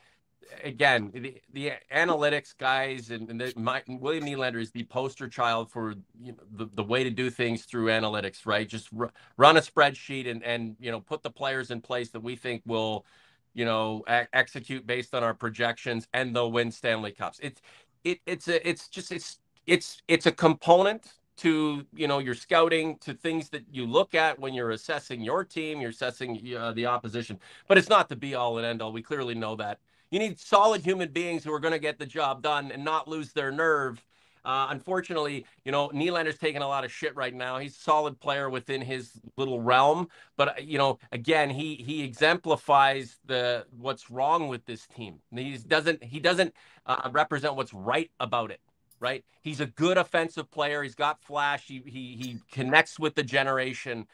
Again, 0.63 1.12
the, 1.13 1.41
the 1.51 1.73
analytics 1.93 2.57
guys 2.57 3.10
and, 3.12 3.29
and 3.29 3.41
the, 3.41 3.53
my, 3.57 3.83
William 3.88 4.23
Nylander 4.23 4.62
is 4.62 4.71
the 4.71 4.83
poster 4.86 5.27
child 5.27 5.69
for 5.69 5.95
you 6.21 6.31
know, 6.31 6.38
the, 6.53 6.69
the 6.73 6.83
way 6.83 7.03
to 7.03 7.10
do 7.10 7.29
things 7.29 7.65
through 7.65 7.88
analytics, 7.88 8.45
right? 8.45 8.67
Just 8.67 8.88
r- 8.97 9.12
run 9.36 9.57
a 9.57 9.62
spreadsheet 9.62 10.29
and 10.29 10.41
and 10.43 10.77
you 10.79 10.89
know 10.89 11.01
put 11.01 11.21
the 11.21 11.29
players 11.29 11.69
in 11.69 11.81
place 11.81 12.12
that 12.12 12.21
we 12.21 12.38
think 12.38 12.62
will, 12.65 13.05
you 13.53 13.65
know, 13.65 14.03
a- 14.07 14.27
execute 14.33 14.88
based 14.88 15.13
on 15.13 15.21
our 15.21 15.33
projections, 15.33 16.07
and 16.13 16.33
they'll 16.33 16.51
win 16.51 16.71
Stanley 16.71 17.12
Cups. 17.12 17.39
It's 17.43 17.62
it 18.05 18.19
it's 18.25 18.47
a 18.47 18.67
it's 18.67 18.88
just 18.88 19.12
it's 19.12 19.39
it's 19.65 20.01
it's 20.07 20.27
a 20.27 20.31
component 20.31 21.12
to 21.38 21.86
you 21.93 22.08
know 22.08 22.19
your 22.19 22.36
scouting 22.36 22.97
to 22.97 23.13
things 23.13 23.50
that 23.50 23.63
you 23.71 23.86
look 23.86 24.15
at 24.15 24.39
when 24.39 24.54
you're 24.54 24.71
assessing 24.71 25.21
your 25.21 25.43
team 25.43 25.80
you're 25.80 25.91
assessing 25.91 26.56
uh, 26.58 26.71
the 26.73 26.86
opposition 26.86 27.39
but 27.67 27.78
it's 27.78 27.89
not 27.89 28.10
the 28.10 28.15
be 28.15 28.36
all 28.36 28.58
and 28.58 28.65
end 28.65 28.82
all 28.82 28.91
we 28.91 29.02
clearly 29.02 29.36
know 29.36 29.56
that 29.56 29.80
you 30.12 30.19
need 30.19 30.39
solid 30.39 30.82
human 30.82 31.10
beings 31.10 31.43
who 31.43 31.54
are 31.54 31.60
going 31.60 31.73
to 31.73 31.80
get 31.80 32.00
the 32.00 32.06
job 32.06 32.41
done 32.41 32.71
and 32.71 32.84
not 32.84 33.08
lose 33.08 33.34
their 33.34 33.52
nerve 33.52 34.02
uh, 34.47 34.67
unfortunately, 34.69 35.45
you 35.65 35.73
know, 35.73 35.89
Nylander's 35.89 36.38
taking 36.38 36.62
a 36.62 36.67
lot 36.67 36.86
of 36.86 36.91
shit 36.91 37.13
right 37.17 37.34
now. 37.34 37.58
He's 37.60 37.76
a 37.76 37.80
solid 37.82 38.17
player 38.17 38.50
within 38.50 38.80
his 38.80 39.12
little 39.36 39.62
realm, 39.62 40.08
but 40.38 40.47
uh, 40.47 40.62
you 40.62 40.78
know, 40.78 41.00
again, 41.12 41.50
he 41.50 41.76
he 41.76 42.02
exemplifies 42.04 43.19
the 43.26 43.65
what's 43.78 44.10
wrong 44.10 44.47
with 44.47 44.65
this 44.65 44.88
team. 44.88 45.19
He 45.36 45.58
doesn't 45.58 46.02
he 46.02 46.21
doesn't 46.21 46.54
uh, 46.86 47.10
represent 47.12 47.56
what's 47.56 47.73
right 47.73 48.10
about 48.21 48.52
it. 48.52 48.62
Right? 48.99 49.23
He's 49.41 49.60
a 49.60 49.65
good 49.65 49.97
offensive 49.97 50.49
player. 50.51 50.83
He's 50.83 50.95
got 50.95 51.21
flash. 51.21 51.67
He 51.67 51.81
he 51.86 52.15
he 52.15 52.39
connects 52.51 52.99
with 52.99 53.15
the 53.15 53.23
generation, 53.23 54.07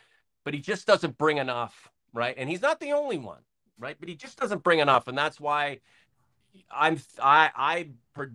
but 0.44 0.54
he 0.54 0.60
just 0.60 0.88
doesn't 0.88 1.18
bring 1.18 1.38
enough, 1.38 1.90
right? 2.14 2.36
And 2.38 2.50
he's 2.50 2.62
not 2.62 2.80
the 2.80 2.92
only 2.92 3.18
one, 3.18 3.42
right? 3.78 3.96
But 4.00 4.10
he 4.10 4.16
just 4.16 4.40
doesn't 4.40 4.64
bring 4.64 4.80
enough, 4.80 5.08
and 5.08 5.18
that's 5.18 5.40
why 5.40 5.80
I'm 6.72 7.00
I 7.22 7.52
I 7.56 7.88
pre- 8.14 8.28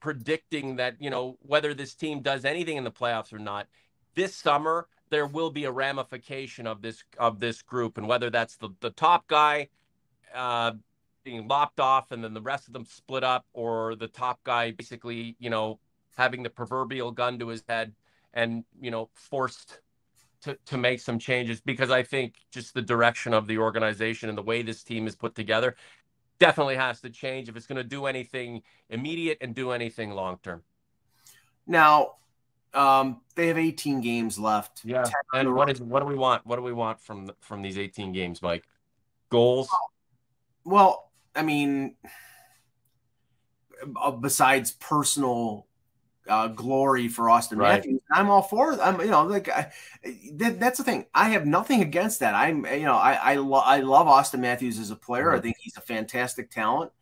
predicting 0.00 0.76
that 0.76 0.96
you 1.00 1.10
know 1.10 1.38
whether 1.42 1.74
this 1.74 1.94
team 1.94 2.20
does 2.20 2.44
anything 2.44 2.76
in 2.76 2.84
the 2.84 2.90
playoffs 2.90 3.32
or 3.32 3.38
not 3.38 3.66
this 4.14 4.34
summer 4.34 4.86
there 5.10 5.26
will 5.26 5.50
be 5.50 5.64
a 5.64 5.70
ramification 5.70 6.66
of 6.66 6.82
this 6.82 7.02
of 7.18 7.40
this 7.40 7.62
group 7.62 7.96
and 7.98 8.06
whether 8.06 8.30
that's 8.30 8.56
the 8.56 8.68
the 8.80 8.90
top 8.90 9.26
guy 9.26 9.68
uh, 10.34 10.72
being 11.26 11.48
lopped 11.48 11.80
off 11.80 12.12
and 12.12 12.22
then 12.22 12.32
the 12.32 12.40
rest 12.40 12.68
of 12.68 12.72
them 12.72 12.84
split 12.84 13.24
up 13.24 13.44
or 13.52 13.96
the 13.96 14.06
top 14.06 14.38
guy 14.44 14.70
basically 14.70 15.34
you 15.40 15.50
know 15.50 15.78
having 16.16 16.44
the 16.44 16.48
proverbial 16.48 17.10
gun 17.10 17.36
to 17.36 17.48
his 17.48 17.64
head 17.68 17.92
and 18.32 18.64
you 18.80 18.92
know 18.92 19.10
forced 19.14 19.80
to, 20.40 20.56
to 20.66 20.78
make 20.78 21.00
some 21.00 21.18
changes 21.18 21.60
because 21.60 21.90
I 21.90 22.04
think 22.04 22.34
just 22.52 22.74
the 22.74 22.82
direction 22.82 23.34
of 23.34 23.48
the 23.48 23.58
organization 23.58 24.28
and 24.28 24.38
the 24.38 24.42
way 24.42 24.62
this 24.62 24.84
team 24.84 25.08
is 25.08 25.16
put 25.16 25.34
together 25.34 25.74
definitely 26.38 26.76
has 26.76 27.00
to 27.00 27.10
change 27.10 27.48
if 27.48 27.56
it's 27.56 27.66
going 27.66 27.76
to 27.76 27.84
do 27.84 28.06
anything 28.06 28.62
immediate 28.88 29.38
and 29.40 29.52
do 29.52 29.72
anything 29.72 30.10
long 30.10 30.38
term. 30.44 30.62
Now, 31.66 32.12
um, 32.72 33.22
they 33.34 33.48
have 33.48 33.58
18 33.58 34.00
games 34.00 34.38
left. 34.38 34.82
Yeah. 34.84 35.04
And 35.34 35.54
what 35.54 35.70
is 35.70 35.80
what 35.80 36.00
do 36.00 36.06
we 36.06 36.14
want? 36.14 36.46
What 36.46 36.56
do 36.56 36.62
we 36.62 36.72
want 36.72 37.00
from 37.00 37.32
from 37.40 37.62
these 37.62 37.78
18 37.78 38.12
games, 38.12 38.40
Mike? 38.40 38.64
Goals? 39.30 39.68
Well, 40.64 41.05
I 41.36 41.42
mean, 41.42 41.96
uh, 44.00 44.10
besides 44.12 44.72
personal 44.72 45.66
uh, 46.28 46.48
glory 46.48 47.08
for 47.08 47.30
Austin 47.30 47.58
right. 47.58 47.76
Matthews. 47.76 48.00
I'm 48.10 48.30
all 48.30 48.42
for. 48.42 48.80
I'm 48.80 49.00
you 49.00 49.10
know 49.10 49.24
like 49.24 49.48
I, 49.48 49.72
that, 50.34 50.58
that's 50.60 50.78
the 50.78 50.84
thing. 50.84 51.06
I 51.14 51.30
have 51.30 51.46
nothing 51.46 51.82
against 51.82 52.20
that. 52.20 52.34
I'm 52.34 52.66
you 52.66 52.84
know 52.84 52.96
I 52.96 53.14
I, 53.14 53.34
lo- 53.36 53.62
I 53.64 53.80
love 53.80 54.08
Austin 54.08 54.40
Matthews 54.40 54.78
as 54.78 54.90
a 54.90 54.96
player. 54.96 55.28
Mm-hmm. 55.28 55.36
I 55.36 55.40
think 55.40 55.56
he's 55.60 55.76
a 55.76 55.82
fantastic 55.82 56.50
talent. 56.50 56.92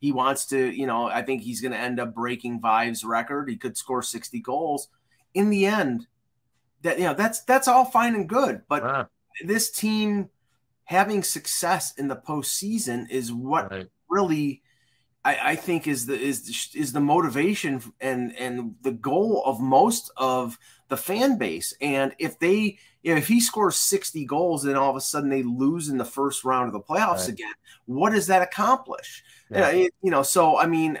He 0.00 0.12
wants 0.12 0.46
to 0.46 0.58
you 0.58 0.86
know 0.86 1.06
I 1.06 1.22
think 1.22 1.42
he's 1.42 1.60
going 1.60 1.72
to 1.72 1.78
end 1.78 2.00
up 2.00 2.14
breaking 2.14 2.60
Vaive's 2.60 3.04
record. 3.04 3.48
He 3.48 3.56
could 3.56 3.76
score 3.76 4.02
60 4.02 4.40
goals. 4.40 4.88
In 5.32 5.50
the 5.50 5.66
end, 5.66 6.06
that 6.82 6.98
you 6.98 7.04
know 7.04 7.14
that's 7.14 7.42
that's 7.44 7.68
all 7.68 7.84
fine 7.84 8.14
and 8.14 8.28
good. 8.28 8.62
But 8.68 9.08
this 9.44 9.70
team 9.70 10.28
having 10.84 11.22
success 11.22 11.94
in 11.96 12.08
the 12.08 12.16
postseason 12.16 13.10
is 13.10 13.32
what 13.32 13.70
right. 13.70 13.86
really 14.08 14.62
I, 15.24 15.38
I 15.42 15.56
think 15.56 15.86
is 15.86 16.06
the 16.06 16.18
is 16.18 16.70
is 16.74 16.92
the 16.92 17.00
motivation 17.00 17.82
and 18.00 18.36
and 18.36 18.74
the 18.82 18.92
goal 18.92 19.42
of 19.46 19.60
most 19.60 20.10
of 20.16 20.58
the 20.88 20.96
fan 20.96 21.38
base. 21.38 21.74
And 21.80 22.14
if 22.18 22.38
they 22.38 22.78
you 23.02 23.12
know, 23.12 23.18
if 23.18 23.28
he 23.28 23.40
scores 23.40 23.76
60 23.76 24.24
goals 24.24 24.64
and 24.64 24.76
all 24.76 24.90
of 24.90 24.96
a 24.96 25.00
sudden 25.00 25.28
they 25.28 25.42
lose 25.42 25.88
in 25.88 25.98
the 25.98 26.04
first 26.04 26.44
round 26.44 26.66
of 26.66 26.72
the 26.72 26.80
playoffs 26.80 27.20
right. 27.20 27.28
again, 27.30 27.52
what 27.86 28.10
does 28.10 28.28
that 28.28 28.40
accomplish? 28.42 29.22
Yeah. 29.50 29.70
You, 29.70 29.82
know, 29.82 29.88
you 30.02 30.10
know, 30.10 30.22
so 30.22 30.58
I 30.58 30.66
mean 30.66 31.00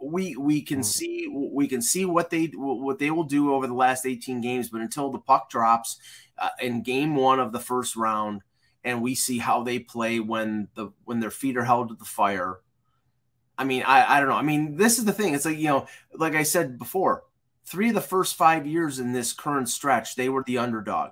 we 0.00 0.36
we 0.36 0.62
can 0.62 0.80
mm. 0.80 0.84
see 0.84 1.28
we 1.28 1.66
can 1.66 1.82
see 1.82 2.04
what 2.04 2.30
they 2.30 2.46
what 2.54 2.98
they 2.98 3.10
will 3.10 3.24
do 3.24 3.52
over 3.52 3.66
the 3.66 3.74
last 3.74 4.06
18 4.06 4.40
games 4.40 4.68
but 4.68 4.80
until 4.80 5.10
the 5.10 5.18
puck 5.18 5.50
drops 5.50 5.98
uh, 6.38 6.50
in 6.60 6.82
game 6.82 7.16
1 7.16 7.40
of 7.40 7.50
the 7.52 7.58
first 7.58 7.96
round 7.96 8.42
and 8.88 9.02
we 9.02 9.14
see 9.14 9.38
how 9.38 9.62
they 9.62 9.78
play 9.78 10.18
when 10.18 10.68
the 10.74 10.88
when 11.04 11.20
their 11.20 11.30
feet 11.30 11.56
are 11.56 11.64
held 11.64 11.90
to 11.90 11.94
the 11.94 12.04
fire 12.04 12.58
I 13.58 13.64
mean, 13.64 13.82
I, 13.82 14.16
I 14.16 14.20
don't 14.20 14.28
know. 14.28 14.36
I 14.36 14.42
mean, 14.42 14.76
this 14.76 14.98
is 14.98 15.04
the 15.04 15.12
thing. 15.12 15.34
It's 15.34 15.44
like, 15.44 15.58
you 15.58 15.66
know, 15.66 15.86
like 16.14 16.34
I 16.34 16.44
said 16.44 16.78
before, 16.78 17.24
three 17.66 17.88
of 17.88 17.94
the 17.96 18.00
first 18.00 18.36
five 18.36 18.66
years 18.66 19.00
in 19.00 19.12
this 19.12 19.32
current 19.32 19.68
stretch, 19.68 20.14
they 20.14 20.28
were 20.28 20.44
the 20.46 20.58
underdog. 20.58 21.10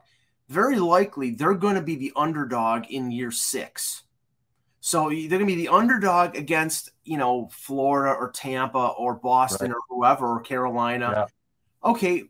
Very 0.48 0.78
likely 0.78 1.32
they're 1.32 1.54
going 1.54 1.74
to 1.74 1.82
be 1.82 1.96
the 1.96 2.12
underdog 2.14 2.86
in 2.88 3.10
year 3.10 3.32
six. 3.32 4.04
So 4.80 5.08
they're 5.08 5.28
going 5.28 5.40
to 5.40 5.46
be 5.46 5.56
the 5.56 5.68
underdog 5.68 6.36
against, 6.36 6.90
you 7.02 7.18
know, 7.18 7.48
Florida 7.50 8.14
or 8.14 8.30
Tampa 8.30 8.78
or 8.96 9.14
Boston 9.14 9.72
right. 9.72 9.76
or 9.76 9.80
whoever 9.88 10.36
or 10.36 10.40
Carolina. 10.40 11.12
Yeah. 11.84 11.90
Okay, 11.90 12.24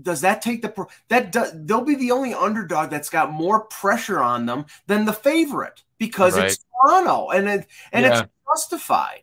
does 0.00 0.20
that 0.20 0.42
take 0.42 0.62
the 0.62 0.86
that 1.08 1.32
do, 1.32 1.44
they'll 1.54 1.84
be 1.84 1.94
the 1.94 2.12
only 2.12 2.34
underdog 2.34 2.90
that's 2.90 3.10
got 3.10 3.32
more 3.32 3.60
pressure 3.64 4.20
on 4.20 4.46
them 4.46 4.66
than 4.86 5.04
the 5.04 5.12
favorite 5.12 5.82
because 5.98 6.36
right. 6.36 6.46
it's 6.46 6.64
Toronto 6.84 7.30
and 7.30 7.48
it, 7.48 7.66
and 7.92 8.04
yeah. 8.04 8.20
it's 8.20 8.30
justified. 8.46 9.22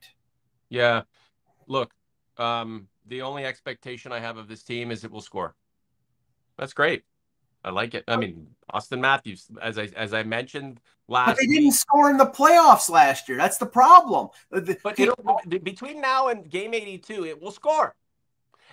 Yeah. 0.69 1.03
Look, 1.67 1.93
um, 2.37 2.87
the 3.05 3.21
only 3.21 3.45
expectation 3.45 4.11
I 4.11 4.19
have 4.19 4.37
of 4.37 4.47
this 4.47 4.63
team 4.63 4.91
is 4.91 5.03
it 5.03 5.11
will 5.11 5.21
score. 5.21 5.55
That's 6.57 6.73
great. 6.73 7.03
I 7.63 7.69
like 7.69 7.93
it. 7.93 8.03
I 8.07 8.17
mean, 8.17 8.47
Austin 8.69 8.99
Matthews, 8.99 9.47
as 9.61 9.77
I 9.79 9.89
as 9.95 10.13
I 10.13 10.23
mentioned 10.23 10.81
last, 11.07 11.27
but 11.27 11.37
they 11.37 11.45
didn't 11.45 11.65
week, 11.65 11.73
score 11.73 12.09
in 12.09 12.17
the 12.17 12.25
playoffs 12.25 12.89
last 12.89 13.29
year. 13.29 13.37
That's 13.37 13.57
the 13.57 13.65
problem. 13.65 14.29
But 14.51 14.65
between 15.63 16.01
now 16.01 16.27
and 16.27 16.49
game 16.49 16.73
eighty 16.73 16.97
two, 16.97 17.25
it 17.25 17.41
will 17.41 17.51
score, 17.51 17.95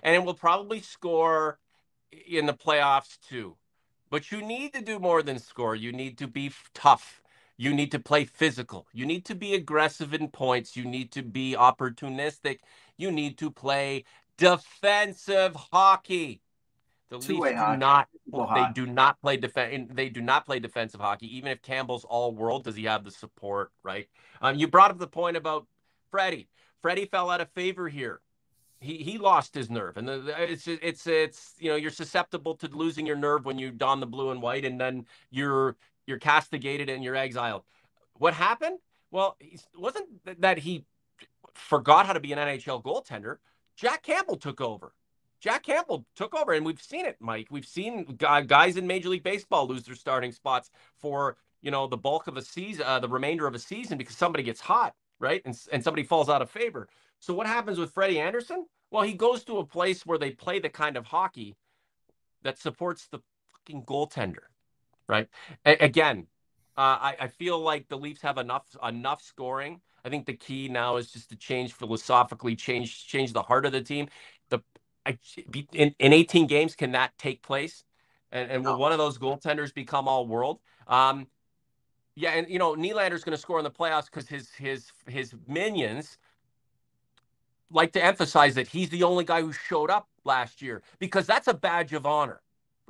and 0.03 0.17
it 0.17 0.25
will 0.25 0.35
probably 0.35 0.81
score 0.81 1.61
in 2.13 2.47
the 2.47 2.55
playoffs 2.55 3.19
too. 3.29 3.57
But 4.11 4.33
you 4.33 4.43
need 4.43 4.73
to 4.75 4.81
do 4.81 4.99
more 4.99 5.23
than 5.23 5.39
score. 5.39 5.77
You 5.77 5.93
need 5.93 6.19
to 6.19 6.27
be 6.27 6.53
tough. 6.75 7.23
You 7.57 7.75
need 7.75 7.93
to 7.93 7.99
play 7.99 8.25
physical. 8.25 8.87
You 8.93 9.07
need 9.07 9.25
to 9.27 9.35
be 9.35 9.55
aggressive 9.55 10.15
in 10.15 10.29
points. 10.29 10.77
You 10.77 10.85
need 10.85 11.13
to 11.13 11.23
be 11.23 11.55
opportunistic. 11.57 12.61
You 12.97 13.13
need 13.13 13.39
to 13.39 13.51
play 13.51 14.05
defensive 14.39 15.55
hockey. 15.55 16.41
The 17.11 17.17
Leafs 17.17 17.27
do 17.27 17.43
hockey. 17.43 17.79
not 17.79 18.09
they 18.55 18.67
do 18.73 18.87
not 18.87 19.21
play 19.21 19.37
defense 19.37 19.91
they 19.93 20.09
do 20.09 20.21
not 20.21 20.47
play 20.47 20.59
defensive 20.59 21.01
hockey. 21.01 21.37
Even 21.37 21.51
if 21.51 21.61
Campbell's 21.61 22.05
all 22.05 22.33
world, 22.33 22.65
does 22.65 22.77
he 22.77 22.85
have 22.85 23.05
the 23.05 23.11
support, 23.11 23.73
right? 23.83 24.09
Um, 24.41 24.57
you 24.57 24.67
brought 24.67 24.91
up 24.91 24.99
the 24.99 25.07
point 25.07 25.37
about 25.37 25.67
Freddie. 26.11 26.49
Freddie 26.81 27.07
fell 27.07 27.31
out 27.31 27.41
of 27.41 27.51
favor 27.51 27.89
here. 27.89 28.21
He 28.81 28.99
he 28.99 29.19
lost 29.19 29.55
his 29.55 29.69
nerve, 29.69 29.99
and 29.99 30.09
it's 30.09 30.67
it's 30.67 31.07
it's 31.07 31.55
you 31.59 31.71
know 31.71 31.77
you're 31.77 31.91
susceptible 31.91 32.55
to 32.57 32.69
losing 32.69 33.07
your 33.07 33.17
nerve 33.17 33.45
when 33.45 33.59
you 33.59 33.71
don 33.71 34.01
the 34.01 34.07
blue 34.07 34.31
and 34.31 34.41
white, 34.41 34.65
and 34.65 34.81
then 34.81 35.07
you're 35.31 35.77
you're 36.07 36.19
castigated 36.19 36.89
and 36.89 37.05
you're 37.05 37.17
exiled. 37.17 37.63
What 38.15 38.33
happened? 38.35 38.79
Well, 39.11 39.37
it 39.41 39.63
wasn't 39.77 40.41
that 40.41 40.59
he 40.59 40.85
forgot 41.55 42.07
how 42.07 42.15
to 42.15 42.21
be 42.21 42.33
an 42.33 42.39
NHL 42.39 42.83
goaltender. 42.83 43.37
Jack 43.77 44.03
Campbell 44.03 44.37
took 44.37 44.61
over. 44.61 44.93
Jack 45.41 45.63
Campbell 45.63 46.07
took 46.15 46.35
over, 46.35 46.53
and 46.53 46.65
we've 46.65 46.83
seen 46.83 47.07
it, 47.07 47.17
Mike. 47.21 47.49
We've 47.51 47.67
seen 47.67 48.05
guys 48.17 48.77
in 48.77 48.87
Major 48.87 49.09
League 49.09 49.23
Baseball 49.23 49.67
lose 49.67 49.85
their 49.85 49.95
starting 49.95 50.33
spots 50.33 50.71
for 50.99 51.37
you 51.63 51.71
know 51.71 51.87
the 51.87 51.97
bulk 51.97 52.27
of 52.27 52.37
a 52.37 52.43
season, 52.43 52.85
uh, 52.87 52.99
the 52.99 53.09
remainder 53.09 53.47
of 53.47 53.55
a 53.55 53.59
season, 53.59 53.99
because 53.99 54.17
somebody 54.17 54.45
gets 54.45 54.61
hot, 54.61 54.95
right, 55.19 55.43
and 55.45 55.59
and 55.73 55.83
somebody 55.83 56.03
falls 56.03 56.29
out 56.29 56.43
of 56.43 56.51
favor. 56.51 56.89
So 57.21 57.35
what 57.35 57.47
happens 57.47 57.79
with 57.79 57.93
Freddie 57.93 58.21
Andersen? 58.21 58.67
Well, 58.91 59.03
he 59.03 59.13
goes 59.13 59.45
to 59.45 59.59
a 59.59 59.65
place 59.65 60.05
where 60.05 60.19
they 60.19 60.33
play 60.33 60.59
the 60.59 60.69
kind 60.69 60.97
of 60.97 61.07
hockey 61.07 61.57
that 62.43 62.59
supports 62.59 63.07
the 63.07 63.21
fucking 63.53 63.85
goaltender 63.85 64.51
right? 65.11 65.29
A- 65.67 65.85
again, 65.85 66.27
uh, 66.79 66.97
I, 67.01 67.17
I 67.23 67.27
feel 67.27 67.59
like 67.59 67.89
the 67.89 67.99
Leafs 67.99 68.23
have 68.23 68.39
enough 68.39 68.65
enough 68.87 69.21
scoring. 69.21 69.81
I 70.05 70.09
think 70.09 70.25
the 70.25 70.35
key 70.35 70.69
now 70.69 70.97
is 70.97 71.13
just 71.13 71.29
to 71.31 71.37
change 71.37 71.75
philosophically, 71.75 72.57
change 72.57 73.07
change 73.07 73.35
the 73.35 73.43
heart 73.43 73.67
of 73.67 73.73
the 73.73 73.83
team. 73.83 74.09
The 74.49 74.61
I, 75.05 75.19
in, 75.73 75.95
in 75.99 76.13
18 76.13 76.47
games, 76.47 76.75
can 76.77 76.93
that 76.93 77.19
take 77.19 77.43
place? 77.43 77.85
And, 78.33 78.51
and 78.51 78.65
will 78.65 78.79
one 78.79 78.93
of 78.93 78.99
those 78.99 79.19
goaltenders 79.19 79.75
become 79.75 80.07
all 80.07 80.27
world? 80.27 80.61
Um, 80.87 81.27
yeah, 82.15 82.31
and 82.31 82.49
you 82.49 82.59
know 82.59 82.75
Nylander's 82.75 83.25
going 83.25 83.37
to 83.37 83.41
score 83.41 83.59
in 83.59 83.65
the 83.65 83.71
playoffs 83.71 84.07
because 84.07 84.29
his 84.29 84.51
his 84.55 84.91
his 85.07 85.35
minions 85.49 86.17
like 87.71 87.93
to 87.93 88.05
emphasize 88.05 88.55
that 88.57 88.69
he's 88.69 88.91
the 88.91 89.03
only 89.03 89.25
guy 89.25 89.41
who 89.41 89.53
showed 89.53 89.91
up 89.91 90.09
last 90.25 90.61
year 90.61 90.83
because 90.99 91.27
that's 91.27 91.49
a 91.49 91.55
badge 91.55 91.93
of 91.93 92.07
honor 92.07 92.41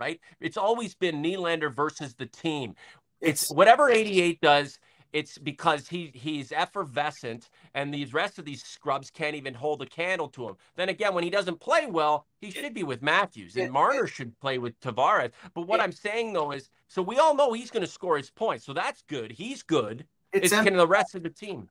right? 0.01 0.19
It's 0.41 0.57
always 0.57 0.95
been 0.95 1.23
Nylander 1.23 1.73
versus 1.73 2.15
the 2.15 2.27
team. 2.27 2.75
It's, 3.21 3.51
whatever 3.51 3.91
88 3.91 4.41
does, 4.41 4.79
it's 5.13 5.37
because 5.39 5.89
he 5.89 6.11
he's 6.15 6.53
effervescent 6.53 7.51
and 7.75 7.93
these 7.93 8.15
rest 8.15 8.39
of 8.39 8.45
these 8.45 8.63
scrubs 8.63 9.11
can't 9.11 9.35
even 9.35 9.55
hold 9.55 9.83
a 9.83 9.87
candle 9.87 10.29
to 10.29 10.49
him. 10.49 10.55
Then 10.77 10.89
again, 10.89 11.15
when 11.15 11.25
he 11.25 11.31
doesn't 11.31 11.59
play 11.61 11.87
well, 11.87 12.27
he 12.41 12.51
should 12.51 12.73
be 12.73 12.85
with 12.85 13.03
Matthews 13.03 13.57
and 13.57 13.73
Marner 13.73 14.07
should 14.07 14.39
play 14.41 14.59
with 14.59 14.79
Tavares. 14.81 15.33
But 15.53 15.63
what 15.67 15.81
I'm 15.81 15.93
saying 15.93 16.33
though 16.33 16.53
is, 16.53 16.71
so 16.89 17.03
we 17.03 17.19
all 17.19 17.35
know 17.35 17.53
he's 17.53 17.71
going 17.71 17.85
to 17.85 17.91
score 17.91 18.17
his 18.17 18.31
points, 18.31 18.65
so 18.65 18.73
that's 18.73 19.03
good. 19.09 19.33
He's 19.33 19.63
good. 19.63 20.07
It's, 20.33 20.47
it's 20.47 20.53
em- 20.53 20.65
can 20.65 20.77
the 20.77 20.87
rest 20.87 21.17
of 21.17 21.25
the 21.25 21.31
team. 21.31 21.69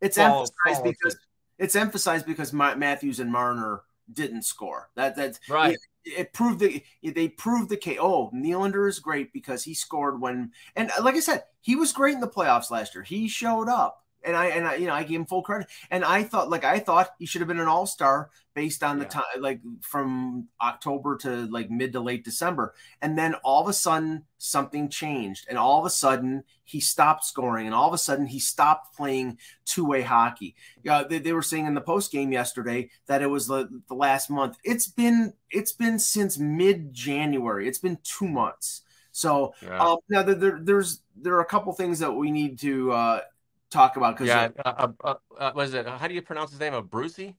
It's 0.00 0.16
emphasized 0.16 0.82
because. 0.82 1.16
It's 1.58 1.76
emphasized 1.76 2.26
because 2.26 2.52
Matthews 2.52 3.20
and 3.20 3.30
Marner 3.32 3.82
didn't 4.12 4.42
score. 4.42 4.90
That 4.94 5.16
that's 5.16 5.40
right. 5.48 5.74
It, 5.74 5.80
it 6.04 6.32
proved 6.32 6.60
that 6.60 6.80
they 7.02 7.28
proved 7.28 7.68
the 7.68 7.76
case. 7.76 7.98
Oh, 8.00 8.30
Nylander 8.34 8.88
is 8.88 8.98
great 8.98 9.32
because 9.32 9.64
he 9.64 9.74
scored 9.74 10.20
when, 10.20 10.52
and 10.76 10.90
like 11.02 11.14
I 11.14 11.20
said, 11.20 11.44
he 11.60 11.76
was 11.76 11.92
great 11.92 12.14
in 12.14 12.20
the 12.20 12.28
playoffs 12.28 12.70
last 12.70 12.94
year. 12.94 13.04
He 13.04 13.28
showed 13.28 13.68
up, 13.68 14.04
and 14.28 14.36
I 14.36 14.46
and 14.46 14.66
I 14.66 14.74
you 14.76 14.86
know 14.86 14.92
I 14.92 15.02
gave 15.02 15.18
him 15.18 15.26
full 15.26 15.42
credit. 15.42 15.68
And 15.90 16.04
I 16.04 16.22
thought 16.22 16.50
like 16.50 16.64
I 16.64 16.78
thought 16.78 17.14
he 17.18 17.26
should 17.26 17.40
have 17.40 17.48
been 17.48 17.58
an 17.58 17.66
all 17.66 17.86
star 17.86 18.30
based 18.54 18.82
on 18.82 18.98
the 18.98 19.04
yeah. 19.04 19.10
time 19.10 19.24
like 19.40 19.60
from 19.80 20.48
October 20.60 21.16
to 21.16 21.46
like 21.46 21.70
mid 21.70 21.92
to 21.92 22.00
late 22.00 22.24
December. 22.24 22.74
And 23.00 23.16
then 23.16 23.34
all 23.42 23.62
of 23.62 23.68
a 23.68 23.72
sudden 23.72 24.24
something 24.36 24.88
changed, 24.88 25.46
and 25.48 25.56
all 25.56 25.80
of 25.80 25.86
a 25.86 25.90
sudden 25.90 26.44
he 26.62 26.80
stopped 26.80 27.24
scoring, 27.24 27.66
and 27.66 27.74
all 27.74 27.88
of 27.88 27.94
a 27.94 27.98
sudden 27.98 28.26
he 28.26 28.38
stopped 28.38 28.94
playing 28.94 29.38
two 29.64 29.84
way 29.84 30.02
hockey. 30.02 30.54
Yeah, 30.82 31.04
they, 31.08 31.18
they, 31.18 31.32
were 31.32 31.42
saying 31.42 31.66
in 31.66 31.74
the 31.74 31.80
post 31.80 32.12
game 32.12 32.30
yesterday 32.30 32.90
that 33.06 33.22
it 33.22 33.28
was 33.28 33.46
the, 33.46 33.68
the 33.88 33.94
last 33.94 34.28
month. 34.28 34.58
It's 34.62 34.86
been 34.86 35.32
it's 35.50 35.72
been 35.72 35.98
since 35.98 36.38
mid 36.38 36.92
January. 36.92 37.66
It's 37.66 37.78
been 37.78 37.98
two 38.04 38.28
months. 38.28 38.82
So 39.12 39.54
yeah. 39.62 39.78
um, 39.78 39.98
now 40.08 40.22
there, 40.22 40.34
there, 40.34 40.58
there's 40.62 41.02
there 41.16 41.34
are 41.34 41.40
a 41.40 41.46
couple 41.46 41.72
things 41.72 41.98
that 41.98 42.12
we 42.12 42.30
need 42.30 42.58
to 42.60 42.92
uh, 42.92 43.20
talk 43.70 43.96
about 43.96 44.16
because 44.16 44.28
yeah, 44.28 44.48
uh, 44.64 44.88
uh, 45.04 45.14
uh, 45.38 45.52
was 45.54 45.74
it? 45.74 45.86
How 45.86 46.08
do 46.08 46.14
you 46.14 46.22
pronounce 46.22 46.50
his 46.50 46.60
name? 46.60 46.72
Abruzzi? 46.72 47.34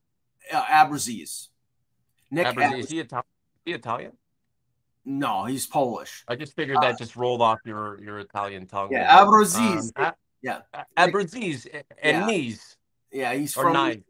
Uh, 0.51 0.61
Abruzzese. 0.63 1.47
Nick 2.31 2.47
Abruzzese. 2.47 2.79
Is 2.79 2.89
he, 2.89 3.03
Itali- 3.03 3.23
he 3.65 3.73
Italian? 3.73 4.13
No, 5.05 5.45
he's 5.45 5.65
Polish. 5.65 6.23
I 6.27 6.35
just 6.35 6.55
figured 6.55 6.77
that 6.81 6.95
uh, 6.95 6.97
just 6.97 7.15
rolled 7.15 7.41
off 7.41 7.59
your 7.65 8.01
your 8.01 8.19
Italian 8.19 8.67
tongue. 8.67 8.89
Yeah, 8.91 9.19
Abruzzese. 9.19 9.91
Um, 9.95 10.11
yeah, 10.41 10.59
Abruzzese 10.97 11.67
and 12.01 12.17
yeah. 12.17 12.25
knees. 12.25 12.77
Yeah, 13.11 13.33
he's 13.33 13.53
from 13.53 13.73
nine. 13.73 14.03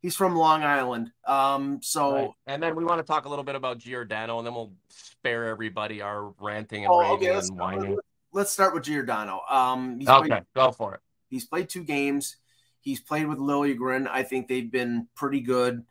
He's 0.00 0.14
from 0.14 0.36
Long 0.36 0.62
Island. 0.62 1.10
Um, 1.26 1.80
so 1.82 2.14
right. 2.14 2.30
and 2.46 2.62
then 2.62 2.76
we 2.76 2.84
want 2.84 3.00
to 3.00 3.02
talk 3.04 3.24
a 3.24 3.28
little 3.28 3.44
bit 3.44 3.54
about 3.54 3.78
Giordano, 3.78 4.38
and 4.38 4.46
then 4.46 4.54
we'll 4.54 4.72
spare 4.88 5.46
everybody 5.46 6.00
our 6.00 6.32
ranting 6.40 6.84
and 6.84 6.92
oh, 6.92 7.00
raving 7.00 7.28
okay, 7.28 7.38
and 7.38 7.58
whining. 7.58 7.98
Let's 8.32 8.50
start 8.52 8.74
with 8.74 8.84
Giordano. 8.84 9.40
Um, 9.48 9.98
okay, 10.06 10.28
played, 10.28 10.42
go 10.54 10.70
for 10.70 10.94
it. 10.94 11.00
He's 11.28 11.44
played 11.44 11.68
two 11.68 11.84
games. 11.84 12.36
He's 12.80 13.00
played 13.00 13.26
with 13.26 13.38
Liljegren. 13.38 14.08
I 14.08 14.22
think 14.22 14.46
they've 14.46 14.70
been 14.70 15.08
pretty 15.14 15.40
good. 15.40 15.84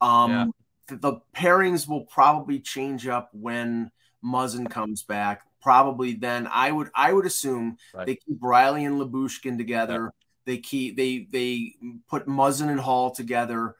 Um, 0.00 0.30
yeah. 0.30 0.46
the, 0.88 0.96
the 0.96 1.20
pairings 1.36 1.88
will 1.88 2.06
probably 2.06 2.58
change 2.58 3.06
up 3.06 3.30
when 3.32 3.90
Muzzin 4.24 4.68
comes 4.68 5.02
back. 5.02 5.42
Probably 5.62 6.14
then 6.14 6.48
I 6.50 6.72
would 6.72 6.88
I 6.94 7.12
would 7.12 7.26
assume 7.26 7.76
right. 7.94 8.06
they 8.06 8.16
keep 8.16 8.40
Rielly 8.40 8.86
and 8.86 8.98
Lyubushkin 9.00 9.58
together. 9.58 10.12
They 10.46 10.58
keep 10.58 10.96
they 10.96 11.28
they 11.30 11.74
put 12.08 12.26
Muzzin 12.26 12.70
and 12.70 12.80
Holl 12.80 13.10
together. 13.10 13.76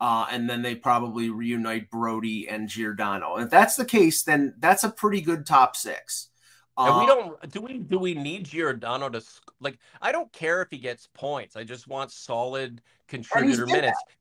Uh, 0.00 0.26
and 0.30 0.50
then 0.50 0.60
they 0.62 0.74
probably 0.74 1.30
reunite 1.30 1.90
Brodie 1.90 2.48
and 2.48 2.68
Giordano. 2.68 3.36
And 3.36 3.44
if 3.44 3.50
that's 3.50 3.76
the 3.76 3.84
case, 3.84 4.22
then 4.22 4.54
that's 4.58 4.84
a 4.84 4.90
pretty 4.90 5.20
good 5.20 5.46
top 5.46 5.76
six. 5.76 6.28
And 6.76 6.96
we 6.98 7.04
uh, 7.04 7.06
don't 7.06 7.52
do 7.52 7.60
we 7.60 7.78
do 7.78 7.98
we 7.98 8.14
need 8.14 8.44
Giordano 8.44 9.08
to 9.08 9.22
like 9.60 9.78
I 10.02 10.10
don't 10.10 10.32
care 10.32 10.60
if 10.60 10.68
he 10.70 10.78
gets 10.78 11.08
points. 11.14 11.56
I 11.56 11.62
just 11.64 11.86
want 11.86 12.10
solid 12.10 12.80
contributor 13.06 13.66
minutes. 13.66 13.98
That. 14.08 14.14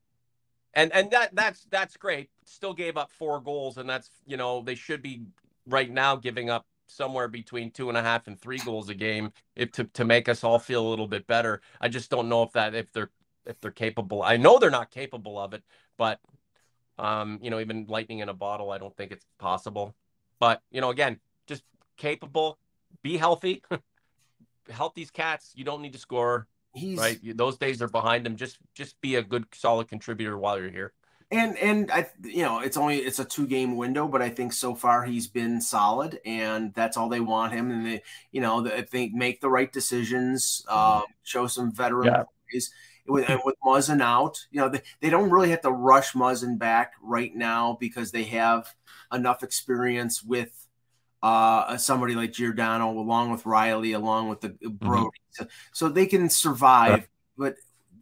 And 0.76 0.92
and 0.94 1.12
that 1.12 1.36
that's 1.36 1.66
that's 1.72 1.98
great. 1.98 2.30
Still 2.46 2.74
gave 2.74 2.98
up 2.98 3.12
four 3.12 3.40
goals, 3.42 3.78
and 3.78 3.90
that's 3.90 4.10
you 4.26 4.38
know, 4.38 4.62
they 4.62 4.76
should 4.76 5.02
be 5.02 5.24
right 5.68 5.90
now 5.90 6.16
giving 6.16 6.50
up 6.50 6.66
somewhere 6.88 7.28
between 7.28 7.72
two 7.72 7.90
and 7.90 7.98
a 7.98 8.02
half 8.02 8.28
and 8.28 8.40
three 8.40 8.60
goals 8.60 8.90
a 8.90 8.94
game 8.94 9.32
if 9.56 9.72
to, 9.72 9.86
to 9.86 10.04
make 10.04 10.30
us 10.30 10.44
all 10.44 10.60
feel 10.60 10.86
a 10.86 10.90
little 10.90 11.08
bit 11.08 11.26
better. 11.26 11.62
I 11.82 11.90
just 11.90 12.10
don't 12.10 12.30
know 12.30 12.44
if 12.44 12.52
that 12.54 12.76
if 12.76 12.92
they're 12.92 13.10
if 13.46 13.60
they're 13.62 13.72
capable. 13.72 14.22
I 14.22 14.38
know 14.38 14.60
they're 14.60 14.70
not 14.70 14.92
capable 14.92 15.40
of 15.40 15.54
it, 15.54 15.64
but 15.98 16.20
um, 16.98 17.40
you 17.42 17.50
know, 17.50 17.60
even 17.60 17.86
lightning 17.88 18.20
in 18.20 18.30
a 18.30 18.34
bottle, 18.34 18.72
I 18.72 18.78
don't 18.78 18.96
think 18.96 19.12
it's 19.12 19.26
possible. 19.40 19.96
But 20.40 20.62
you 20.72 20.82
know, 20.82 20.90
again, 20.90 21.20
capable, 21.98 22.58
be 23.02 23.18
healthy, 23.18 23.64
help 24.70 24.96
these 24.96 25.12
cats. 25.12 25.52
You 25.56 25.64
don't 25.64 25.82
need 25.82 25.94
to 25.94 26.00
score. 26.00 26.48
He's 26.74 26.98
right. 26.98 27.20
Those 27.38 27.58
days 27.58 27.82
are 27.82 27.88
behind 27.88 28.26
him. 28.26 28.36
Just 28.36 28.58
just 28.74 29.00
be 29.02 29.16
a 29.16 29.24
good, 29.24 29.46
solid 29.54 29.88
contributor 29.88 30.38
while 30.38 30.60
you're 30.60 30.72
here. 30.72 30.94
And 31.32 31.58
and 31.58 31.92
I 31.92 32.10
you 32.24 32.44
know 32.44 32.60
it's 32.60 32.78
only 32.78 32.98
it's 32.98 33.20
a 33.20 33.26
two 33.26 33.48
game 33.48 33.76
window, 33.76 34.08
but 34.08 34.22
I 34.22 34.30
think 34.30 34.54
so 34.54 34.74
far 34.74 35.04
he's 35.04 35.28
been 35.28 35.62
solid, 35.62 36.20
and 36.26 36.74
that's 36.74 36.98
all 36.98 37.10
they 37.10 37.20
want 37.20 37.54
him. 37.54 37.70
And 37.70 37.86
they 37.86 38.02
you 38.32 38.42
know 38.42 38.66
I 38.66 38.82
think 38.82 39.14
make 39.14 39.40
the 39.40 39.50
right 39.50 39.72
decisions, 39.72 40.66
um, 40.68 41.04
show 41.24 41.48
some 41.48 41.72
veteran 41.72 42.08
yeah. 42.08 42.24
plays 42.50 42.72
with, 43.08 43.30
with 43.44 43.56
Muzzin 43.66 44.02
out, 44.02 44.46
you 44.52 44.60
know, 44.60 44.70
they, 44.70 44.82
they 45.02 45.10
don't 45.10 45.30
really 45.30 45.50
have 45.50 45.62
to 45.62 45.72
rush 45.72 46.14
Muzzin 46.14 46.58
back 46.58 46.94
right 47.02 47.36
now 47.36 47.78
because 47.80 48.12
they 48.12 48.24
have 48.24 48.74
enough 49.12 49.44
experience 49.44 50.24
with 50.24 50.63
uh, 51.24 51.78
somebody 51.78 52.16
like 52.16 52.34
Giordano, 52.34 52.92
along 52.92 53.32
with 53.32 53.44
Rielly, 53.44 53.96
along 53.96 54.28
with 54.28 54.42
the 54.42 54.50
mm-hmm. 54.50 54.86
Mm-hmm. 54.86 55.08
so, 55.32 55.48
so, 55.72 55.90
they 55.90 56.06
can 56.06 56.30
survive. 56.30 57.08
But 57.38 57.56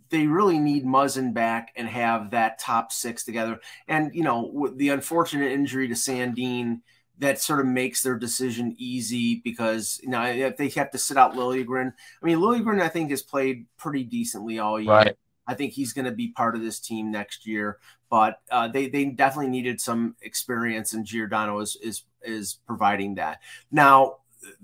they 0.09 0.27
really 0.27 0.57
need 0.57 0.83
Muzzin 0.85 1.33
back 1.33 1.71
and 1.75 1.87
have 1.87 2.31
that 2.31 2.59
top 2.59 2.91
six 2.91 3.23
together. 3.23 3.61
And 3.87 4.13
you 4.15 4.23
know, 4.23 4.73
the 4.75 4.89
unfortunate 4.89 5.51
injury 5.51 5.87
to 5.87 5.93
Sandin 5.93 6.81
that 7.19 7.39
sort 7.39 7.59
of 7.59 7.67
makes 7.67 8.01
their 8.01 8.17
decision 8.17 8.75
easy 8.79 9.35
because 9.43 9.99
you 10.01 10.09
know 10.09 10.23
if 10.23 10.57
they 10.57 10.69
have 10.69 10.89
to 10.89 10.97
sit 10.97 11.15
out 11.15 11.35
Liljegren. 11.35 11.93
I 12.21 12.25
mean, 12.25 12.39
Liljegren 12.39 12.81
I 12.81 12.89
think 12.89 13.11
has 13.11 13.21
played 13.21 13.67
pretty 13.77 14.03
decently 14.03 14.57
all 14.57 14.79
year. 14.79 14.91
Right. 14.91 15.15
I 15.47 15.53
think 15.53 15.73
he's 15.73 15.93
going 15.93 16.05
to 16.05 16.11
be 16.11 16.29
part 16.29 16.55
of 16.55 16.61
this 16.61 16.79
team 16.79 17.11
next 17.11 17.45
year, 17.45 17.77
but 18.11 18.41
uh, 18.51 18.67
they 18.67 18.87
they 18.87 19.05
definitely 19.05 19.49
needed 19.49 19.81
some 19.81 20.15
experience, 20.21 20.93
and 20.93 21.05
Giordano 21.05 21.59
is 21.59 21.75
is 21.81 22.03
is 22.21 22.59
providing 22.67 23.15
that. 23.15 23.39
Now 23.71 24.17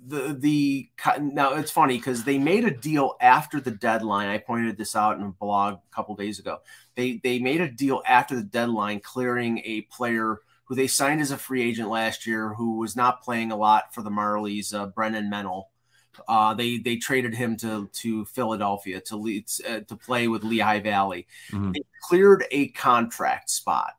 the 0.05 0.36
the 0.38 0.89
now 1.21 1.53
it's 1.53 1.71
funny 1.71 1.97
because 1.97 2.23
they 2.23 2.38
made 2.38 2.65
a 2.65 2.71
deal 2.71 3.15
after 3.21 3.60
the 3.60 3.71
deadline. 3.71 4.27
I 4.27 4.38
pointed 4.38 4.77
this 4.77 4.95
out 4.95 5.17
in 5.17 5.23
a 5.23 5.29
blog 5.29 5.75
a 5.75 5.95
couple 5.95 6.15
days 6.15 6.39
ago. 6.39 6.60
They 6.95 7.21
they 7.23 7.39
made 7.39 7.62
a 7.62 7.71
deal 7.71 8.03
after 8.05 8.36
the 8.36 8.43
deadline, 8.43 8.99
clearing 8.99 9.60
a 9.63 9.81
player 9.81 10.41
who 10.65 10.75
they 10.75 10.88
signed 10.88 11.21
as 11.21 11.31
a 11.31 11.38
free 11.38 11.63
agent 11.63 11.89
last 11.89 12.27
year, 12.27 12.53
who 12.53 12.77
was 12.77 12.95
not 12.95 13.23
playing 13.23 13.51
a 13.51 13.55
lot 13.55 13.93
for 13.93 14.01
the 14.01 14.10
Marlies, 14.10 14.73
uh, 14.73 14.88
Brennan 14.88 15.31
Menell. 15.31 15.65
Uh, 16.27 16.53
they 16.53 16.77
they 16.77 16.97
traded 16.97 17.34
him 17.34 17.58
to 17.58 17.89
to 17.93 18.25
Philadelphia 18.25 19.01
to 19.01 19.15
lead, 19.15 19.45
uh, 19.67 19.80
to 19.82 19.95
play 19.95 20.27
with 20.27 20.43
Lehigh 20.43 20.80
Valley. 20.80 21.27
Mm-hmm. 21.51 21.71
They 21.73 21.82
cleared 22.01 22.45
a 22.51 22.69
contract 22.69 23.49
spot, 23.49 23.93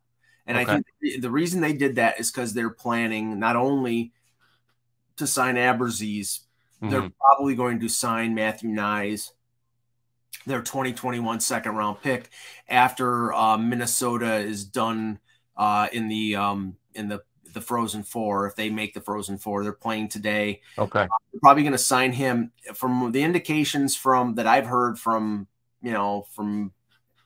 and 0.46 0.58
okay. 0.58 0.72
I 0.72 0.74
think 0.74 1.22
the 1.22 1.30
reason 1.30 1.60
they 1.60 1.72
did 1.72 1.96
that 1.96 2.20
is 2.20 2.30
because 2.30 2.54
they're 2.54 2.70
planning 2.70 3.38
not 3.38 3.56
only 3.56 4.12
to 5.16 5.26
sign 5.26 5.56
Abruzzese, 5.56 6.40
mm-hmm. 6.82 6.90
they're 6.90 7.10
probably 7.20 7.54
going 7.54 7.80
to 7.80 7.88
sign 7.88 8.34
Matthew 8.34 8.70
Knies, 8.70 9.30
their 10.46 10.62
2021 10.62 11.40
second 11.40 11.76
round 11.76 12.00
pick, 12.02 12.30
after 12.68 13.32
uh, 13.32 13.58
Minnesota 13.58 14.36
is 14.36 14.64
done 14.64 15.18
uh, 15.56 15.88
in 15.92 16.08
the 16.08 16.36
um, 16.36 16.76
in 16.94 17.08
the 17.08 17.22
the 17.52 17.60
Frozen 17.60 18.04
Four. 18.04 18.46
If 18.46 18.56
they 18.56 18.70
make 18.70 18.94
the 18.94 19.00
Frozen 19.00 19.38
Four, 19.38 19.62
they're 19.62 19.72
playing 19.72 20.08
today. 20.08 20.62
Okay, 20.78 21.06
probably 21.40 21.62
going 21.62 21.72
to 21.72 21.78
sign 21.78 22.12
him. 22.12 22.52
From 22.74 23.12
the 23.12 23.22
indications 23.22 23.96
from 23.96 24.34
that 24.36 24.46
I've 24.46 24.66
heard 24.66 24.98
from 24.98 25.46
you 25.82 25.92
know 25.92 26.26
from 26.34 26.72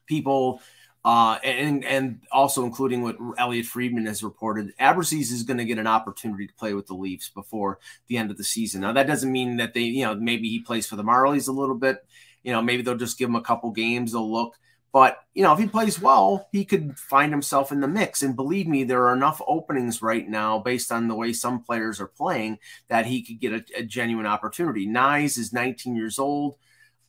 people. 0.06 0.60
Uh, 1.04 1.36
and 1.42 1.84
and 1.84 2.20
also 2.30 2.64
including 2.64 3.02
what 3.02 3.16
Elliotte 3.36 3.66
Friedman 3.66 4.06
has 4.06 4.22
reported, 4.22 4.72
Abruzzese 4.78 5.32
is 5.32 5.42
going 5.42 5.58
to 5.58 5.64
get 5.64 5.78
an 5.78 5.88
opportunity 5.88 6.46
to 6.46 6.54
play 6.54 6.74
with 6.74 6.86
the 6.86 6.94
Leafs 6.94 7.28
before 7.28 7.80
the 8.06 8.16
end 8.16 8.30
of 8.30 8.36
the 8.36 8.44
season. 8.44 8.82
Now 8.82 8.92
that 8.92 9.08
doesn't 9.08 9.32
mean 9.32 9.56
that 9.56 9.74
they, 9.74 9.80
you 9.80 10.04
know, 10.04 10.14
maybe 10.14 10.48
he 10.48 10.60
plays 10.60 10.86
for 10.86 10.94
the 10.94 11.02
Marlies 11.02 11.48
a 11.48 11.52
little 11.52 11.74
bit. 11.74 12.06
You 12.44 12.52
know, 12.52 12.62
maybe 12.62 12.82
they'll 12.82 12.96
just 12.96 13.18
give 13.18 13.28
him 13.28 13.34
a 13.34 13.42
couple 13.42 13.72
games. 13.72 14.12
They'll 14.12 14.30
look. 14.30 14.56
But, 14.92 15.24
you 15.32 15.42
know, 15.42 15.54
if 15.54 15.58
he 15.58 15.66
plays 15.66 16.00
well, 16.00 16.48
he 16.52 16.66
could 16.66 16.98
find 16.98 17.32
himself 17.32 17.72
in 17.72 17.80
the 17.80 17.88
mix. 17.88 18.22
And 18.22 18.36
believe 18.36 18.66
me, 18.66 18.84
there 18.84 19.06
are 19.08 19.14
enough 19.14 19.40
openings 19.46 20.02
right 20.02 20.28
now 20.28 20.58
based 20.58 20.92
on 20.92 21.08
the 21.08 21.14
way 21.14 21.32
some 21.32 21.62
players 21.62 21.98
are 21.98 22.06
playing 22.06 22.58
that 22.88 23.06
he 23.06 23.22
could 23.22 23.40
get 23.40 23.52
a, 23.54 23.64
a 23.78 23.82
genuine 23.82 24.26
opportunity. 24.26 24.86
Knies 24.86 25.38
is 25.38 25.52
19 25.52 25.96
years 25.96 26.18
old. 26.18 26.56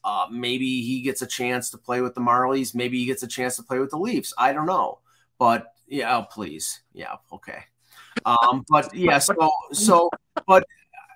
Uh, 0.03 0.27
maybe 0.31 0.81
he 0.81 1.01
gets 1.01 1.21
a 1.21 1.27
chance 1.27 1.69
to 1.71 1.77
play 1.77 1.99
with 1.99 2.15
the 2.15 2.21
Marlies. 2.21 2.73
Maybe 2.73 2.99
he 2.99 3.05
gets 3.05 3.23
a 3.23 3.27
chance 3.27 3.57
to 3.57 3.63
play 3.63 3.79
with 3.79 3.89
the 3.89 3.97
Leafs. 3.97 4.33
I 4.37 4.53
don't 4.53 4.65
know. 4.65 4.99
But 5.37 5.73
yeah, 5.87 6.17
oh, 6.17 6.23
please. 6.23 6.81
Yeah, 6.93 7.15
okay. 7.33 7.63
Um, 8.25 8.63
but 8.69 8.93
yeah, 8.95 9.19
so 9.19 9.33
so 9.71 10.09
but 10.47 10.65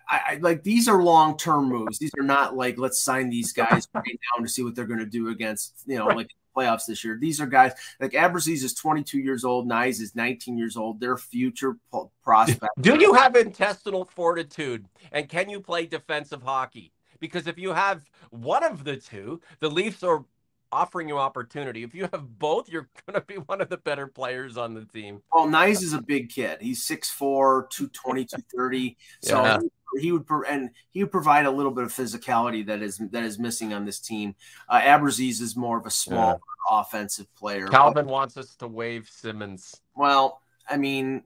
I, 0.09 0.21
I, 0.27 0.39
like 0.41 0.63
these 0.63 0.87
are 0.87 1.01
long 1.01 1.37
term 1.37 1.69
moves. 1.69 1.99
These 1.99 2.11
are 2.19 2.23
not 2.23 2.55
like 2.55 2.77
let's 2.77 3.01
sign 3.01 3.29
these 3.29 3.53
guys 3.53 3.87
right 3.93 4.19
now 4.35 4.43
to 4.43 4.49
see 4.49 4.63
what 4.63 4.75
they're 4.75 4.85
going 4.85 4.99
to 4.99 5.05
do 5.05 5.29
against 5.29 5.83
you 5.85 5.97
know 5.97 6.07
like 6.07 6.29
playoffs 6.57 6.85
this 6.87 7.03
year. 7.03 7.17
These 7.19 7.39
are 7.39 7.45
guys 7.45 7.73
like 7.99 8.11
Abruzzese 8.11 8.63
is 8.63 8.73
22 8.73 9.19
years 9.19 9.43
old, 9.43 9.69
Knies 9.69 10.01
is 10.01 10.15
19 10.15 10.57
years 10.57 10.75
old. 10.75 10.99
They're 10.99 11.17
future 11.17 11.77
prospects. 12.23 12.73
Do 12.81 12.99
you 12.99 13.13
have 13.13 13.35
intestinal 13.35 14.05
fortitude 14.05 14.85
and 15.11 15.29
can 15.29 15.49
you 15.49 15.59
play 15.59 15.85
defensive 15.85 16.41
hockey? 16.41 16.91
Because 17.19 17.47
if 17.47 17.57
you 17.57 17.73
have 17.73 18.09
one 18.29 18.63
of 18.63 18.83
the 18.83 18.97
two, 18.97 19.41
the 19.59 19.69
Leafs 19.69 20.03
are 20.03 20.23
offering 20.71 21.07
you 21.07 21.17
opportunity. 21.17 21.83
If 21.83 21.93
you 21.93 22.09
have 22.11 22.39
both, 22.39 22.69
you're 22.69 22.89
going 23.07 23.19
to 23.19 23.25
be 23.25 23.35
one 23.35 23.61
of 23.61 23.69
the 23.69 23.77
better 23.77 24.07
players 24.07 24.57
on 24.57 24.73
the 24.73 24.85
team. 24.85 25.21
Well, 25.33 25.47
Knies 25.47 25.83
is 25.83 25.93
a 25.93 26.01
big 26.01 26.29
kid. 26.29 26.59
He's 26.61 26.85
6'4", 26.87 27.69
220, 27.69 28.25
230. 28.25 28.97
So 29.21 29.43
yeah. 29.43 29.59
he 29.99 30.11
would 30.11 30.25
and 30.47 30.69
he 30.91 31.03
would 31.03 31.11
provide 31.11 31.45
a 31.45 31.51
little 31.51 31.71
bit 31.71 31.83
of 31.83 31.93
physicality 31.93 32.65
that 32.67 32.81
is 32.81 32.97
that 33.11 33.23
is 33.23 33.39
missing 33.39 33.73
on 33.73 33.85
this 33.85 33.99
team. 33.99 34.35
Uh, 34.69 34.99
is 35.17 35.55
more 35.55 35.77
of 35.77 35.85
a 35.85 35.91
small 35.91 36.41
yeah. 36.69 36.79
offensive 36.79 37.33
player. 37.35 37.67
Calvin 37.67 38.05
but, 38.05 38.11
wants 38.11 38.37
us 38.37 38.55
to 38.55 38.67
waive 38.67 39.09
Simmonds. 39.09 39.81
Well, 39.95 40.41
I 40.69 40.77
mean, 40.77 41.23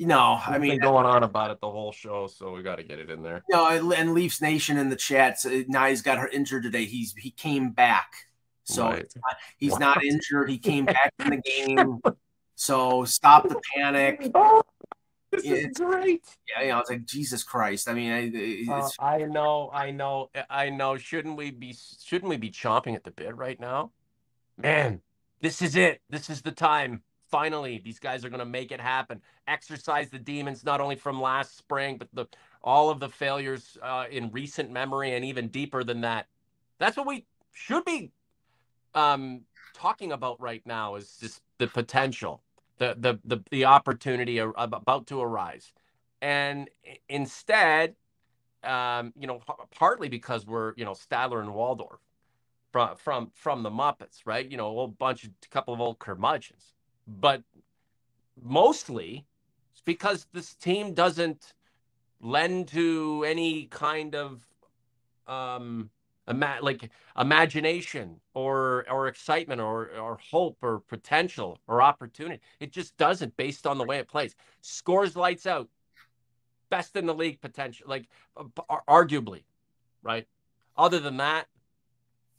We've 0.00 0.56
I 0.56 0.58
mean, 0.58 0.78
going 0.78 1.04
on 1.04 1.22
about 1.22 1.50
it 1.50 1.60
the 1.60 1.70
whole 1.70 1.92
show, 1.92 2.26
so 2.26 2.52
we 2.52 2.62
got 2.62 2.76
to 2.76 2.82
get 2.82 2.98
it 2.98 3.10
in 3.10 3.22
there. 3.22 3.42
Know, 3.50 3.68
and 3.68 4.14
Leafs 4.14 4.40
Nation 4.40 4.78
in 4.78 4.88
the 4.88 4.96
chat. 4.96 5.38
So 5.38 5.50
uh, 5.50 5.62
now 5.68 5.86
he's 5.86 6.00
got 6.00 6.18
her 6.18 6.28
injured 6.28 6.62
today. 6.62 6.86
He's 6.86 7.12
he 7.14 7.30
came 7.30 7.70
back, 7.72 8.12
so 8.64 8.84
right. 8.84 9.06
not, 9.14 9.36
he's 9.58 9.78
not 9.78 10.02
injured. 10.02 10.48
He 10.48 10.58
came 10.58 10.84
back 10.86 11.12
in 11.18 11.30
the 11.30 11.42
game. 11.42 12.00
So 12.54 13.04
stop 13.04 13.48
the 13.48 13.60
panic. 13.74 14.30
Oh, 14.34 14.62
this 15.32 15.44
it's, 15.44 15.78
is 15.80 15.86
great. 15.86 16.24
Yeah, 16.48 16.62
you 16.62 16.68
know, 16.70 16.80
it's 16.80 16.90
like 16.90 17.04
Jesus 17.04 17.44
Christ. 17.44 17.88
I 17.88 17.94
mean, 17.94 18.10
I, 18.10 18.72
uh, 18.72 18.80
uh 18.80 18.88
I 18.98 19.18
know, 19.18 19.70
I 19.72 19.92
know, 19.92 20.28
uh, 20.34 20.42
I 20.50 20.70
know. 20.70 20.96
Shouldn't 20.96 21.36
we 21.36 21.52
be? 21.52 21.76
Shouldn't 22.04 22.28
we 22.28 22.36
be 22.36 22.50
chomping 22.50 22.96
at 22.96 23.04
the 23.04 23.12
bit 23.12 23.36
right 23.36 23.60
now? 23.60 23.92
Man, 24.56 25.02
this 25.40 25.62
is 25.62 25.76
it. 25.76 26.00
This 26.10 26.30
is 26.30 26.42
the 26.42 26.50
time 26.50 27.02
finally 27.30 27.80
these 27.84 27.98
guys 27.98 28.24
are 28.24 28.28
going 28.28 28.40
to 28.40 28.44
make 28.44 28.72
it 28.72 28.80
happen. 28.80 29.20
Exercise 29.46 30.10
the 30.10 30.18
demons 30.18 30.64
not 30.64 30.80
only 30.80 30.96
from 30.96 31.20
last 31.20 31.56
spring 31.56 31.96
but 31.96 32.08
the 32.12 32.26
all 32.62 32.90
of 32.90 33.00
the 33.00 33.08
failures 33.08 33.78
uh, 33.82 34.04
in 34.10 34.30
recent 34.30 34.70
memory 34.70 35.14
and 35.14 35.24
even 35.24 35.48
deeper 35.48 35.82
than 35.82 36.02
that. 36.02 36.26
That's 36.78 36.96
what 36.96 37.06
we 37.06 37.24
should 37.52 37.84
be 37.84 38.12
um, 38.94 39.42
talking 39.74 40.12
about 40.12 40.40
right 40.40 40.62
now 40.66 40.96
is 40.96 41.16
just 41.20 41.42
the 41.58 41.66
potential 41.66 42.42
the 42.78 42.96
the 42.98 43.18
the, 43.24 43.42
the 43.50 43.64
opportunity 43.64 44.38
about 44.38 45.06
to 45.08 45.20
arise. 45.20 45.72
And 46.22 46.68
instead 47.08 47.94
um, 48.62 49.12
you 49.18 49.26
know 49.26 49.40
partly 49.74 50.08
because 50.08 50.46
we're 50.46 50.74
you 50.76 50.84
know 50.84 50.92
Statler 50.92 51.40
and 51.40 51.54
Waldorf 51.54 52.00
from 52.72 52.96
from 52.96 53.30
from 53.34 53.62
the 53.62 53.70
Muppets, 53.70 54.20
right? 54.24 54.48
You 54.48 54.56
know, 54.56 54.68
a 54.68 54.70
whole 54.70 54.88
bunch 54.88 55.24
a 55.24 55.30
couple 55.50 55.74
of 55.74 55.80
old 55.80 55.98
curmudgeons 55.98 56.72
but 57.18 57.42
mostly 58.42 59.26
it's 59.72 59.82
because 59.82 60.26
this 60.32 60.54
team 60.54 60.94
doesn't 60.94 61.54
lend 62.20 62.68
to 62.68 63.24
any 63.26 63.64
kind 63.64 64.14
of 64.14 64.46
um 65.26 65.90
ima- 66.28 66.58
like 66.62 66.90
imagination 67.18 68.20
or 68.34 68.86
or 68.90 69.08
excitement 69.08 69.60
or 69.60 69.90
or 69.98 70.18
hope 70.30 70.58
or 70.62 70.80
potential 70.80 71.58
or 71.66 71.82
opportunity. 71.82 72.40
It 72.60 72.72
just 72.72 72.96
doesn't 72.96 73.36
based 73.36 73.66
on 73.66 73.78
the 73.78 73.84
way 73.84 73.98
it 73.98 74.08
plays. 74.08 74.34
Scores 74.60 75.16
lights 75.16 75.46
out. 75.46 75.68
Best 76.70 76.94
in 76.94 77.06
the 77.06 77.14
league 77.14 77.40
potential 77.40 77.86
like 77.88 78.08
arguably 78.88 79.42
right? 80.02 80.26
Other 80.76 81.00
than 81.00 81.16
that 81.18 81.46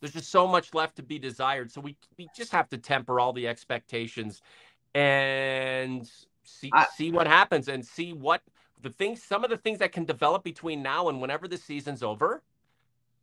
there's 0.02 0.14
just 0.14 0.30
so 0.30 0.48
much 0.48 0.74
left 0.74 0.98
to 0.98 1.04
be 1.04 1.20
desired. 1.20 1.72
So 1.72 1.80
we 1.80 1.96
we 2.18 2.28
just 2.36 2.52
have 2.52 2.68
to 2.70 2.78
temper 2.78 3.20
all 3.20 3.32
the 3.32 3.48
expectations 3.48 4.42
and 4.94 6.10
see 6.44 6.70
I, 6.74 6.88
see 6.96 7.12
what 7.12 7.28
happens 7.28 7.70
and 7.70 7.86
see 7.86 8.12
what 8.12 8.42
the 8.82 8.90
things 8.90 9.24
some 9.24 9.44
of 9.44 9.50
the 9.50 9.58
things 9.58 9.80
that 9.80 9.92
can 9.92 10.06
develop 10.06 10.44
between 10.44 10.82
now 10.82 11.08
and 11.08 11.22
whenever 11.22 11.48
the 11.48 11.58
season's 11.58 12.04
over 12.04 12.42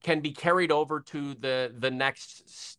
can 0.02 0.20
be 0.20 0.30
carried 0.30 0.72
over 0.72 1.00
to 1.00 1.34
the 1.34 1.74
the 1.78 1.90
next 1.90 2.78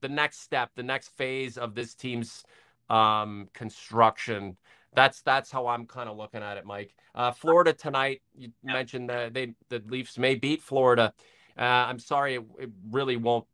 the 0.00 0.08
next 0.08 0.40
step, 0.40 0.70
the 0.74 0.82
next 0.82 1.08
phase 1.16 1.58
of 1.58 1.74
this 1.74 1.94
team's 1.94 2.44
um, 2.88 3.48
construction. 3.52 4.56
That's 4.94 5.20
that's 5.22 5.50
how 5.50 5.66
I'm 5.66 5.86
kind 5.86 6.08
of 6.08 6.16
looking 6.16 6.42
at 6.42 6.56
it, 6.56 6.64
Mike. 6.64 6.94
Uh, 7.14 7.30
Florida 7.30 7.72
tonight. 7.72 8.22
You 8.34 8.50
mentioned 8.62 9.10
that 9.10 9.34
they 9.34 9.54
the 9.68 9.82
Leafs 9.88 10.18
may 10.18 10.34
beat 10.34 10.62
Florida. 10.62 11.12
Uh, 11.58 11.62
I'm 11.62 11.98
sorry, 11.98 12.34
it, 12.36 12.42
it, 12.58 12.70
really 12.90 13.16
won't 13.16 13.46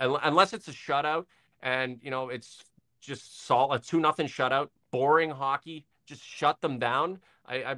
unless 0.00 0.52
it's 0.52 0.68
a 0.68 0.72
shutout, 0.72 1.26
and 1.62 1.98
you 2.02 2.10
know 2.10 2.28
it's 2.28 2.62
just 3.00 3.46
solid 3.46 3.80
a 3.80 3.84
two 3.84 4.00
nothing 4.00 4.26
shutout, 4.26 4.68
boring 4.90 5.30
hockey. 5.30 5.84
Just 6.06 6.22
shut 6.22 6.60
them 6.60 6.78
down. 6.78 7.18
I, 7.46 7.56
I 7.56 7.76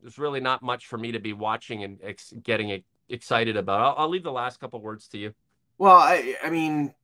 there's 0.00 0.18
really 0.18 0.40
not 0.40 0.62
much 0.62 0.86
for 0.86 0.98
me 0.98 1.12
to 1.12 1.18
be 1.18 1.32
watching 1.32 1.84
and 1.84 1.98
ex- 2.02 2.32
getting 2.42 2.82
excited 3.08 3.56
about. 3.56 3.80
I'll, 3.80 3.94
I'll 4.04 4.08
leave 4.08 4.22
the 4.22 4.32
last 4.32 4.60
couple 4.60 4.80
words 4.80 5.08
to 5.08 5.18
you. 5.18 5.34
Well, 5.76 5.96
I 5.96 6.36
I 6.42 6.50
mean, 6.50 6.94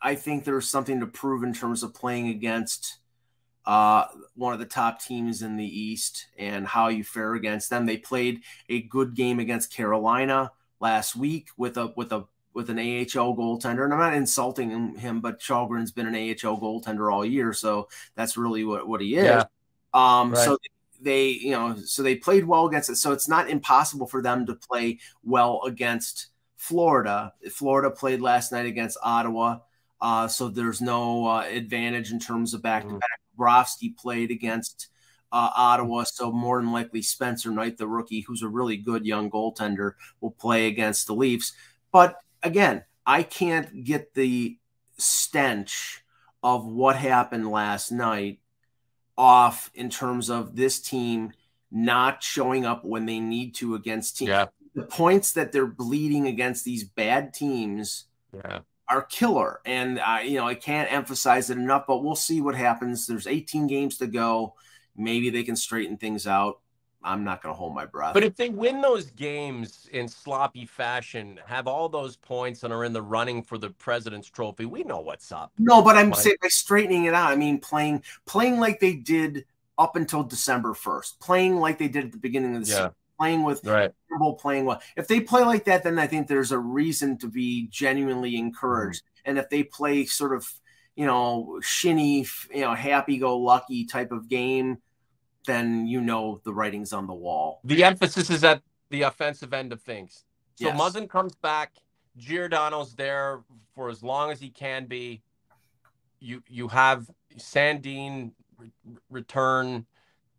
I 0.00 0.14
think 0.14 0.44
there's 0.44 0.68
something 0.68 1.00
to 1.00 1.06
prove 1.06 1.42
in 1.42 1.52
terms 1.52 1.82
of 1.82 1.94
playing 1.94 2.28
against 2.28 2.98
uh, 3.64 4.06
one 4.34 4.52
of 4.52 4.58
the 4.58 4.66
top 4.66 5.00
teams 5.00 5.42
in 5.42 5.56
the 5.56 5.66
East 5.66 6.26
and 6.36 6.66
how 6.66 6.88
you 6.88 7.04
fare 7.04 7.34
against 7.34 7.70
them. 7.70 7.86
They 7.86 7.96
played 7.96 8.40
a 8.68 8.82
good 8.82 9.14
game 9.14 9.38
against 9.38 9.72
Carolina 9.72 10.50
last 10.82 11.16
week 11.16 11.48
with 11.56 11.78
a 11.78 11.92
with 11.96 12.12
a 12.12 12.24
with 12.52 12.68
an 12.68 12.78
AHL 12.78 13.34
goaltender. 13.34 13.84
And 13.84 13.94
I'm 13.94 13.98
not 13.98 14.14
insulting 14.14 14.96
him, 14.96 15.20
but 15.20 15.40
Källgren's 15.40 15.92
been 15.92 16.06
an 16.06 16.14
AHL 16.14 16.60
goaltender 16.60 17.10
all 17.10 17.24
year, 17.24 17.54
so 17.54 17.88
that's 18.14 18.36
really 18.36 18.64
what, 18.64 18.86
what 18.86 19.00
he 19.00 19.16
is. 19.16 19.24
Yeah. 19.24 19.44
Um, 19.94 20.32
right. 20.32 20.44
So 20.44 20.58
they, 21.00 21.28
you 21.28 21.52
know, 21.52 21.76
so 21.76 22.02
they 22.02 22.16
played 22.16 22.44
well 22.44 22.66
against 22.66 22.90
it. 22.90 22.96
So 22.96 23.12
it's 23.12 23.28
not 23.28 23.48
impossible 23.48 24.06
for 24.06 24.20
them 24.20 24.44
to 24.46 24.54
play 24.54 24.98
well 25.24 25.62
against 25.64 26.28
Florida. 26.56 27.32
Florida 27.50 27.90
played 27.90 28.20
last 28.20 28.52
night 28.52 28.66
against 28.66 28.98
Ottawa. 29.02 29.60
Uh, 30.00 30.28
so 30.28 30.48
there's 30.48 30.80
no 30.80 31.26
uh, 31.26 31.42
advantage 31.42 32.12
in 32.12 32.18
terms 32.18 32.54
of 32.54 32.62
back 32.62 32.82
to 32.86 32.94
back. 32.94 33.20
Bobrovsky 33.38 33.96
played 33.96 34.30
against 34.30 34.88
uh, 35.32 35.50
Ottawa. 35.56 36.04
So 36.04 36.30
more 36.30 36.60
than 36.60 36.72
likely, 36.72 37.02
Spencer 37.02 37.50
Knight, 37.50 37.78
the 37.78 37.88
rookie, 37.88 38.20
who's 38.20 38.42
a 38.42 38.48
really 38.48 38.76
good 38.76 39.06
young 39.06 39.30
goaltender, 39.30 39.94
will 40.20 40.30
play 40.30 40.66
against 40.66 41.06
the 41.06 41.14
Leafs. 41.14 41.52
But 41.90 42.18
again, 42.42 42.84
I 43.06 43.22
can't 43.22 43.84
get 43.84 44.14
the 44.14 44.58
stench 44.98 46.04
of 46.42 46.66
what 46.66 46.96
happened 46.96 47.50
last 47.50 47.90
night 47.90 48.40
off 49.16 49.70
in 49.74 49.90
terms 49.90 50.30
of 50.30 50.56
this 50.56 50.80
team 50.80 51.32
not 51.70 52.22
showing 52.22 52.66
up 52.66 52.84
when 52.84 53.06
they 53.06 53.20
need 53.20 53.54
to 53.56 53.74
against 53.74 54.18
teams. 54.18 54.28
Yeah. 54.28 54.46
The 54.74 54.82
points 54.82 55.32
that 55.32 55.52
they're 55.52 55.66
bleeding 55.66 56.26
against 56.26 56.64
these 56.64 56.84
bad 56.84 57.34
teams 57.34 58.06
yeah. 58.34 58.60
are 58.88 59.02
killer. 59.02 59.60
And 59.64 60.00
I, 60.00 60.22
you 60.22 60.38
know, 60.38 60.46
I 60.46 60.54
can't 60.54 60.90
emphasize 60.92 61.50
it 61.50 61.58
enough, 61.58 61.84
but 61.86 62.02
we'll 62.02 62.14
see 62.14 62.40
what 62.40 62.54
happens. 62.54 63.06
There's 63.06 63.26
18 63.26 63.66
games 63.66 63.98
to 63.98 64.06
go. 64.06 64.54
Maybe 64.96 65.30
they 65.30 65.42
can 65.42 65.56
straighten 65.56 65.96
things 65.96 66.26
out. 66.26 66.60
I'm 67.04 67.24
not 67.24 67.42
going 67.42 67.52
to 67.52 67.58
hold 67.58 67.74
my 67.74 67.84
breath. 67.84 68.14
But 68.14 68.22
if 68.22 68.36
they 68.36 68.48
win 68.48 68.80
those 68.80 69.06
games 69.06 69.88
in 69.92 70.08
sloppy 70.08 70.66
fashion, 70.66 71.40
have 71.46 71.66
all 71.66 71.88
those 71.88 72.16
points, 72.16 72.62
and 72.62 72.72
are 72.72 72.84
in 72.84 72.92
the 72.92 73.02
running 73.02 73.42
for 73.42 73.58
the 73.58 73.70
President's 73.70 74.28
Trophy, 74.28 74.66
we 74.66 74.84
know 74.84 75.00
what's 75.00 75.32
up. 75.32 75.52
No, 75.58 75.82
but 75.82 75.96
I'm 75.96 76.14
saying 76.14 76.36
by 76.40 76.48
straightening 76.48 77.04
it 77.04 77.14
out. 77.14 77.32
I 77.32 77.36
mean 77.36 77.58
playing 77.58 78.04
playing 78.26 78.60
like 78.60 78.80
they 78.80 78.94
did 78.94 79.44
up 79.78 79.96
until 79.96 80.22
December 80.22 80.74
1st, 80.74 81.18
playing 81.20 81.56
like 81.56 81.78
they 81.78 81.88
did 81.88 82.04
at 82.06 82.12
the 82.12 82.18
beginning 82.18 82.56
of 82.56 82.64
the 82.64 82.70
yeah. 82.70 82.76
season, 82.76 82.90
playing 83.18 83.42
with 83.42 83.64
right. 83.66 83.90
playing 84.38 84.64
well. 84.64 84.80
If 84.96 85.08
they 85.08 85.20
play 85.20 85.42
like 85.42 85.64
that, 85.64 85.82
then 85.82 85.98
I 85.98 86.06
think 86.06 86.28
there's 86.28 86.52
a 86.52 86.58
reason 86.58 87.18
to 87.18 87.28
be 87.28 87.66
genuinely 87.68 88.36
encouraged. 88.36 89.02
Mm-hmm. 89.02 89.30
And 89.30 89.38
if 89.38 89.48
they 89.48 89.62
play 89.64 90.04
sort 90.04 90.34
of 90.34 90.48
you 90.96 91.06
know 91.06 91.58
shinny, 91.62 92.26
you 92.54 92.60
know 92.60 92.74
happy 92.74 93.18
go 93.18 93.38
lucky 93.38 93.84
type 93.84 94.12
of 94.12 94.28
game 94.28 94.78
then 95.46 95.86
you 95.86 96.00
know 96.00 96.40
the 96.44 96.52
writing's 96.52 96.92
on 96.92 97.06
the 97.06 97.14
wall. 97.14 97.60
The 97.64 97.84
emphasis 97.84 98.30
is 98.30 98.44
at 98.44 98.62
the 98.90 99.02
offensive 99.02 99.52
end 99.52 99.72
of 99.72 99.80
things. 99.82 100.24
So 100.56 100.66
yes. 100.66 100.80
Muzzin 100.80 101.08
comes 101.08 101.34
back. 101.34 101.72
Giordano's 102.16 102.94
there 102.94 103.42
for 103.74 103.88
as 103.88 104.02
long 104.02 104.30
as 104.30 104.40
he 104.40 104.50
can 104.50 104.86
be. 104.86 105.22
You 106.20 106.42
you 106.48 106.68
have 106.68 107.10
Sandin 107.36 108.32
re- 108.58 108.72
return. 109.10 109.86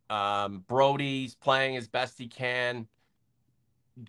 Um, 0.10 0.64
Brodie's 0.68 1.36
playing 1.36 1.78
as 1.78 1.88
best 1.88 2.18
he 2.18 2.28
can. 2.28 2.88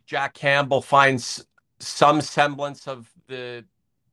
Jack 0.06 0.34
Campbell 0.34 0.82
finds 0.82 1.46
some 1.78 2.20
semblance 2.20 2.86
of 2.86 3.10
the 3.26 3.64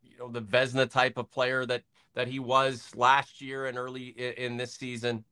you 0.03 0.17
know 0.17 0.29
the 0.29 0.41
Vezina 0.41 0.89
type 0.89 1.17
of 1.17 1.29
player 1.29 1.65
that 1.65 1.83
that 2.13 2.27
he 2.27 2.39
was 2.39 2.89
last 2.95 3.41
year 3.41 3.65
and 3.67 3.77
early 3.77 4.07
in, 4.07 4.57
this 4.57 4.73
season. 4.73 5.23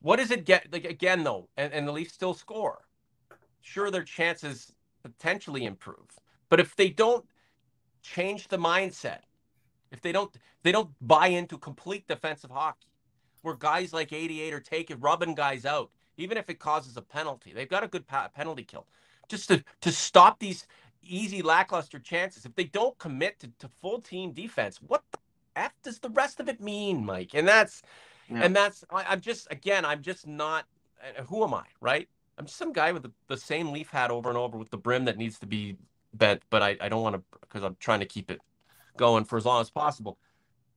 What 0.00 0.16
does 0.16 0.30
it 0.30 0.44
get? 0.44 0.72
Like 0.72 0.84
again, 0.84 1.24
though, 1.24 1.48
and, 1.56 1.72
and 1.72 1.86
the 1.86 1.92
Leafs 1.92 2.14
still 2.14 2.34
score. 2.34 2.84
Sure, 3.60 3.90
their 3.90 4.02
chances 4.02 4.72
potentially 5.02 5.64
improve, 5.64 6.18
but 6.48 6.60
if 6.60 6.76
they 6.76 6.90
don't 6.90 7.24
change 8.02 8.48
the 8.48 8.58
mindset, 8.58 9.20
if 9.90 10.00
they 10.00 10.12
don't, 10.12 10.34
they 10.62 10.72
don't 10.72 10.90
buy 11.00 11.28
into 11.28 11.56
complete 11.56 12.06
defensive 12.06 12.50
hockey, 12.50 12.88
where 13.42 13.54
guys 13.54 13.92
like 13.92 14.12
88 14.12 14.52
are 14.52 14.60
taking 14.60 15.00
rubbing 15.00 15.34
guys 15.34 15.64
out, 15.64 15.90
even 16.16 16.36
if 16.36 16.50
it 16.50 16.58
causes 16.58 16.96
a 16.96 17.02
penalty. 17.02 17.52
They've 17.54 17.68
got 17.68 17.84
a 17.84 17.88
good 17.88 18.06
pa- 18.06 18.28
penalty 18.28 18.64
kill, 18.64 18.86
just 19.28 19.48
to 19.48 19.64
to 19.80 19.92
stop 19.92 20.38
these 20.38 20.66
easy 21.06 21.42
lackluster 21.42 21.98
chances, 21.98 22.44
if 22.44 22.54
they 22.54 22.64
don't 22.64 22.96
commit 22.98 23.38
to, 23.40 23.50
to 23.58 23.68
full 23.80 24.00
team 24.00 24.32
defense, 24.32 24.78
what 24.86 25.02
f 25.56 25.72
does 25.82 25.98
the 25.98 26.10
rest 26.10 26.40
of 26.40 26.48
it 26.48 26.60
mean, 26.60 27.04
Mike? 27.04 27.30
And 27.34 27.46
that's 27.46 27.82
yeah. 28.30 28.42
and 28.42 28.54
that's 28.54 28.84
I, 28.90 29.04
I'm 29.08 29.20
just 29.20 29.48
again 29.50 29.84
I'm 29.84 30.02
just 30.02 30.26
not. 30.26 30.66
Uh, 31.02 31.22
who 31.24 31.44
am 31.44 31.54
I, 31.54 31.64
right? 31.80 32.08
I'm 32.38 32.46
just 32.46 32.58
some 32.58 32.72
guy 32.72 32.92
with 32.92 33.02
the, 33.02 33.12
the 33.28 33.36
same 33.36 33.70
leaf 33.70 33.90
hat 33.90 34.10
over 34.10 34.28
and 34.28 34.38
over 34.38 34.58
with 34.58 34.70
the 34.70 34.76
brim 34.76 35.04
that 35.04 35.16
needs 35.16 35.38
to 35.38 35.46
be 35.46 35.76
bent, 36.14 36.42
but 36.50 36.62
I, 36.62 36.76
I 36.80 36.88
don't 36.88 37.02
want 37.02 37.16
to 37.16 37.22
because 37.40 37.62
I'm 37.62 37.76
trying 37.78 38.00
to 38.00 38.06
keep 38.06 38.30
it 38.30 38.40
going 38.96 39.24
for 39.24 39.36
as 39.36 39.44
long 39.44 39.60
as 39.60 39.70
possible. 39.70 40.18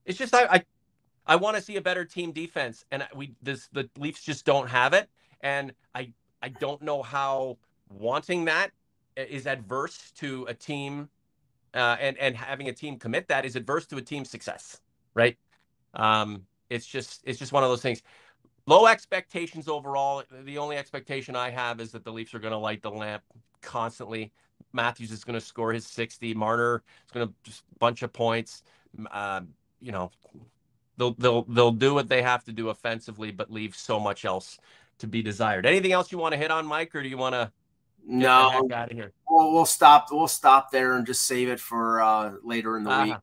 It's 0.05 0.17
just 0.17 0.33
I 0.35 0.45
I, 0.45 0.65
I 1.25 1.35
want 1.35 1.57
to 1.57 1.61
see 1.61 1.75
a 1.77 1.81
better 1.81 2.05
team 2.05 2.31
defense, 2.31 2.85
and 2.91 3.07
we 3.15 3.33
this 3.41 3.69
the 3.71 3.89
Leafs 3.97 4.23
just 4.23 4.45
don't 4.45 4.67
have 4.67 4.93
it, 4.93 5.09
and 5.41 5.73
I 5.95 6.11
I 6.41 6.49
don't 6.49 6.81
know 6.81 7.01
how 7.01 7.57
wanting 7.89 8.45
that 8.45 8.71
is 9.15 9.47
adverse 9.47 10.11
to 10.17 10.45
a 10.47 10.53
team, 10.53 11.09
uh, 11.73 11.97
and 11.99 12.17
and 12.17 12.35
having 12.35 12.69
a 12.69 12.73
team 12.73 12.97
commit 12.97 13.27
that 13.27 13.45
is 13.45 13.55
adverse 13.55 13.85
to 13.87 13.97
a 13.97 14.01
team's 14.01 14.29
success, 14.29 14.81
right? 15.13 15.37
Um, 15.93 16.43
it's 16.69 16.85
just 16.85 17.21
it's 17.25 17.39
just 17.39 17.51
one 17.51 17.63
of 17.63 17.69
those 17.69 17.81
things. 17.81 18.01
Low 18.65 18.87
expectations 18.87 19.69
overall. 19.69 20.23
The 20.43 20.57
only 20.57 20.75
expectation 20.75 21.35
I 21.35 21.49
have 21.49 21.79
is 21.79 21.91
that 21.93 22.03
the 22.03 22.11
Leafs 22.11 22.33
are 22.33 22.39
going 22.39 22.51
to 22.51 22.57
light 22.57 22.81
the 22.81 22.91
lamp 22.91 23.23
constantly. 23.61 24.31
Matthews 24.73 25.11
is 25.11 25.23
going 25.23 25.39
to 25.39 25.45
score 25.45 25.71
his 25.71 25.87
60. 25.87 26.33
Marner 26.33 26.83
is 27.05 27.11
going 27.11 27.27
to 27.27 27.33
just 27.43 27.63
bunch 27.79 28.01
of 28.01 28.11
points. 28.11 28.63
Uh, 29.11 29.41
you 29.79 29.91
know, 29.91 30.11
they'll 30.97 31.13
they'll 31.13 31.43
they'll 31.43 31.71
do 31.71 31.93
what 31.93 32.09
they 32.09 32.21
have 32.21 32.43
to 32.45 32.51
do 32.51 32.69
offensively, 32.69 33.31
but 33.31 33.51
leave 33.51 33.75
so 33.75 33.99
much 33.99 34.25
else 34.25 34.59
to 34.99 35.07
be 35.07 35.21
desired. 35.21 35.65
Anything 35.65 35.91
else 35.91 36.11
you 36.11 36.17
want 36.17 36.33
to 36.33 36.37
hit 36.37 36.51
on, 36.51 36.65
Mike, 36.65 36.93
or 36.95 37.01
do 37.01 37.09
you 37.09 37.17
want 37.17 37.33
to? 37.33 37.51
No, 38.05 38.67
out 38.71 38.91
of 38.91 38.97
here. 38.97 39.11
We'll, 39.37 39.53
we'll 39.53 39.65
stop. 39.65 40.07
We'll 40.09 40.27
stop 40.27 40.71
there 40.71 40.95
and 40.95 41.05
just 41.05 41.27
save 41.27 41.47
it 41.47 41.59
for 41.59 42.01
uh, 42.01 42.33
later 42.43 42.75
in 42.75 42.83
the 42.83 42.89
uh-huh. 42.89 43.03
week. 43.03 43.15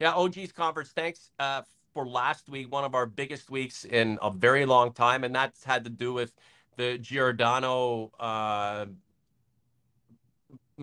Yeah, 0.00 0.14
OG's 0.14 0.50
conference. 0.50 0.90
Thanks 0.90 1.30
uh, 1.38 1.62
for 1.94 2.08
last 2.08 2.48
week, 2.48 2.72
one 2.72 2.82
of 2.82 2.96
our 2.96 3.06
biggest 3.06 3.48
weeks 3.48 3.84
in 3.84 4.18
a 4.20 4.32
very 4.32 4.66
long 4.66 4.92
time, 4.92 5.22
and 5.22 5.32
that's 5.32 5.62
had 5.62 5.84
to 5.84 5.90
do 5.90 6.12
with 6.12 6.32
the 6.76 6.98
Giordano 6.98 8.10
uh, 8.18 8.86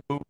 move 0.10 0.22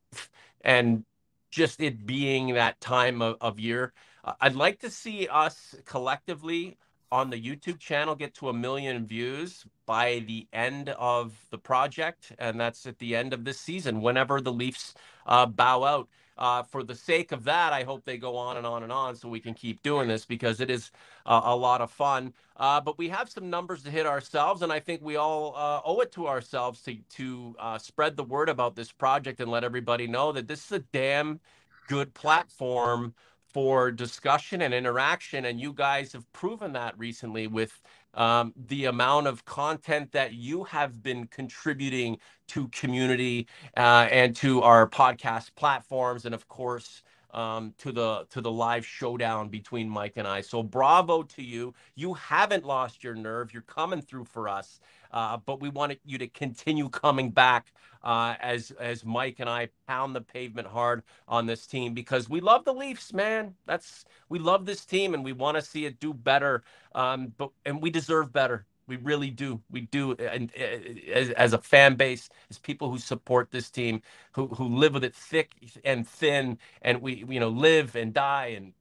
and 0.62 1.06
just 1.52 1.80
it 1.80 2.08
being 2.08 2.56
that 2.56 2.82
time 2.82 3.22
of, 3.22 3.38
of 3.42 3.60
year. 3.60 3.94
Uh, 4.24 4.34
I'd 4.42 4.56
like 4.56 4.80
to 4.80 4.90
see 4.90 5.28
us 5.28 5.76
collectively 5.86 6.80
on 7.12 7.30
the 7.30 7.40
YouTube 7.40 7.78
channel 7.78 8.16
get 8.16 8.34
to 8.36 8.50
a 8.50 8.54
million 8.54 9.06
views 9.06 9.68
by 9.86 10.24
the 10.28 10.48
end 10.54 10.90
of 10.90 11.36
the 11.52 11.58
project, 11.58 12.32
and 12.40 12.60
that's 12.60 12.86
at 12.86 13.00
the 13.00 13.16
end 13.16 13.34
of 13.34 13.46
this 13.46 13.60
season, 13.60 14.02
whenever 14.02 14.42
the 14.42 14.54
Leafs 14.54 14.94
uh, 15.26 15.46
bow 15.46 15.84
out. 15.84 16.10
Uh, 16.38 16.64
for 16.64 16.84
the 16.84 16.96
sake 16.96 17.32
of 17.32 17.46
that, 17.46 17.72
I 17.72 17.84
hope 17.84 18.04
they 18.04 18.18
go 18.18 18.36
on 18.36 18.58
and 18.58 18.66
on 18.68 18.84
and 18.84 18.92
on 18.92 19.16
so 19.16 19.30
we 19.30 19.40
can 19.40 19.54
keep 19.54 19.82
doing 19.84 20.10
this 20.10 20.26
because 20.26 20.60
it 20.60 20.70
is 20.70 20.92
uh, 21.26 21.42
a 21.46 21.56
lot 21.56 21.80
of 21.80 21.90
fun. 21.90 22.34
Uh, 22.58 22.82
but 22.82 22.98
we 22.98 23.08
have 23.08 23.30
some 23.30 23.50
numbers 23.50 23.84
to 23.84 23.92
hit 23.92 24.06
ourselves, 24.06 24.62
and 24.62 24.72
I 24.72 24.82
think 24.82 25.02
we 25.02 25.16
all 25.16 25.56
uh, 25.56 25.80
owe 25.86 26.02
it 26.02 26.12
to 26.14 26.28
ourselves 26.28 26.82
to 26.84 26.98
to 27.16 27.56
uh, 27.58 27.78
spread 27.78 28.18
the 28.18 28.24
word 28.24 28.50
about 28.50 28.76
this 28.76 28.92
project 28.92 29.40
and 29.40 29.50
let 29.50 29.64
everybody 29.64 30.08
know 30.08 30.34
that 30.34 30.48
this 30.48 30.66
is 30.66 30.72
a 30.74 30.80
damn 30.92 31.40
good 31.88 32.14
platform 32.14 33.14
for 33.56 33.90
discussion 33.90 34.62
and 34.62 34.74
interaction. 34.74 35.46
And 35.46 35.62
you 35.62 35.72
guys 35.72 36.12
have 36.12 36.30
proven 36.34 36.74
that 36.74 36.98
recently 37.00 37.48
with 37.48 37.82
um, 38.16 38.54
the 38.56 38.86
amount 38.86 39.28
of 39.28 39.46
content 39.46 40.12
that 40.14 40.34
you 40.34 40.64
have 40.66 41.04
been 41.04 41.28
contributing 41.28 42.18
to 42.48 42.68
community 42.70 43.48
uh, 43.78 44.08
and 44.12 44.36
to 44.38 44.62
our 44.62 44.88
podcast 44.90 45.56
platforms, 45.56 46.26
and 46.26 46.34
of 46.34 46.48
course. 46.48 47.04
Um, 47.36 47.76
to 47.80 47.92
the 47.94 48.28
to 48.32 48.42
the 48.42 48.52
live 48.52 48.88
showdown 48.88 49.50
between 49.50 49.90
Mike 49.90 50.14
and 50.18 50.28
I. 50.28 50.42
So 50.42 50.64
bravo 50.64 51.24
to 51.24 51.44
you. 51.44 51.76
You 51.96 52.16
haven't 52.16 52.66
lost 52.66 53.04
your 53.04 53.16
nerve. 53.16 53.54
You're 53.54 53.64
coming 53.64 54.02
through 54.02 54.26
for 54.26 54.50
us. 54.50 54.80
Uh, 55.12 55.38
but 55.46 55.62
we 55.62 55.70
wanted 55.70 56.00
you 56.06 56.18
to 56.20 56.30
continue 56.30 56.90
coming 56.90 57.32
back 57.32 57.74
uh, 58.04 58.36
as 58.42 58.72
as 58.80 59.06
Mike 59.06 59.38
and 59.40 59.50
I 59.50 59.70
pound 59.88 60.16
the 60.16 60.22
pavement 60.22 60.68
hard 60.70 61.04
on 61.28 61.48
this 61.48 61.68
team 61.68 61.94
because 61.94 62.30
we 62.30 62.42
love 62.42 62.66
the 62.66 62.74
Leafs, 62.74 63.14
man. 63.14 63.56
That's 63.68 64.06
we 64.30 64.40
love 64.40 64.66
this 64.66 64.86
team 64.86 65.14
and 65.14 65.24
we 65.26 65.34
want 65.34 65.58
to 65.58 65.64
see 65.64 65.86
it 65.86 66.00
do 66.00 66.14
better. 66.14 66.64
Um, 66.96 67.34
but 67.38 67.52
and 67.66 67.82
we 67.82 67.92
deserve 67.92 68.34
better. 68.34 68.66
We 68.88 68.98
really 68.98 69.32
do. 69.32 69.62
We 69.72 69.82
do. 69.82 70.14
And 70.14 70.52
uh, 70.60 71.12
as, 71.14 71.30
as 71.32 71.54
a 71.54 71.58
fan 71.58 71.96
base, 71.96 72.30
as 72.50 72.60
people 72.60 72.90
who 72.92 73.00
support 73.00 73.52
this 73.52 73.70
team, 73.70 74.02
who 74.34 74.48
who 74.48 74.68
live 74.68 74.94
with 74.94 75.04
it 75.04 75.16
thick 75.16 75.54
and 75.84 76.08
thin, 76.08 76.58
and 76.82 77.02
we 77.02 77.26
you 77.30 77.40
know 77.40 77.50
live 77.50 77.96
and 77.96 78.14
die 78.14 78.48
and 78.58 78.74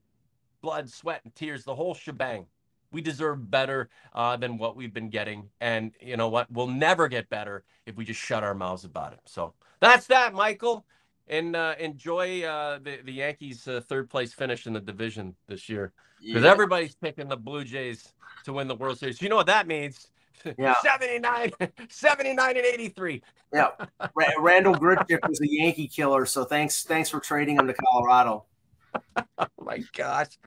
blood, 0.61 0.89
sweat, 0.89 1.21
and 1.23 1.35
tears, 1.35 1.63
the 1.63 1.75
whole 1.75 1.93
shebang 1.93 2.47
we 2.91 3.01
deserve 3.01 3.51
better 3.51 3.89
uh, 4.13 4.37
than 4.37 4.57
what 4.57 4.75
we've 4.75 4.93
been 4.93 5.09
getting. 5.09 5.49
And 5.59 5.91
you 5.99 6.17
know 6.17 6.29
what? 6.29 6.49
We'll 6.51 6.67
never 6.67 7.07
get 7.09 7.29
better 7.29 7.63
if 7.85 7.95
we 7.97 8.05
just 8.05 8.21
shut 8.21 8.43
our 8.43 8.55
mouths 8.55 8.85
about 8.85 9.13
it. 9.13 9.19
So 9.25 9.53
that's 9.81 10.07
that, 10.07 10.33
Michael. 10.33 10.85
And 11.27 11.55
uh, 11.55 11.75
enjoy 11.79 12.43
uh, 12.43 12.79
the 12.79 12.99
the 13.03 13.13
Yankees' 13.13 13.67
uh, 13.67 13.81
third 13.87 14.09
place 14.09 14.31
finish 14.31 14.67
in 14.67 14.73
the 14.73 14.79
division 14.79 15.35
this 15.47 15.67
year 15.67 15.91
because 16.21 16.43
yeah. 16.43 16.51
everybody's 16.51 16.95
picking 16.95 17.27
the 17.27 17.37
Blue 17.37 17.63
Jays 17.63 18.13
to 18.45 18.53
win 18.53 18.67
the 18.67 18.75
World 18.75 18.99
Series. 18.99 19.21
You 19.21 19.29
know 19.29 19.35
what 19.35 19.47
that 19.47 19.67
means? 19.67 20.07
Yeah. 20.57 20.75
79, 20.83 21.51
79 21.89 22.57
and 22.57 22.65
83. 22.65 23.23
yeah. 23.53 23.69
Randal 24.37 24.75
Grichuk 24.75 25.27
was 25.27 25.41
a 25.41 25.47
Yankee 25.49 25.87
killer. 25.87 26.25
So 26.25 26.43
thanks, 26.43 26.83
thanks 26.83 27.09
for 27.09 27.19
trading 27.19 27.57
him 27.57 27.67
to 27.67 27.73
Colorado. 27.73 28.45
oh 29.37 29.47
my 29.61 29.83
gosh. 29.95 30.37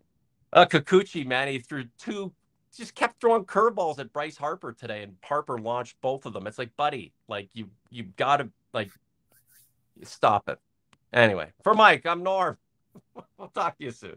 Uh, 0.52 0.64
Kikuchi, 0.64 1.26
man, 1.26 1.48
he 1.48 1.58
threw 1.58 1.84
two, 1.98 2.32
just 2.74 2.94
kept 2.94 3.20
throwing 3.20 3.44
curveballs 3.44 3.98
at 3.98 4.12
Bryce 4.12 4.36
Harper 4.36 4.72
today, 4.72 5.02
and 5.02 5.16
Harper 5.22 5.58
launched 5.58 5.96
both 6.00 6.24
of 6.24 6.32
them. 6.32 6.46
It's 6.46 6.58
like, 6.58 6.74
buddy, 6.76 7.12
like 7.28 7.50
you, 7.52 7.68
you 7.90 8.04
got 8.16 8.38
to 8.38 8.48
like 8.72 8.90
stop 10.04 10.48
it. 10.48 10.58
Anyway, 11.12 11.52
for 11.62 11.74
Mike, 11.74 12.06
I'm 12.06 12.22
Norm. 12.22 12.58
we'll 13.38 13.48
talk 13.48 13.78
to 13.78 13.84
you 13.84 13.90
soon. 13.90 14.16